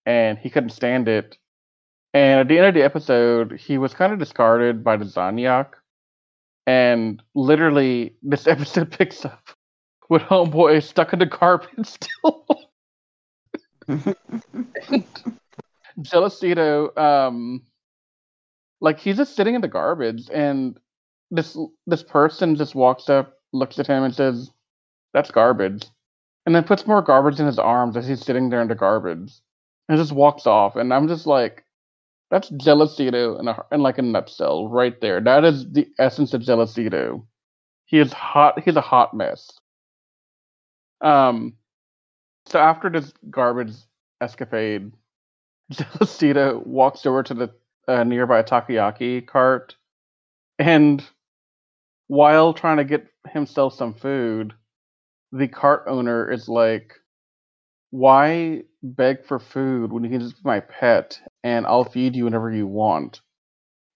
[0.07, 1.37] and he couldn't stand it.
[2.15, 5.71] And at the end of the episode, he was kind of discarded by the Zangyak.
[6.67, 9.51] And literally, this episode picks up
[10.13, 12.45] with Homeboy stuck in the garbage still.
[16.03, 17.63] Jealousito, um,
[18.83, 20.79] like he's just sitting in the garbage, and
[21.31, 21.57] this
[21.87, 24.51] this person just walks up, looks at him, and says,
[25.15, 25.87] "That's garbage,"
[26.45, 29.33] and then puts more garbage in his arms as he's sitting there in the garbage,
[29.89, 30.77] and just walks off.
[30.77, 31.65] And I'm just like,
[32.31, 35.23] that's Jealousito in a in like a nutshell, right there.
[35.23, 37.27] That is the essence of Jealousito.
[37.87, 38.61] He is hot.
[38.63, 39.51] He's a hot mess.
[41.03, 41.55] Um,
[42.47, 43.75] so after this garbage
[44.21, 44.93] escapade,
[45.71, 47.51] Jealousito walks over to the
[47.89, 49.77] uh, nearby takoyaki cart,
[50.59, 51.05] and
[52.09, 54.55] while trying to get himself some food,
[55.33, 56.95] the cart owner is like,
[57.91, 62.25] "Why beg for food when you can just be my pet and I'll feed you
[62.25, 63.21] whenever you want?"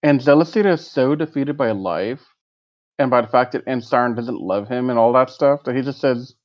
[0.03, 2.25] And Jealousito is so defeated by life
[2.99, 5.81] and by the fact that Insarn doesn't love him and all that stuff that he
[5.81, 6.35] just says,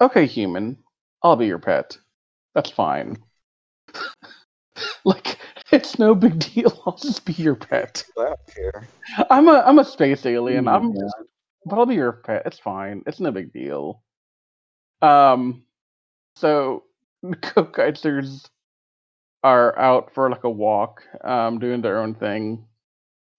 [0.00, 0.78] "Okay, human,
[1.22, 1.96] I'll be your pet.
[2.54, 3.16] That's fine."
[5.04, 5.38] like
[5.72, 6.82] it's no big deal.
[6.86, 8.04] I'll just be your pet.
[8.18, 8.88] I don't care.
[9.30, 10.68] I'm a I'm a space alien.
[10.68, 11.08] I'm Yeah.
[11.64, 12.42] but I'll be your pet.
[12.46, 13.02] It's fine.
[13.06, 14.02] It's no big deal.
[15.02, 15.62] Um
[16.36, 16.84] so
[17.24, 18.48] Gokaigers
[19.42, 22.66] are out for like a walk, um, doing their own thing.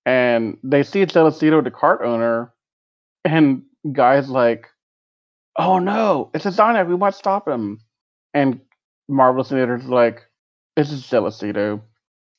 [0.05, 2.53] And they see Jealousito, the cart owner,
[3.25, 4.67] and guy's like,
[5.57, 7.79] Oh no, it's a Zangyak, we must stop him.
[8.33, 8.61] And
[9.07, 10.23] Marvelous Inator's like,
[10.75, 11.81] This is Jealousito.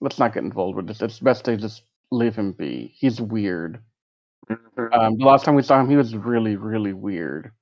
[0.00, 1.02] Let's not get involved with this.
[1.02, 1.82] It's best to just
[2.12, 2.92] leave him be.
[2.96, 3.80] He's weird.
[4.50, 4.94] Mhm.
[4.94, 7.52] Um, the last time we saw him, he was really, really weird.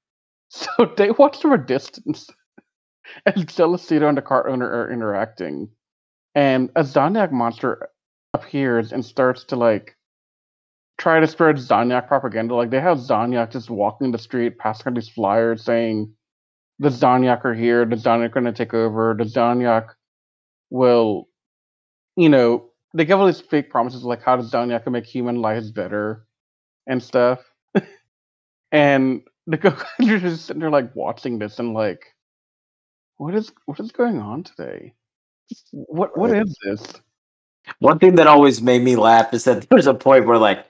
[0.50, 2.28] So they watched from a distance
[3.26, 5.70] as Jealousito and the car owner are interacting.
[6.34, 7.88] And a Zangyak monster
[8.34, 9.95] appears and starts to like
[10.98, 12.55] try to spread Zangyak propaganda.
[12.55, 16.12] Like they have Zangyak just walking the street, passing out these flyers saying
[16.78, 19.89] the Zangyak are here, the Zangyak are gonna take over, the Zangyak
[20.70, 21.28] will
[22.16, 25.43] you know, they give all these fake promises like how the Zangyak can make human
[25.43, 26.27] lives better
[26.86, 27.40] and stuff.
[28.73, 29.85] and the Go are
[30.18, 32.14] just sitting there like watching this and like,
[33.18, 34.93] what is what is going on today?
[35.73, 36.94] What what is this?
[37.78, 40.66] One thing that always made me laugh is that there's a point where like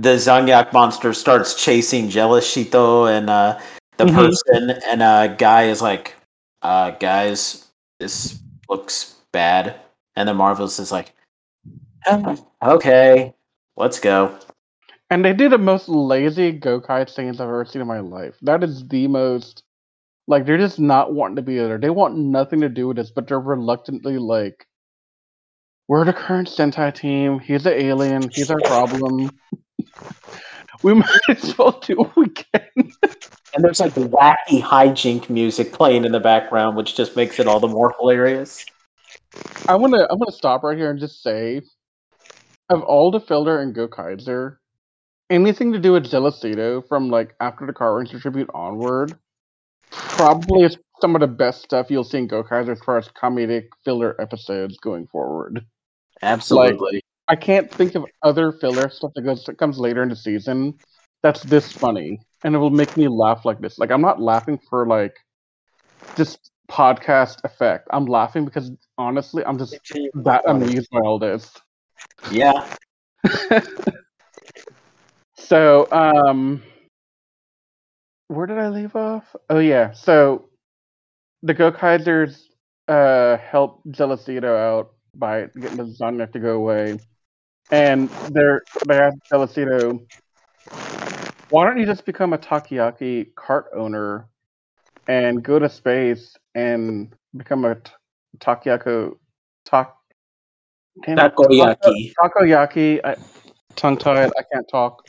[0.00, 3.58] the Zangyak monster starts chasing Jealousito and uh,
[3.98, 4.14] the Mhm.
[4.14, 6.14] person, and uh, guy is like,
[6.62, 7.66] uh, "Guys,
[7.98, 9.76] this looks bad,"
[10.16, 11.12] and then Marvelous is like,
[12.06, 13.34] "Ah, "Okay,
[13.76, 14.34] let's go."
[15.10, 18.36] And they did the most lazy Gokai scenes I've ever seen in my life.
[18.42, 19.64] That is the most
[20.28, 21.76] like they're just not wanting to be there.
[21.76, 24.66] They want nothing to do with this, but they're reluctantly like
[25.88, 27.40] we're the current Sentai team.
[27.40, 28.30] He's an alien.
[28.32, 29.30] He's our problem.
[30.82, 32.92] We might as well do what we can.
[33.54, 37.60] And there's like wacky hijink music playing in the background, which just makes it all
[37.60, 38.64] the more hilarious.
[39.68, 41.62] I wanna I wanna stop right here and just say
[42.68, 44.56] of all the filler and Gokaiger,
[45.28, 49.18] anything to do with Jealousito from like after the Carranger tribute onward,
[49.90, 53.68] probably is some of the best stuff you'll see in Gokaiger as far as comedic
[53.84, 55.64] filler episodes going forward.
[56.22, 57.02] Absolutely.
[57.30, 60.74] I can't think of other filler stuff that goes that comes later in the season
[61.22, 63.78] that's this funny and it will make me laugh like this.
[63.78, 65.16] Like I'm not laughing for like
[66.16, 67.88] just podcast effect.
[67.92, 69.78] I'm laughing because honestly I'm just
[70.14, 71.52] that amused by all this.
[72.30, 72.66] yeah.
[75.50, 76.62] So, um,
[78.28, 79.34] where did I leave off?
[79.48, 80.48] Oh yeah, so
[81.42, 82.42] the Gokaigers
[82.86, 87.00] uh help Jealousito out by getting the Zangyak to go away,
[87.70, 90.00] and they're they ask Jealousito,
[91.48, 94.26] "Why don't you just become a Takoyaki cart owner
[95.08, 97.90] and go to space and become a t-
[98.38, 99.12] Takoyaki
[99.64, 99.94] tak
[101.06, 102.12] Takoyaki.
[102.20, 103.16] takoyaki.
[103.76, 104.30] Tongue tied.
[104.38, 105.02] I can't talk.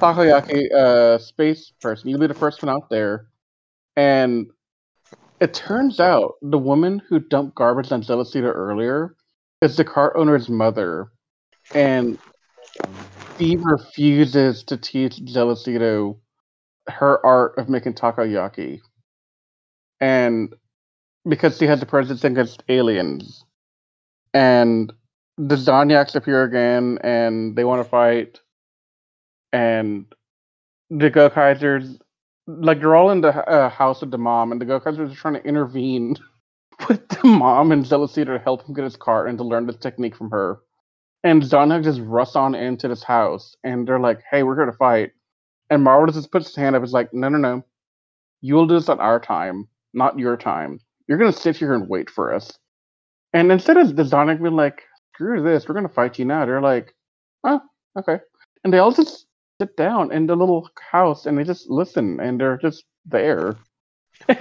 [0.00, 2.08] Takoyaki, uh, space person.
[2.08, 3.26] You'll be the first one out there,
[3.96, 4.46] and
[5.40, 9.14] it turns out the woman who dumped garbage on Jealousito earlier
[9.60, 11.10] is the car owner's mother,
[11.74, 12.18] and
[13.34, 16.18] Steve refuses to teach Jealousito
[16.88, 18.80] her art of making takoyaki,
[20.00, 20.54] and
[21.28, 23.44] because she has a prejudice against aliens,
[24.32, 24.92] and
[25.36, 28.40] the Zangyaks appear again, and they want to fight,
[29.52, 30.06] and
[30.90, 31.98] the Gokaigers,
[32.46, 35.34] like they're all in the uh, house of the mom, and the Gokaigers are trying
[35.34, 36.16] to intervene
[36.88, 39.76] with the mom and Jealousito to help him get his car and to learn this
[39.76, 40.58] technique from her.
[41.24, 44.72] And Zangyak just rush on into this house, and they're like, "Hey, we're here to
[44.72, 45.12] fight."
[45.70, 46.82] And Marvel just puts his hand up.
[46.82, 47.64] It's like, "No, no, no,
[48.40, 50.80] you will do this on our time, not your time.
[51.06, 52.58] You're gonna sit here and wait for us."
[53.32, 54.84] And instead of the Zangyak being like,
[55.14, 56.94] "Screw this, we're gonna fight you now," they're like,
[57.44, 57.60] "Oh,
[57.98, 58.20] okay."
[58.64, 59.26] And they all just
[59.60, 63.56] sit down in the little house and they just listen, and they're just there.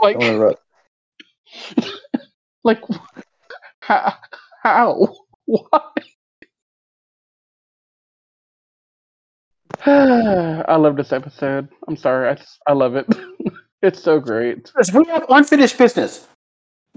[2.64, 2.82] like,
[3.80, 4.14] how?
[4.66, 5.14] How?
[5.46, 5.80] Why?
[10.66, 11.68] I love this episode.
[11.86, 12.28] I'm sorry.
[12.28, 13.06] I just I love it.
[13.82, 14.72] it's so great.
[14.92, 16.26] We have unfinished business.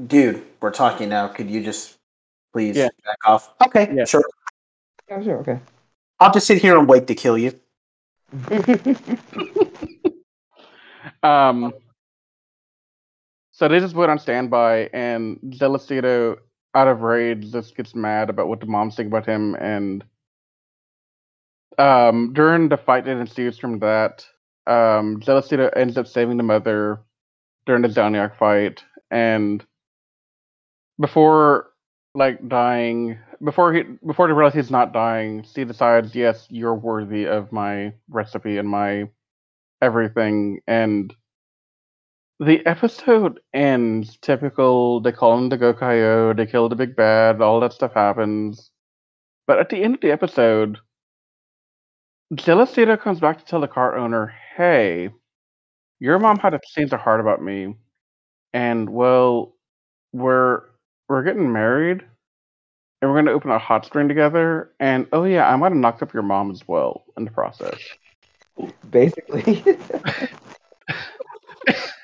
[0.07, 1.27] Dude, we're talking now.
[1.27, 1.97] Could you just
[2.53, 2.87] please Yeah.
[3.05, 3.53] back off?
[3.67, 4.05] Okay, Yeah.
[4.05, 4.23] sure.
[5.07, 5.59] Yeah, sure, okay.
[6.19, 7.53] I'll just sit here and wait to kill you.
[11.21, 11.73] Um.
[13.51, 16.37] So they just put on standby, and Jealousito,
[16.75, 20.03] out of rage, just gets mad about what the moms think about him, and
[21.77, 24.25] um, during the fight that ensues from that,
[24.67, 26.99] um, Jealousito ends up saving the mother
[27.65, 29.65] during the Zangyak fight, and
[30.99, 31.67] before
[32.15, 37.25] like dying, before he before he realizes he's not dying, she decides, yes, you're worthy
[37.25, 39.09] of my recipe and my
[39.81, 41.15] everything, and
[42.39, 44.99] the episode ends typical.
[45.01, 46.35] They call him the Gokaio.
[46.35, 47.41] They kill the big bad.
[47.41, 48.71] All that stuff happens.
[49.47, 50.79] But at the end of the episode,
[52.33, 55.09] Jealousito comes back to tell the car owner, "Hey,
[55.99, 57.75] your mom had a change of heart about me,
[58.53, 59.55] and well,
[60.13, 60.63] we're
[61.09, 62.05] we're getting married,
[63.01, 64.73] and we're gonna open a hot spring together.
[64.79, 67.79] And oh yeah, I might have knocked up your mom as well in the process.
[68.89, 69.63] Basically.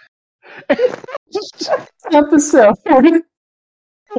[2.12, 2.76] episode.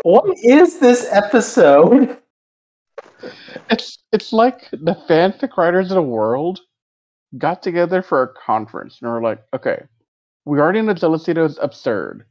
[0.02, 2.18] what is this episode?
[3.70, 6.60] It's it's like the fanfic writers of the world
[7.38, 9.84] got together for a conference and were like, okay,
[10.44, 12.24] we already know Jealousito is absurd.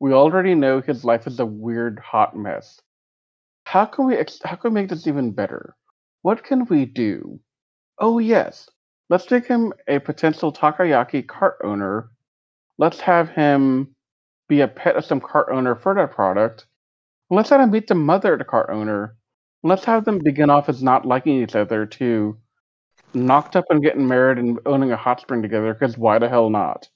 [0.00, 2.80] We already know his life is a weird hot mess.
[3.64, 5.76] How can we ex- how can we make this even better?
[6.22, 7.38] What can we do?
[7.98, 8.68] Oh yes,
[9.08, 12.10] let's make him a potential takoyaki cart owner.
[12.80, 13.94] Let's have him
[14.48, 16.66] be a pet of some cart owner for that product.
[17.28, 19.16] Let's have him meet the mother of the cart owner.
[19.62, 22.38] Let's have them begin off as not liking each other to
[23.12, 26.48] knocked up and getting married and owning a hot spring together, because why the hell
[26.48, 26.88] not?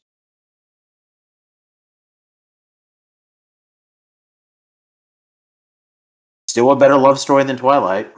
[6.48, 8.10] Still a better love story than Twilight.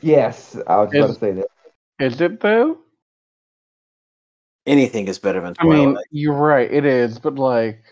[0.00, 1.48] yes, I was about to say that.
[1.98, 2.83] Is it though?
[4.66, 7.82] Anything is better than I mean, you're right, it is, but like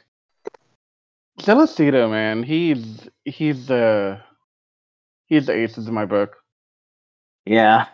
[1.41, 4.21] Celestino, man, he's he's the
[5.27, 6.37] he's the aces in my book.
[7.45, 7.87] yeah.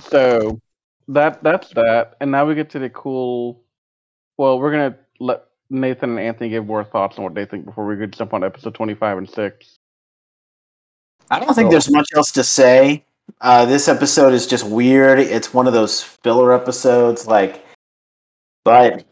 [0.00, 0.60] So
[1.08, 3.62] that that's that, and now we get to the cool.
[4.36, 7.86] Well, we're gonna let Nathan and Anthony give more thoughts on what they think before
[7.86, 9.78] we could jump on episode twenty-five and six.
[11.30, 13.04] I don't think So- there's much else to say.
[13.40, 15.18] Uh, this episode is just weird.
[15.18, 17.64] It's one of those filler episodes, like,
[18.64, 19.04] but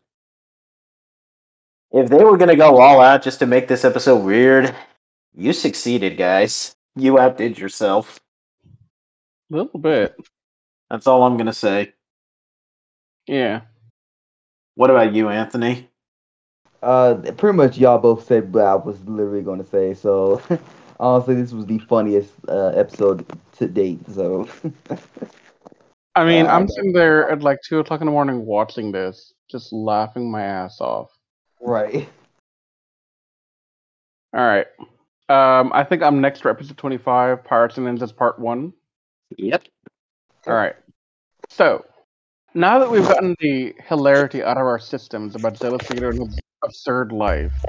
[1.92, 4.74] if they were gonna go all out just to make this episode weird,
[5.34, 6.74] you succeeded, guys.
[6.96, 8.18] You outdid yourself.
[9.52, 10.16] A little bit,
[10.90, 11.92] That's all I'm gonna say.
[13.26, 13.62] yeah.
[14.74, 15.88] What about you, Anthony?
[16.82, 19.94] Uh, pretty much y'all both said what I was literally going to say.
[19.94, 20.42] So
[20.98, 23.26] honestly, this was the funniest uh, episode
[23.58, 24.00] to date.
[24.10, 24.48] So
[26.14, 29.34] I mean, Uh, I'm sitting there at like two o'clock in the morning watching this,
[29.50, 31.10] just laughing my ass off.
[31.60, 32.08] right.
[34.34, 34.66] All right.
[35.28, 38.72] Um, I think I'm next for episode 25, Pirates and Ninjas Part 1.
[39.38, 39.64] Yep.
[40.46, 40.76] All right.
[41.48, 41.84] So,
[42.54, 47.12] now that we've gotten the hilarity out of our systems about Jealousito and his absurd
[47.12, 47.64] life,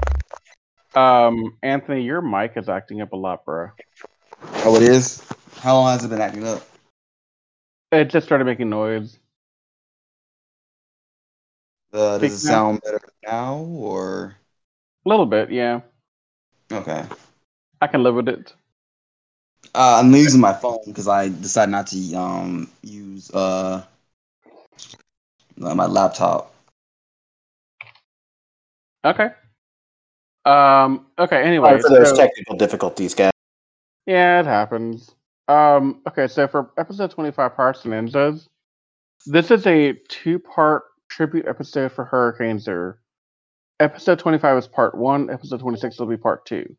[0.98, 3.70] um, Anthony, your mic is acting up a lot, bro.
[4.64, 5.22] Oh, it is.
[5.60, 6.62] How long has it been acting up?
[7.92, 9.18] It just started making noise.
[11.92, 14.36] Uh, does it sound better now or
[15.04, 15.80] A little bit, yeah.
[16.72, 17.04] okay?
[17.80, 18.54] I can live with it.
[19.74, 23.84] Uh, I'm using my phone because I decided not to um use uh
[25.62, 26.54] uh, my laptop.
[29.04, 29.30] Okay.
[30.48, 31.70] Um, okay, anyway.
[31.70, 33.30] Sorry for those so- technical difficulties, guys.
[34.06, 35.14] Yeah, it happens.
[35.48, 38.46] Um, okay, so for episode 25, Pirates and Ninjas,
[39.26, 42.96] this is a two part tribute episode for Hurricaneger.
[43.80, 46.76] Episode 25 is part one, episode 26 will be part two.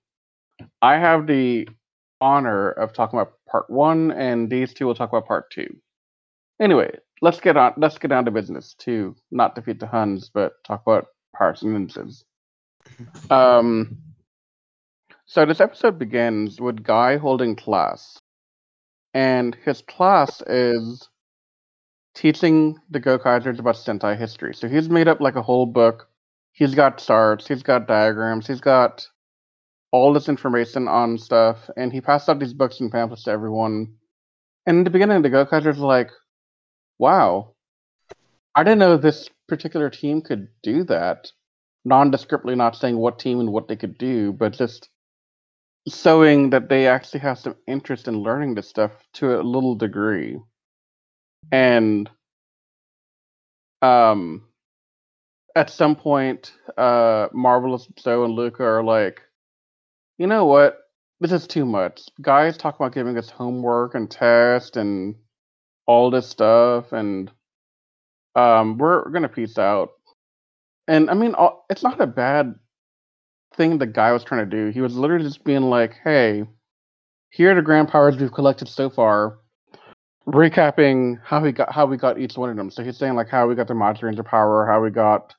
[0.82, 1.68] I have the
[2.20, 5.68] honor of talking about part one, and these two will talk about part two.
[6.60, 6.92] Anyway,
[7.22, 10.82] let's get on let's get down to business to not defeat the Huns, but talk
[10.86, 12.24] about Pirates and Ninjas.
[13.30, 13.98] Um
[15.26, 18.20] so this episode begins with Guy holding class,
[19.14, 21.08] and his class is
[22.16, 24.56] teaching the Gokaigers about Sentai history.
[24.56, 26.10] So he's made up like a whole book.
[26.52, 29.08] He's got charts, he's got diagrams, he's got
[29.92, 33.96] all this information on stuff, and he passed out these books and pamphlets to everyone.
[34.66, 36.10] And in the beginning, the Gokaigers are like,
[36.98, 37.54] "Wow,
[38.56, 41.32] I didn't know this particular team could do that."
[41.88, 44.90] Nondescriptly, not saying what team and what they could do, but just
[45.88, 50.38] showing that they actually have some interest in learning this stuff to a little degree.
[51.52, 52.10] And
[53.82, 54.44] um
[55.56, 59.22] at some point, uh Marvelous Joe and Luca are like,
[60.18, 60.78] you know what?
[61.22, 62.02] This is too much.
[62.22, 65.16] Guys talk about giving us homework and tests and
[65.88, 67.32] all this stuff and
[68.36, 69.92] um we're gonna peace out.
[70.90, 71.36] And I mean
[71.70, 72.56] it's not a bad
[73.56, 74.72] thing the guy was trying to do.
[74.72, 76.46] He was literally just being like, "Hey,
[77.30, 79.38] here are the grand powers we've collected so far."
[80.28, 82.72] Recapping how we got how we got each one of them.
[82.72, 85.36] So he's saying like how we got the Monster Ranger power, how we got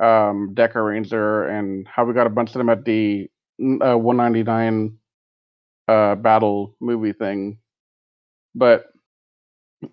[0.00, 3.30] um Dekaranger, and how we got a bunch of them at the
[3.60, 4.98] uh, 199
[5.88, 7.58] uh battle movie thing.
[8.54, 8.86] But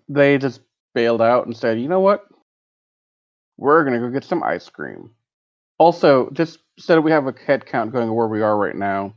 [0.08, 0.60] they just
[0.94, 2.26] bailed out and said, "You know what?
[3.62, 5.10] We're gonna go get some ice cream."
[5.78, 6.58] Also, just
[6.88, 9.14] that we have a head count going where we are right now,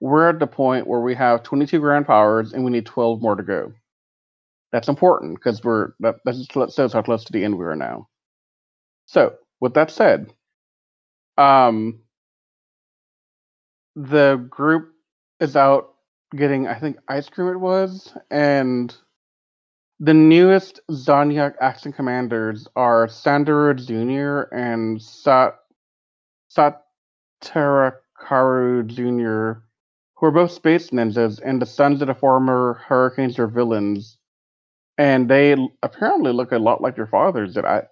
[0.00, 3.36] we're at the point where we have 22 grand powers and we need 12 more
[3.36, 3.72] to go.
[4.72, 7.76] That's important because we're that that just shows how close to the end we are
[7.76, 8.08] now.
[9.06, 10.32] So, with that said,
[11.38, 12.00] um,
[13.94, 14.92] the group
[15.40, 15.94] is out
[16.34, 17.48] getting, I think, ice cream.
[17.48, 18.94] It was, and
[19.98, 24.54] the newest Zangyak action commanders are Sandero Jr.
[24.54, 25.56] and Sat
[26.52, 27.96] Satarakaru
[28.86, 29.60] Jr.,
[30.14, 34.18] who are both space ninjas and the sons of the former Hurricaneger villains.
[34.98, 37.54] And they apparently look a lot like your fathers.
[37.54, 37.82] That I,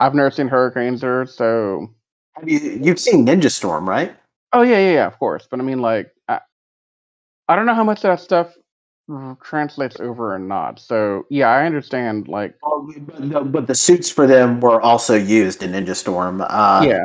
[0.00, 1.88] I've never seen Hurricaneger so.
[2.34, 4.14] Have you you've seen Ninja Storm, right?
[4.52, 5.48] Oh yeah, yeah, yeah, of course.
[5.50, 6.40] But I mean, like, I,
[7.48, 8.54] I don't know how much of that stuff
[9.42, 10.78] translates over or not.
[10.78, 12.28] So yeah, I understand.
[12.28, 16.40] Like, Well, but, the, but the suits for them were also used in Ninja Storm.
[16.40, 17.04] Uh, yeah,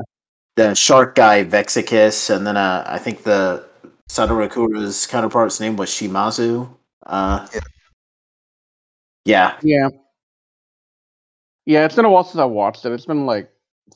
[0.55, 3.65] the shark guy Vexacus, and then uh, I think the
[4.09, 6.69] Satarakura's counterpart's name was Shimazu.
[7.05, 7.59] Uh, Yeah.
[9.25, 9.89] yeah, yeah,
[11.65, 11.85] yeah.
[11.85, 12.91] It's been a while since I watched it.
[12.91, 13.51] It's been like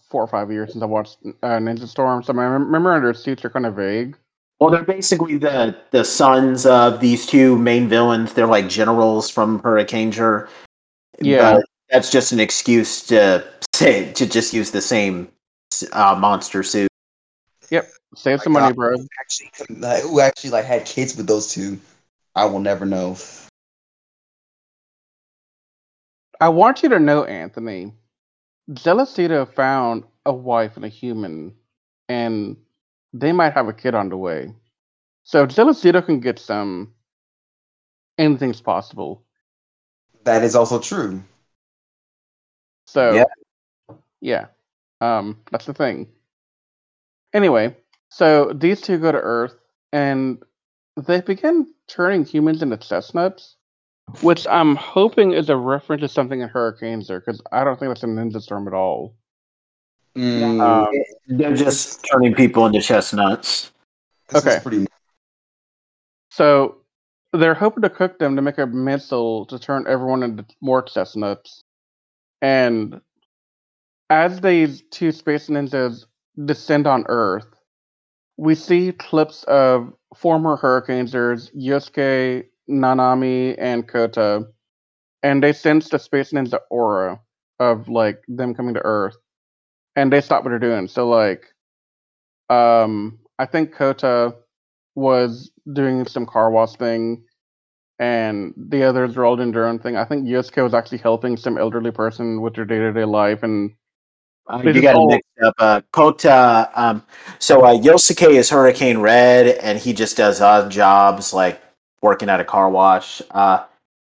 [0.09, 2.21] four or five years since I watched uh, Ninja Storm.
[2.23, 4.17] So I rem- remember their suits are kind of vague.
[4.63, 8.31] Well, they're basically the the sons of these two main villains.
[8.31, 10.47] They're like generals from Hurricaneger.
[11.19, 11.55] Yeah.
[11.55, 15.27] But that's just an excuse to say to just use the same
[15.91, 16.87] uh, monster suit.
[17.71, 18.95] Yep, save some money, bro.
[19.19, 19.51] Actually,
[20.01, 21.77] who actually like had kids with those two?
[22.33, 23.17] I will never know.
[26.39, 27.91] I want you to know, Anthony.
[28.71, 31.53] Jealousito found a wife and a human,
[32.07, 32.55] and
[33.13, 34.53] they might have a kid on the way.
[35.23, 36.93] So if Jealousito can get some,
[38.17, 39.23] anything's possible.
[40.23, 41.23] That is also true.
[42.85, 43.95] So Yeah.
[44.19, 44.45] yeah,
[45.01, 46.07] um, that's the thing.
[47.33, 47.75] Anyway,
[48.09, 49.55] so these two go to Earth,
[49.91, 50.43] and
[50.95, 53.55] they begin turning humans into chestnuts,
[54.21, 58.03] which I'm hoping is a reference to something in Hurricaneger, because I don't think that's
[58.03, 59.15] a Ninja Storm at all.
[60.17, 60.87] Mm, Um,
[61.27, 63.71] They're just turning people into chestnuts.
[64.29, 64.57] this okay.
[64.57, 64.87] is pretty.
[66.31, 66.77] So
[67.31, 71.63] they're hoping to cook them to make a missile to turn everyone into more chestnuts.
[72.41, 73.01] And
[74.09, 76.05] as these two space ninjas
[76.45, 77.47] descend on Earth,
[78.37, 84.47] we see clips of former Hurricanegers, Yosuke, Nanami, and Kota,
[85.23, 87.19] and they sense the space ninja aura
[87.59, 89.15] of like them coming to Earth,
[89.95, 90.87] and they stop what they're doing.
[90.87, 91.53] So like,
[92.49, 94.35] um, I think Kota
[94.95, 97.23] was doing some car wash thing,
[97.99, 99.95] and the others were all doing their own thing.
[99.97, 103.43] I think Yosuke was actually helping some elderly person with their day to day life,
[103.43, 103.71] and
[104.47, 105.53] Uh, you got to all- mix up.
[105.57, 106.69] Uh, Kota.
[106.75, 107.03] Um,
[107.39, 111.61] so uh, Yosuke is Hurricane Red, and he just does odd jobs like
[112.01, 113.21] working at a car wash.
[113.31, 113.63] Uh,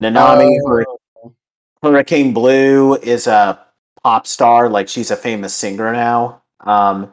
[0.01, 1.35] Nanami, Oh.
[1.82, 3.59] Hurricane Blue, is a
[4.02, 4.68] pop star.
[4.68, 6.43] Like she's a famous singer now.
[6.60, 7.12] Um,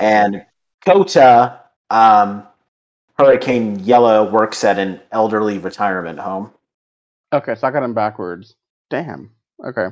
[0.00, 0.44] and
[0.84, 1.60] Kota,
[1.90, 2.46] um,
[3.18, 6.52] Hurricane Yellow, works at an elderly retirement home.
[7.32, 8.56] okay, so I got them backwards.
[8.90, 9.30] Damn.
[9.64, 9.88] Okay.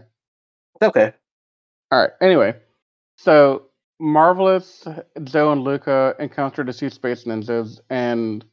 [0.83, 1.13] Okay.
[1.91, 2.11] All right.
[2.21, 2.55] Anyway,
[3.17, 3.67] so
[4.01, 4.87] Marvelous,
[5.25, 8.45] Joe, and Luca encounter the two space ninjas, and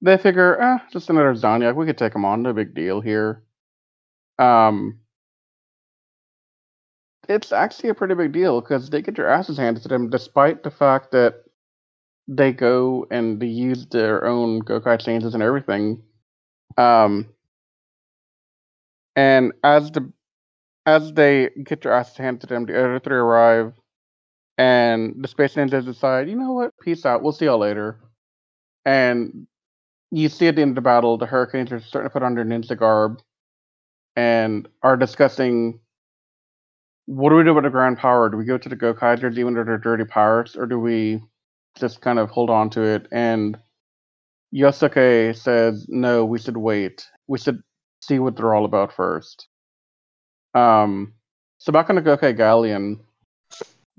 [0.00, 1.74] they figure, ah, just another Zangyak.
[1.74, 2.42] We could take them on.
[2.42, 3.42] No big deal here.
[4.38, 5.00] Um,
[7.30, 10.64] it's actually a pretty big deal because they get their asses handed to them, despite
[10.64, 11.44] the fact that
[12.26, 16.02] they go and they use their own Gokai changes and everything.
[16.76, 17.28] Um,
[19.14, 20.12] and as the
[20.86, 23.74] as they get their asses handed to them, the other three arrive,
[24.58, 28.00] and the space ninjas decide, you know what, peace out, we'll see y'all later.
[28.84, 29.46] And
[30.10, 32.34] you see at the end of the battle, the Hurricanes are starting to put on
[32.34, 33.20] their ninja garb,
[34.16, 35.78] and are discussing,
[37.10, 38.28] what do we do with the ground power?
[38.28, 41.20] Do we go to the Gokaigers even though they're dirty pirates, or do we
[41.76, 43.08] just kind of hold on to it?
[43.10, 43.58] And
[44.54, 47.08] Yosuke says, no, we should wait.
[47.26, 47.64] We should
[48.00, 49.48] see what they're all about first.
[50.54, 51.14] Um,
[51.58, 53.00] so back on the Gokai Galleon,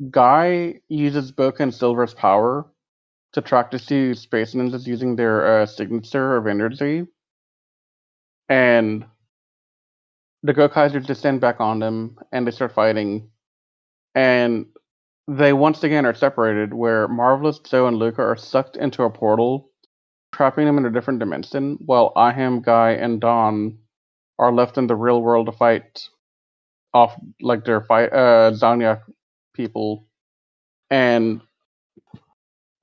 [0.09, 2.65] Guy uses Boka and Silver's power
[3.33, 7.07] to track the two space ninjas using their uh, signature of energy.
[8.47, 9.03] And
[10.43, 13.30] the Gokaigers descend back on them and they start fighting.
[14.15, 14.65] And
[15.27, 19.69] they once again are separated, where Marvelous, Joe, and Luca are sucked into a portal,
[20.34, 23.77] trapping them in a different dimension, while Ahim, Guy, and Don
[24.39, 26.09] are left in the real world to fight
[26.93, 29.01] off like their fight uh Zangyak
[29.53, 30.07] people.
[30.89, 31.41] And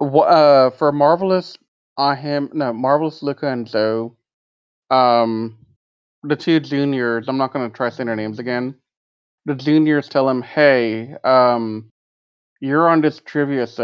[0.01, 1.59] uh for Marvelous,
[1.99, 2.51] him.
[2.53, 4.17] No, Marvelous Luca and Joe.
[4.91, 5.58] Um,
[6.29, 7.29] the two juniors.
[7.29, 8.77] I'm not gonna try saying their names again.
[9.47, 11.91] The juniors tell him, "Hey, um,
[12.61, 13.69] you're on this trivia